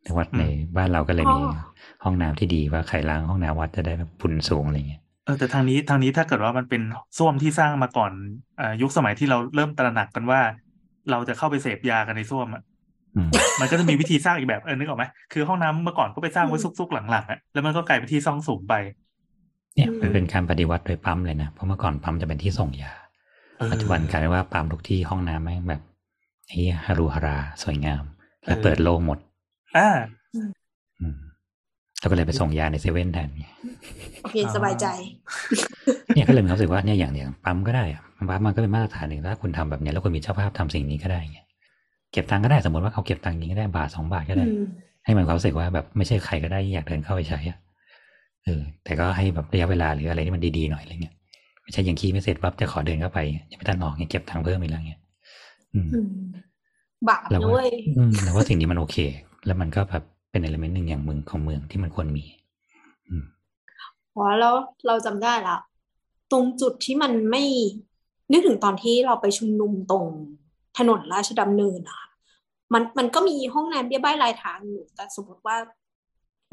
[0.02, 0.44] ในวัดใน
[0.76, 6.80] บ้านเราก็เลยมีอ๋อห้องน้ำที่ดีว่าใครล้างห้องน้ำวัดจะได้แบบบุญสูงอะไรเงี้ยเออแต่ทางนี้ทางนี้ถ้าเกิดว่ามันเป็น
[7.18, 8.12] ส้วมที่สร้างมาก่อน
[8.58, 10.40] อ่ายุคสมัยที่เราเริ่มตระหนักกันว่า
[11.08, 12.75] เราจะเข้าไปเสพยากันในส้วมอะอื
[13.26, 13.28] ม
[13.60, 18.74] มันก็จะมีวิธีสร้างอีกแบบเออนึกออกไหมคือห้องน้ำเมื่อก่อนก็ไปสร้างไว้ซุกๆหลังๆอะแล้วมันก็กลายเป็นที่ซ่องสุมไป
[19.74, 22.92] เนี่ยอืมมันเป็นการปฏิวัติโดยปั๊มเลยนะเพราะเมื่อก่อนปั๊มจะเป็นที่ส่งยา
[23.56, 25.82] เออปัจจุบันกลายเป็นว่าปั๊มทุกที่ห้องน้ำแม่งแบบ
[26.48, 28.04] ไอ้ฮารูฮาราสวยงาม
[28.46, 29.18] และเออเปิดโล่งหมด
[29.76, 29.88] อ่า
[31.00, 31.16] อืม
[32.00, 33.46] แล้วก็เลยไปส่งยาในเซเว่นแทนไง
[34.22, 34.86] โอเคสบายใจ
[36.14, 44.64] เนี่ยก็เลยมีความรู้สึกว่าเนี่ยอย่างเนี้ยปั๊มก็ได้อะปั๊มมันก็เป็นมาตรฐานหนึ่งถ้าคุณทำแบบเนี้ยแล้วคุณมีเจ้าภาพทำสิ่งนี้ก็ได้ไงเก็บตังค์ก็ได้สมมติว่าเขาเก็บตังค์นี้ก็ได้บาทสองบาทก็ได้อืม
[45.04, 47.58] ให้มันความรู้สึกว่าแบบไม่ใช่ใครก็ได้อยากเดินเข้าไปใช้อะ
[48.44, 51.14] เออ แต่ก็ให้แบบระยะเวลาหรืออะไรที่มันดีๆหน่อยอะไรเงี้ย
[51.62, 53.18] ไม่ใช่ยังขี้ไม่เสร็จปั๊บจะขอเดินเข้าไป
[53.50, 55.00] ยังไม่ทันออกเนี่ยเก็บตังค์เพิ่มอีกแล้วเงี้ย
[55.74, 56.10] อืมอืม
[57.08, 58.96] บาปแล้วด้ว่าวยอืมแล้วว่าสิ่งนี้มันโอเค
[59.46, 62.24] แล้วมันก็แบบเป็นเอลเมนต์หนึ่งอย่างเมืองของเมืองที่มันควรมี
[63.08, 63.24] อืม
[64.14, 64.54] อ๋อแล้ว
[64.86, 65.56] เราจำได้ละ
[66.32, 67.42] ตรงจุดที่มันไม่
[68.32, 70.04] นึกถึงตอนที่เราไปชุมนุมตรง
[70.78, 72.05] ถนนราชดำเนินอะค่ะ
[72.72, 75.56] มันมันก็มีห้องน้ำเบี้ยบ้ายรายทางอยู่แต่สมมติว่า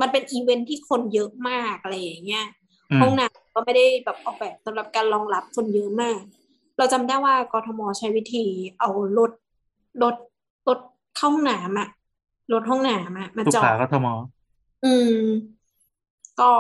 [0.02, 2.46] มันเป็นอีเวนท์ที่คนเยอะมากอะไรอย่างเงี้ย
[2.92, 6.20] อืมห้องน้ำก็ไม่ได้แบบออกแบบสำหรับการรองรับคนเยอะมาก
[6.78, 8.46] เราจำได้ว่ากทมใช้วิธี
[8.80, 9.32] เอารถ
[10.04, 10.16] รถ
[10.68, 10.80] รถ
[11.18, 11.90] เข้าห้องน้ำอะ
[12.54, 14.08] รถห้องน้ำอะมาสุจอขาดกทม
[14.86, 15.18] อืม
[16.40, 16.52] ก็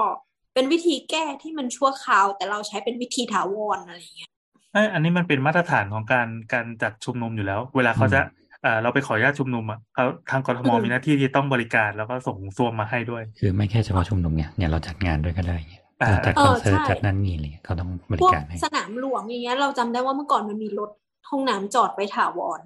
[0.53, 4.31] เป็นวิธีแก้ที่มันชั่วคราว แต่เราใช้เป็นวิธีถาวรอะไรอย่างเงี้ย
[4.73, 20.89] เอ้ยอันนี้มันเป็นมาตรฐานของการการจัดชุมนุมอยู่แล้ว เวลาเขาจะเอ่อเราไปขออนุญาตชุมนุมอะเขาทางกทมอืมมีหน้าที่ที่ต้องบริการแล้วก็ส่งซ่วมมาให้ด้วย คือไม่แค่เฉพาะชุมนุมเนี่ยเนี่ยเราจัดงานด้วยก็ได้เงี้ยอ่าจัดเอคออนเสิร์ตใช่จัดนั่นนี่อะไรเงี้ยเขาต้องบพริวกการให้สนามหลวงอย่างเงี้ยเราจำได้ว่าเมื่อก่อนมันมีรถ
[21.29, 22.61] ห้องน้ำจอดไว้ถาวร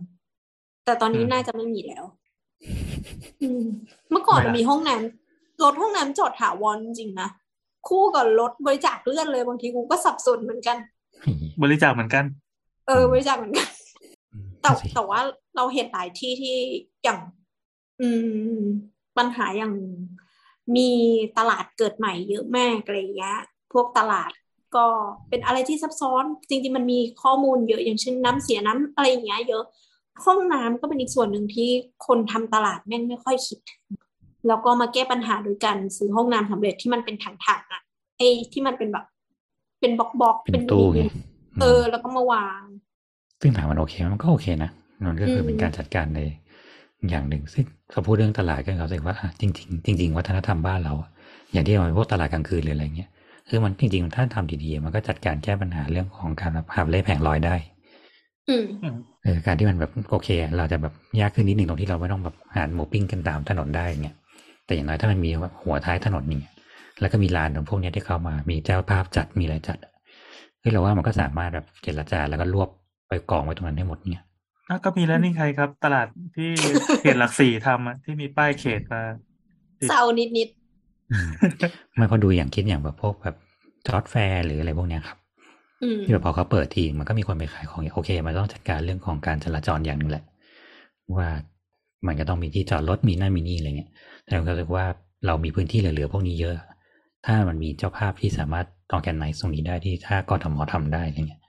[0.86, 2.04] แต่ตอนนี้อืมน่าจะไม่มีแล้ว
[3.42, 3.64] อืม
[4.12, 7.30] เมื่อก่อนเวลามันมีห้องน้ำรถห้องน้ำจอดถาวรจริงๆนะ
[7.90, 10.78] คู่กับรถบริจาคเลือดเลยบางทีกูก็สับสนเหมือนกัน
[11.64, 12.26] บริจาคเหมือนกัน
[12.88, 13.70] เออบริจาคเหมือนกัน
[14.62, 15.20] แต่นั่นสิแต่ว่า
[15.58, 16.56] เราเห็นหลายที่ที่
[17.04, 17.20] อย่าง
[18.02, 18.10] อื
[18.58, 18.60] ม
[19.18, 19.74] ปัญหาอย่าง
[20.76, 20.90] มี
[21.38, 23.38] ตลาดเกิดใหม่เยอะมากอะไรอย่างเงี้ย
[23.74, 24.32] พวกตลาด
[24.76, 24.86] ก็
[25.30, 29.64] เป็นอะไรที่ซับซ้อน จริงๆมันมีข้อมูลเยอะอย่างเช่นน้ำเสียน้ำอะไรอย่างเงี้ยเยอะ
[30.26, 31.70] ห้องน้ำก็เป็นอีกส่วนหนึ่งที่
[32.08, 33.84] คนทำตลาดแม่งไม่ค่อยคิดถึง
[34.48, 37.82] แล้วก็มาแก้ปัญหาโดยการซื้อห้องน้ำสำเร็จที่มันเป็นถังๆอะ
[38.18, 39.06] ไอ้ที่มันเป็นแบบ
[39.80, 41.02] เป็นบล็อกๆเป็นตู้ไง
[41.62, 42.62] เออ แล้วก็มาวาง
[43.42, 44.72] ซึ่งถามมันโอเคไหมมันก็โอเคนะ
[45.06, 46.20] มันก็คือมเป็นการจัดการใน
[47.10, 51.10] อย่างหนึ่งซึ่งพอพูดเรื่องตลาดก็เขาสึกว่าอะจริงๆจริง ๆ วัฒนธรรมบ้านเราอะ
[51.52, 53.10] อย่างที่เราพวกตลาดกลางคืนหรืออะไรเงี้ย
[53.50, 57.56] คือมันจริงๆถ้าทำดีๆมันก็จัดการแก้ปัญหาเรื่องของการแบบหาบเล่แผงลอยได้
[58.50, 58.64] อืม
[59.24, 64.16] เออการที่มันแบบโอเค เราจะแบบยากขึ้นนิดหนึ่งตรงที่เราไม่ต้องแบบหาหมูปิ้งกันตามถนนได้เงี้ย
[64.66, 66.40] แต่อย่างน้อยถ้ามันมีแบบหัวท้ายถนนนี่
[67.00, 69.78] แล้วก็มีลานตรงพวกเนี้ยที่เข้ามามีเจ้าภาพจัดมีอะไรจัด
[70.60, 72.70] เฮ้ยเราว่ามันก็สามารถแบบเจรจาแล้วก็รวบ
[73.08, 74.24] ไปกองไว้ตรงนั้นให้หมดเนี่ย
[74.70, 76.50] อะก็มีแล้วนี่ใครครับ ตลาดที่
[77.00, 79.02] เขตหลักสี่ทำอะที่มีป้ายเขตมา
[79.88, 80.50] เศร้านิด
[81.12, 81.30] อืม
[81.96, 83.36] ไม่พอดูอย่างคิดอย่างแบบพวกแบบ
[83.88, 90.24] จ๊อดแฟร์หรืออะไรพวกเนี้ยครับๆอืมที่แบบพอเขาเปิดทีมันก็มีคนไปขายของอย่างโอเค มันต้องจัดการเรื่องของการจราจรอย่างหนึ่งแหละ
[91.16, 91.28] ว่า
[92.08, 93.92] มันก็ต้องมีที่จอดรถมีนั่นมีนี่อะไรเงี้ย
[94.24, 94.86] แต่ผมก็รู้สึกว่า
[95.26, 96.56] เรามีพื้นที่เหลือๆพวกนี้เยอะ
[97.26, 101.42] ถ้ามันมีเจ้าภาพที่สามารถตองแกนไนตรงนี้ได้ที่ถ้ากทมทำได้อะไรเงี้ย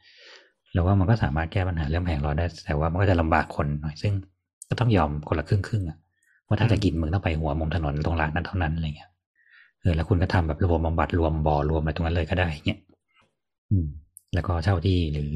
[0.72, 4.12] เราว่ามันก็สามารถแก้ปัญหาเรื่องแผงลอยได้ แต่ว่ามันก็จะลำบากคนหน่อย ซึ่ง
[4.68, 5.98] ก็ต้องยอมคนละครึ่งครึ่งๆอะ
[6.46, 9.10] ว่าถ้าจะกินมึงต้องไปหัวมุมถนนตรงรางนั้นเท่านั้นอะไรเงี้ย
[9.80, 12.80] เออแล้วคุณก็ทำแบบระบบบำบัดรวมบ่อรวมอะไรตรงนั้นเลยก็ได้เงี้ย
[13.70, 13.86] อืม
[14.34, 15.30] แล้วก็เช่าที่หรือ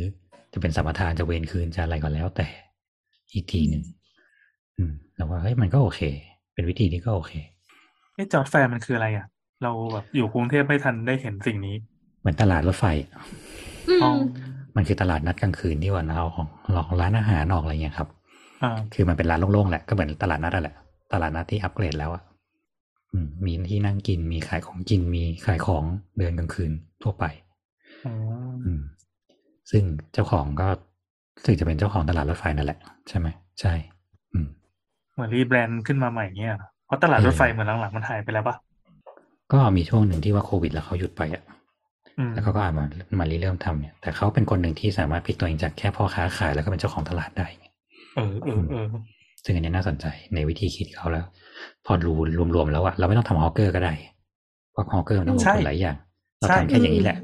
[0.53, 2.47] จะเป็นสัมปทานจะเวนคืนจะอะไรก็แล้วแต่
[3.33, 3.83] อีกทีหนึ่ง
[4.77, 6.01] อืมแล้วว่าเฮ้ยมันก็โอเค
[6.55, 7.33] เป็นวิธีที่ก็โอเค
[8.15, 9.27] เอ๊ะจ๊อดแฟร์มันคืออะไรอะ
[9.63, 11.77] เราแบบอยู่กรุงเทพไม่ทันได้เห็นสิ่งนี้
[12.21, 12.85] เหมือนตลาดรถไฟ
[13.89, 14.11] อือ๋อ
[14.73, 18.09] มมันคือตลาดนัดกลางคืนที่วันเอาของหลอกร้านอาหารออกอะไรเงี้ยครับ
[18.63, 20.75] อ่าคือมันเป็นร้านโล่งๆแหละก็เหมือนตลาดนัดอะแหละ
[21.13, 22.23] ตลาดนัดที่อัปเกรดแล้วอะ
[23.13, 25.85] อืมมีที่นั่งกินมีขายของกินมีขายของ
[26.19, 26.71] เดินกลางคืน
[27.03, 27.25] ทั่วไป
[28.07, 28.13] อ๋อ
[28.65, 28.83] อืม
[29.71, 30.69] ซึ่งเจ้าของก็
[31.45, 33.29] ซึ่งจะเป็นเจ้าของตลาดรถไฟนั่นแหละ ใช่ไหม
[33.61, 33.73] ใช่
[34.33, 34.47] อืม
[35.15, 38.57] เหมือนรีแบรนด์ขึ้นมาใหม่เงี้ยเหรอเพราะตลาดรถไฟเหมือนหลังๆมันหายไปแล้วปะ
[39.53, 41.62] ก็มีช่วงหนึ่งที่ว่าโควิดแล้วเขาหยุดไปอะอืม
[42.35, 42.85] แล้วเขาก็อามา
[43.21, 47.47] มาริเริ่มทำเนี่ย แต่เขาเป็นคนหนึ่งที่สามารถพลิกตัวเองจากแค่พ่อค้าขายแล้วก็เป็นเจ้าของตลาดได้
[48.17, 48.87] เออเออเออ
[49.45, 51.27] ซึ่งอันนี้น่าสนใจในวิธีคิดเขาแล้ว
[51.87, 52.19] พอรู้
[52.55, 53.93] รวมๆแล้วอะเราไม่ต้องทำฮอกเกอร์ก็ได้
[54.73, 55.97] เพราะฮอกเกอร์มันต้องลงใช่ทุนหลายอย่าง
[56.39, 57.19] เราใช่ทำแค่อย่างนี้แหละ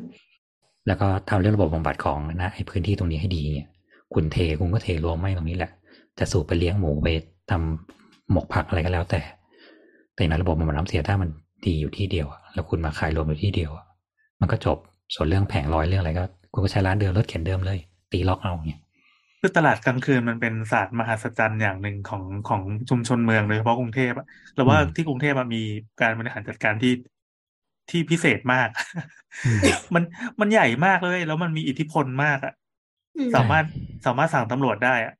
[0.86, 3.66] แล้วก็ทำเรื่องระบบบำบัดของนะไอ้พื้นที่ตรงนี้ให้ดีเนี่ย
[4.14, 5.70] คุณเทคุณก็เทรวมไม่ตรงนี้แหละ
[6.18, 7.08] จะสูบไปเลี้ยงหมูไป
[7.50, 9.20] ทำหมกผักอะไรก็แล้วแต่
[10.14, 11.30] แต่ในระบบบำบัดน้ำเสียถ้ามัน
[11.66, 13.84] ดีอยู่ที่เดียวอะแล้วคุณมาขายรวมอยู่ที่เดียวอะ
[14.40, 14.78] มันก็จบ
[15.14, 17.78] ส่วนเรื่องแผงลอยเรื่องอะไรก็คุณก็ใช้ร้านเดิมรถเข็นเดิมเลย
[18.12, 18.80] ตีล็อกเอาเนี่ย
[19.40, 24.24] คือตลาดกลางคืนมันเป็นศาสตร์มหัศจรรย์อย่างหนึ่งของของชุมชนเมืองโดยเฉพาะกรุงเทพอะ
[24.54, 25.58] เราว่าอืมที่กรุงเทพอะมี
[26.00, 26.90] การบริหารจัดการที่
[27.90, 28.68] ที่พิเศษมาก
[29.44, 30.02] อืมมัน
[30.40, 32.52] มันใหญ่มากเลย แล้วมันมีอิทธิพลมากอะ
[33.16, 33.64] อืมสามารถ
[34.06, 35.12] สามารถสั่งตำรวจได้อะ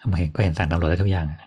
[0.00, 1.40] ทำไมก็เห็นสั่งตำรวจได้ทุกอย่างอะ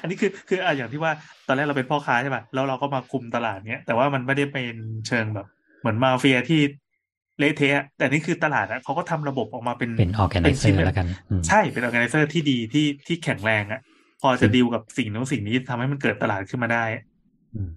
[0.00, 1.12] อันนี้คือคืออะอย่างที่ว่า
[1.46, 4.74] ตอนแรกเราเป็นพ่อค้าใช่ป่ะแล้วเราก็มาคุมตลาดเนี้ยแต่ว่ามันไม่ได้เป็น
[5.06, 5.46] เชิงแบบ
[5.80, 6.60] เหมือนมาเฟียที่
[7.38, 13.80] เละเทะแต่นี่คือตลาดอะเขาก็ทำระบบออกมาเป็นเป็น organizer ก็แล้วกันอืมใช่เป็น organizer ที่ดีที่ที่แข็งแรงอะ
[14.22, 16.84] พอซึ่จะงดีลกับสิ่งนู้นสิ่งนี้ทำให้มันเกิดตลาดขึ้นมาได้
[17.54, 17.70] อืม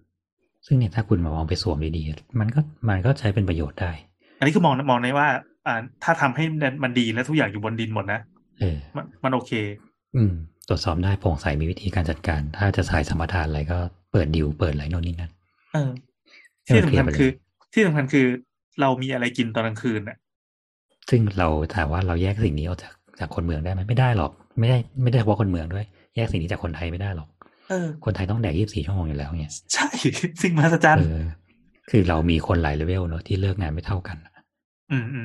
[0.66, 2.60] ซึ่งเนี่ยถ้าคุณมามองไปสวมดีๆ มันก็
[2.90, 3.92] มันก็ใช้เป็นประโยชน์ได้
[4.38, 5.28] อันนี้คือมองมองในว่า
[5.68, 6.44] อ่า ถ้าทำให้
[6.84, 8.20] มันดีและทุกอย่างอยู่บนดินหมดนะ
[8.60, 9.52] เออมันมันโอเค
[10.16, 10.34] อืม
[10.68, 13.78] ตรวจสอบได้โปร่งใสมีวิธีการจัดการ ถ้าจะสายสัมปทานอะไรก็
[14.12, 15.32] เปิดดิวเปิดอะไรโน่นนี่นั่น
[15.74, 15.92] เออ
[16.66, 17.30] ให้ที่มันเคลียสำร์คัญไปเลยคือ
[17.74, 18.26] ที่สำคัญคือ
[18.82, 20.18] เรามีอะไรกินตอนกลางคืนน่ะ
[21.10, 25.86] ซึ่งเราถามว่าเราแยกสิ่งนี้ออกจากจากคนเมืองได้ไหมไม่ได้หรอก ไม่ได้ไม่ได้เฉพาะคนเมืองด้วย
[26.16, 27.30] แยกสิ่งนี้จากคนไทยไม่ได้หรอก
[27.70, 29.88] เออคนไทยต้องแดกยี่สิบสี่ชั่วโมงอยู่แล้วเนี่ยใช่
[30.42, 31.28] สิ่งมหัศจรรเอย์อ
[31.90, 34.35] คือเรามีคนหลายเลเวลเนอะที่เลิกงานไม่เท่ากันอืมอืม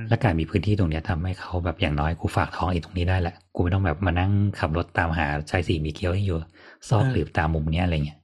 [0.09, 6.39] และการมีพื้นที่ตรงเนี้ยทำให้เขาแบบอย่างน้อยกูฝากท้องอีกตรงนี้ได้แหละ กูไม่ต้องแบบมานั่งขับรถตามหาชายสีมีเกียวที่อยู่
[6.89, 8.19] ซอกหรือตามมุมเนี้ยอะไรเงี้ย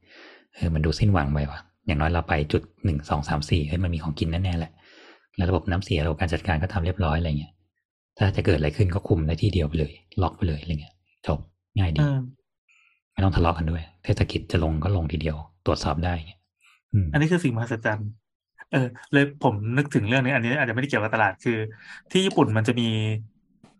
[0.54, 4.72] เออมันดูสิ้นหวังไปว่ะอย่างน้อยเราไปจุดหนึ่งสองสามสี่เฮ้ยมันมีของกินแน่ๆแหละ
[5.36, 7.52] แล้วระบบน้ำเสียระบบการจัดการก็ทำเรียบร้อยอะไรเงี้ย
[8.18, 9.92] ถ้าจะเกิดอะไรขึ้นก็คุมได้ที่เดียวไปเลย
[10.22, 10.94] ล็อกไปเลยอะไรเงี้ย
[11.26, 11.38] จบ
[11.78, 12.18] ง่ายดีเออ
[13.12, 15.36] ไม่ต้องทะเลาะกันด้วย เทศกิจจะลงก็ลงทีเดียว
[15.66, 16.40] ตรวจสอบได้เงี้ย
[16.92, 18.08] อืมอันนี้คือสิ่งมหัศจรรย์
[18.72, 21.58] เออ เลยผมนึกถึงเรื่องนี้ อันนี้ อาจจะไม่ได้เกี่ยวกับตลาดคือ
[22.12, 22.88] ที่ญี่ปุ่นมันจะมี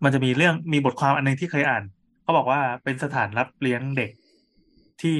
[0.04, 1.82] มันจะมีเรื่องมีบทความอันหนึ่งที่เคยอ่าน
[2.22, 4.10] เขาบอกว่าเป็นสถานรับเลี้ยงเด็ก
[5.02, 5.18] ที่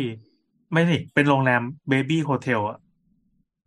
[0.73, 2.79] ไม่สิเป็นโรงแรม baby hotel อะ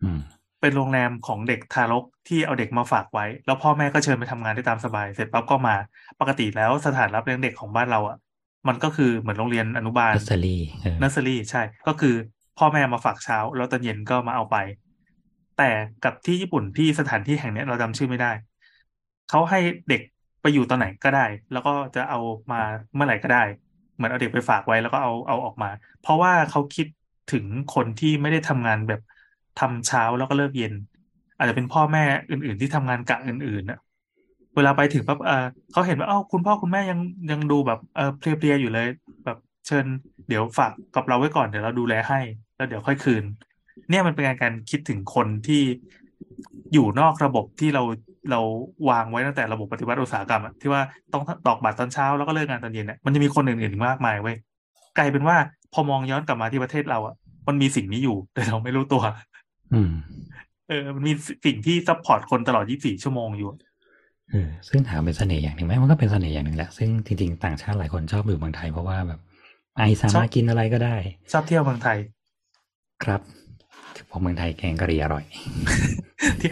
[0.03, 0.19] อืม
[0.61, 5.75] เป็นโรงแรมของเด็กทารกที่เอาเด็กมาฝากไว้ แล้วพ่อแม่ก็เชิญไปทำงานได้ตามสบาย เสร็จปั๊บก็มา
[6.19, 8.17] ปกติแล้วสถานรับเลี้ยงเด็กของบ้านเราอะ
[8.67, 12.15] มันก็คือเหมือนโรงเรียนอนุบาลเนสเซอรี่เออเนอร์เซอรี่ใช่ ก็คือ
[12.57, 14.57] พ่อแม่มาฝากเช้า แล้วตอนเย็นก็มาเอาไป
[15.59, 15.71] แต่
[16.03, 18.31] กับที่ญี่ปุ่นที่สถานที่แห่งนี้เราจำชื่อไม่ได้
[19.29, 19.59] เขาให้
[19.89, 20.01] เด็ก
[20.41, 22.19] ไปอยู่ตอนไหนก็ได้ แล้วก็จะเอา
[22.51, 22.61] มา
[22.93, 23.43] เมื่อไหร่ก็ได้
[23.95, 25.69] เหมือนเอาเด็กไปฝากไว้แล้วก็เอาเอาออกมา
[26.01, 26.87] เพราะว่าเขาคิด
[27.33, 27.45] ถึง
[27.75, 29.01] คนที่ไม่ได้ทำงานแบบ
[29.59, 30.73] ทำเช้าแล้วก็เลิกเย็น
[31.37, 33.79] อาจจะเป็นพ่อแม่อื่น ๆ ที่ทำงานกะอื่นๆน่ะ
[34.55, 36.99] เวลาไปถึงปั๊บเออเขาเห็นว่าเอ้าคุณพ่อคุณแม่ยัง
[37.31, 38.87] ยังดูแบบเออเพลียๆอยู่เลย
[39.25, 39.85] แบบเชิญ
[40.27, 42.19] เดี๋ยวฝากกับเราไว้ก่อนเดี๋ยวเราดูแลให้
[42.55, 43.23] แล้วเดี๋ยวค่อยคืน
[43.89, 45.63] เนี่ยมันเป็นการการคิดถึงคนที่
[46.73, 47.83] อยู่นอกระบบที่เรา
[48.31, 48.39] เรา
[48.89, 50.81] วางไว้ตั้งแต่ระบบปฏิวัติอุตสาหกรรมอะที่ว่า
[51.13, 54.37] ต้องตอกบัตรตอนเช้าแล้วก็เลิกงานตอนเย็นเนี่ยมันจะมีคนอื่นๆอีกมากมายเว้ย
[54.97, 55.37] กลายเป็นว่า
[55.73, 57.15] พอมองย้อนกลับมาที่ประเทศเราอะ
[57.47, 59.03] มันมีสิ่งนี้อยู่ แต่เราไม่รู้ตัว
[59.73, 59.91] อืม
[60.67, 61.13] เออ มันมี
[61.45, 63.49] สิ่งที่ support คนตลอด 24 ชั่วโมงอยู่
[64.31, 69.19] เออซึ่งถามเป็นเสน่ห์อย่างหนึ่งไหมมันก็เป็นเสน่ห์อย่างหนึ่งแหละซึ่งจริงๆต่างชาติหลายคนชอบอยู่เมืองไทยเพราะว่าแบบ
[69.77, 70.95] ไอสามารถกินอะไรก็ได้
[71.31, 71.97] ชอบเที่ยวเมืองไทย
[73.03, 75.23] ครับเพราะเมืองไทยแกงกะหรี่อร่อย
[76.41, 76.49] ที่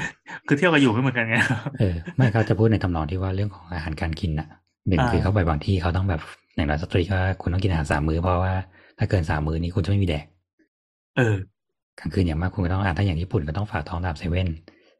[0.47, 1.35] คือเที่ยวกับอยู่ไม่เหมือนกันไง
[1.79, 4.47] เออไม่เขาจะพูดในทำนองที่ว่าเรื่องของอาหารการกินน่ะ
[4.87, 6.21] หนึ่งอ่าคือเขาไปบางที่เขาต้องแบบ
[6.55, 8.53] อย่างน้อยสตรีก็คุณต้องกินอาหารสามมื้อเพราะว่า
[8.97, 10.25] ถ้าเกินสามมื้อนี้คุณจะไม่มีแดก
[11.17, 11.37] เออ
[11.99, 14.47] กลางคืนอย่างมากคุณก็ต้องอ่านถ้าอย่างญี่ปุ่นก็ต้องฝากท้องตามเซเว่น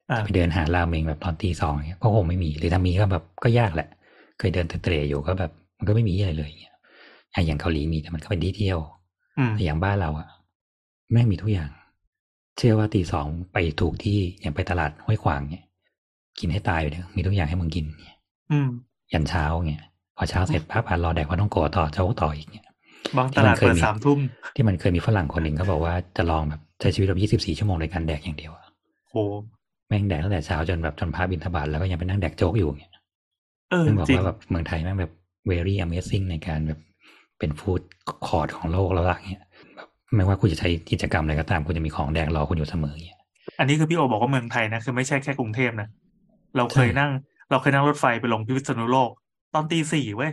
[0.10, 3.88] อ่าไปเดินหาราเมงแบบตอนตีสองเงี้ยก็คงไม่มีหรือถ้ามีก็แบบก็ยากแหละ
[4.40, 6.76] เคยเดินเตะๆอยู่ก็แบบมันก็ไม่มีอะไรเลยเงี้ย
[7.32, 8.80] ไอ้อย่างเกาหลีมีแต่มันก็เป็นที่เที่ยว
[9.38, 10.28] อืมแต่อย่างบ้านเราอะ
[11.12, 11.70] แม่งมีทุกอย่าง
[12.58, 15.66] เชื่อว่าตีสองไปถูกที่อย่างไปตลาดห้วยขวางเนี่ย
[16.40, 18.18] กินให้ตายอยู่เนี่ยมีทุกอย่างให้มึงกินเนี่ย
[18.52, 18.70] อืม
[19.14, 19.84] ยันเช้าเนี่ย
[20.18, 22.66] พอเช้าเสร็จปั๊บอะรอแดกว่าต้องโกะต่อเจ้าต่ออีกเนี่ย
[23.18, 24.20] บางตลาดเปิดสามทุ่ม
[24.56, 28.66] ที่มันเคยมีฝรั่งคนหนึ่งเขาบอกว่าจะลองแบบใช้ชีวิตแบบ24ชั่วโมงในการแดกอย่างเดียวอะ
[29.10, 29.16] โห
[29.88, 32.94] แม่งแดกตั้งแต่เช้าจนแบบจนพาบินทบาทแล้วก็ยังไปนั่งแดกโจ๊กอยู่เนี่ย
[33.72, 35.14] เออซึ่งบอกจริงว่าแบบเมืองไทยแม่งแบบ
[35.50, 36.80] very amazing ในการแบบ
[37.40, 37.82] เป็นฟู้ด
[38.28, 39.47] คอร์ดของโลกแล้วล่ะเนี่ยแบบ
[40.16, 43.20] ไม่ว่าคุณจะใช้กิจกรรมอะไรก็ตามคุณจะมีของแดกรอคุณอยู่เสมอเนี่ย
[43.60, 45.88] อันนี้คือพี่โอบอกว่าเมืองไทยนะคือไม่ใช่แค่กรุงเทพนะ
[46.58, 47.12] เราเคยใช่นั่ง
[47.50, 49.10] เราเคยนั่งรถไฟไปลงพิษณุโลก
[49.54, 50.32] ตอนตีสี่เว้ย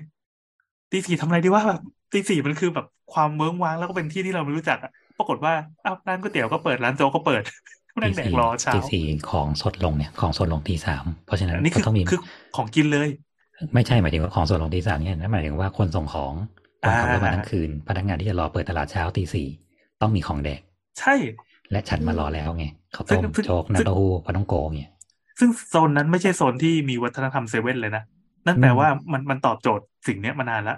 [0.92, 1.80] ตีสี่ทำอะไรดีว่าแบบ
[2.12, 7.42] ตีสี่มันคือแบบความเวิ้งว้างแล้วก็เป็นที่ที่เราไม่รู้จักอะปรากฏว่าอ้าวร้านก๋วยเตี๋ยวก็เปิดร้านโจ๊กก็เปิด
[8.02, 12.20] นั่งแดกรอเช้าตีสี่ของสดลงเนี่ยของสดลงตีสามเพราะฉะนั้นอันนี้ก็คือต้องมีคือ
[12.56, 13.08] ของกินเลย
[13.74, 16.32] ไม่ใช่หมายถึงว่าของสดลงตีสามเนี่ยนั่นหมายถึงว่าคนส่งของ
[16.82, 19.48] คนขับรถมาอ่าทั้งคืนพนักงานที่จะรอเปิดตลาดเช้าตีสี่
[20.04, 20.60] ต้องมีของแดก
[20.98, 21.10] ใช่
[21.70, 22.64] และฉันมารอแล้วไง
[22.94, 24.92] ข้าวต้มซึ่งโจ๊กซึ่งน้ำเต้าหู้ปลาต้องโกงเนี่ย
[25.38, 28.02] ซึ่งโซนนั้นไม่ใช่โซนที่มีวัฒนธรรมเซเว่นเลยนะ
[28.46, 30.74] นั่นแปลอืมว่ามันมันตอบโจทย์สิ่งเนี้ยมานานแล้ว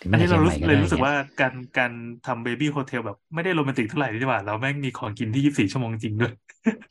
[0.00, 1.92] ถึงอัแม้นแต่นี้เชีเรายงรู้ใหม่ก็เลยรู้สึกได้นี่ว่าการการ
[2.24, 6.32] ทำเบบี้โฮเทลแบบไม่ได้โรแมนติกเท่าไหร่ดีกว่า เราแม่งมีของกินที่ยี่สิบสี่ชั่วโมงจริงด้วย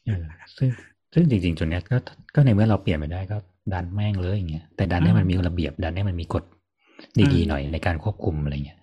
[0.06, 0.26] เออ
[0.58, 0.70] ซึ่ง
[1.14, 1.98] ซึ่งจริงๆจุดเนี้ยก็
[2.36, 3.38] ก็ในเมื่อเราเปลี่ยนไปได้ก็
[3.74, 6.44] ดันแม่งเลยอย่างเงี้ยแต่ดันให้มันมีระเบียบดันให้มันมีกฎ
[7.22, 8.79] อืดีมๆหน่อยในการควบคุมอะไรเงี้ย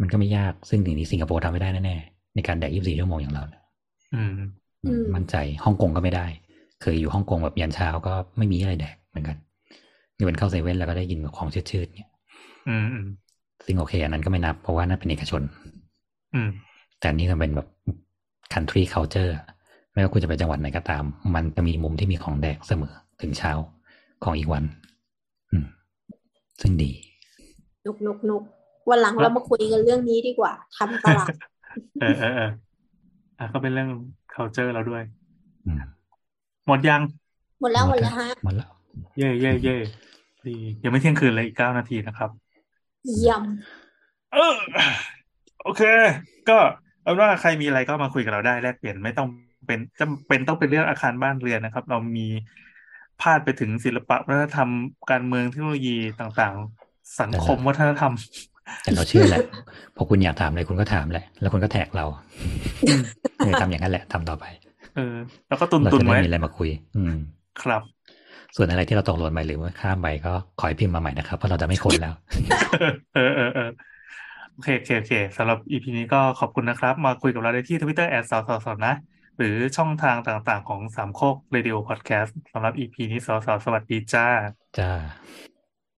[0.00, 3.62] มันก็ไม่ยากซึ่งสิ่งนี้สิงคโปร์ทำไม่ได้แน่ๆในการแดกยี่สิบสี่ชั่วโมงอย่างเราเนี่ย
[4.14, 4.32] อืม
[4.84, 6.26] อืมมั่นใจฮ่องกงก็ไม่ได้
[6.82, 9.36] เคยอยู่ฮ่องกงแบบยันเช้าก็ไม่มีอะไรแดกเหมือนกัน
[10.16, 12.10] นี่เป็นเข้าเซเว่นแล้วก็ได้กินแบบของชืดๆเนี่ย
[12.68, 13.06] อืมอืม
[13.64, 15.42] ซึ่งโอเคอันนั้นก็ไม่นับ เพราะว่านั่นเป็นเอกชน
[16.34, 16.48] อืม
[16.98, 17.68] แต่อันนี่มันเป็นแบบ
[18.52, 19.44] country culture อะ
[19.92, 21.04] ไม่ว่าคุณจะไปจังหวัดไหนก็ตาม
[21.34, 23.52] มันจะมีมุมที่มีของแดกเสมอถึงเช้า
[24.24, 24.64] ของอีกวัน
[25.50, 25.66] อืม
[26.60, 26.90] ซึ่งดี
[27.86, 28.42] นุกนุกนุก
[28.90, 31.28] วันหลังเรามาคุยกันเรื่องนี้ดีกว่าทำตลาด
[32.00, 32.50] เออเออเออ
[33.38, 33.90] อะก็เป็นเรื่อง
[34.34, 35.02] culture เราด้วย
[35.66, 35.78] อืม
[36.66, 37.00] หมดยัง
[37.60, 38.70] หมดแล้วหมดแล้วฮะหมดแล้ว
[39.18, 39.76] เย่เย่เย่
[40.46, 42.30] ดียังไม่เที่ยงคืนเลยอีกเก้านาทีนะครับ
[43.06, 43.42] เยี่ยม
[44.32, 44.56] เออ
[45.62, 45.82] โอเค
[46.48, 46.58] ก็
[47.02, 49.28] เอาเป็นว่าใครมีอะไรก็มาคุยกับเราได้แลกเปลี่ยนไม่ต้อง
[49.66, 52.26] เป็นจำเป็นต้องเป็นเรื่องอาคารบ้านเรือนนะครับ เรามี
[53.20, 54.70] พาดไปถึงศิลปะวัฒนธรรม
[55.10, 58.12] การเมืองเทคโนโลยีต่างๆ สังคมวัฒนธรรม
[58.82, 59.40] แต่เราเชื่อแหละ
[59.96, 62.06] พอคุณอยากถามอะไรคุณก็ถามแหละ แล้วคุณก็แท็กเรา
[62.84, 63.02] อืม
[63.36, 64.44] เออทำอย่างนั้นแหละทำต่อไป
[64.96, 65.14] เออ
[65.48, 67.14] แล้วก็ตุนเราตุนจะได้ไว้มีอะไรมาคุย อืม
[67.62, 67.82] ครับ
[68.56, 72.14] ส่วนอะไรที่เราตกหล่นไปหรือว่าข้ามไปก็ขอให้พิมพ์มาใหม่นะครับเพราะเราจะไม่ค้นแล้ว
[73.14, 73.70] เออเออเออ
[74.52, 78.94] โอเคโอเคโอเคสำหรับ EP นี้ก็ขอบคุณนะครับ มาคุยกับเราได้ที่ Twitter แอดสาวสาวสาวนะ
[79.38, 84.26] หรือช่องทางต่างๆ ของสามโคกเรดิโอพอดแคสต์สำหรับ EP นี้สาวสาวสวัสดีจ้า
[84.78, 84.90] จ้า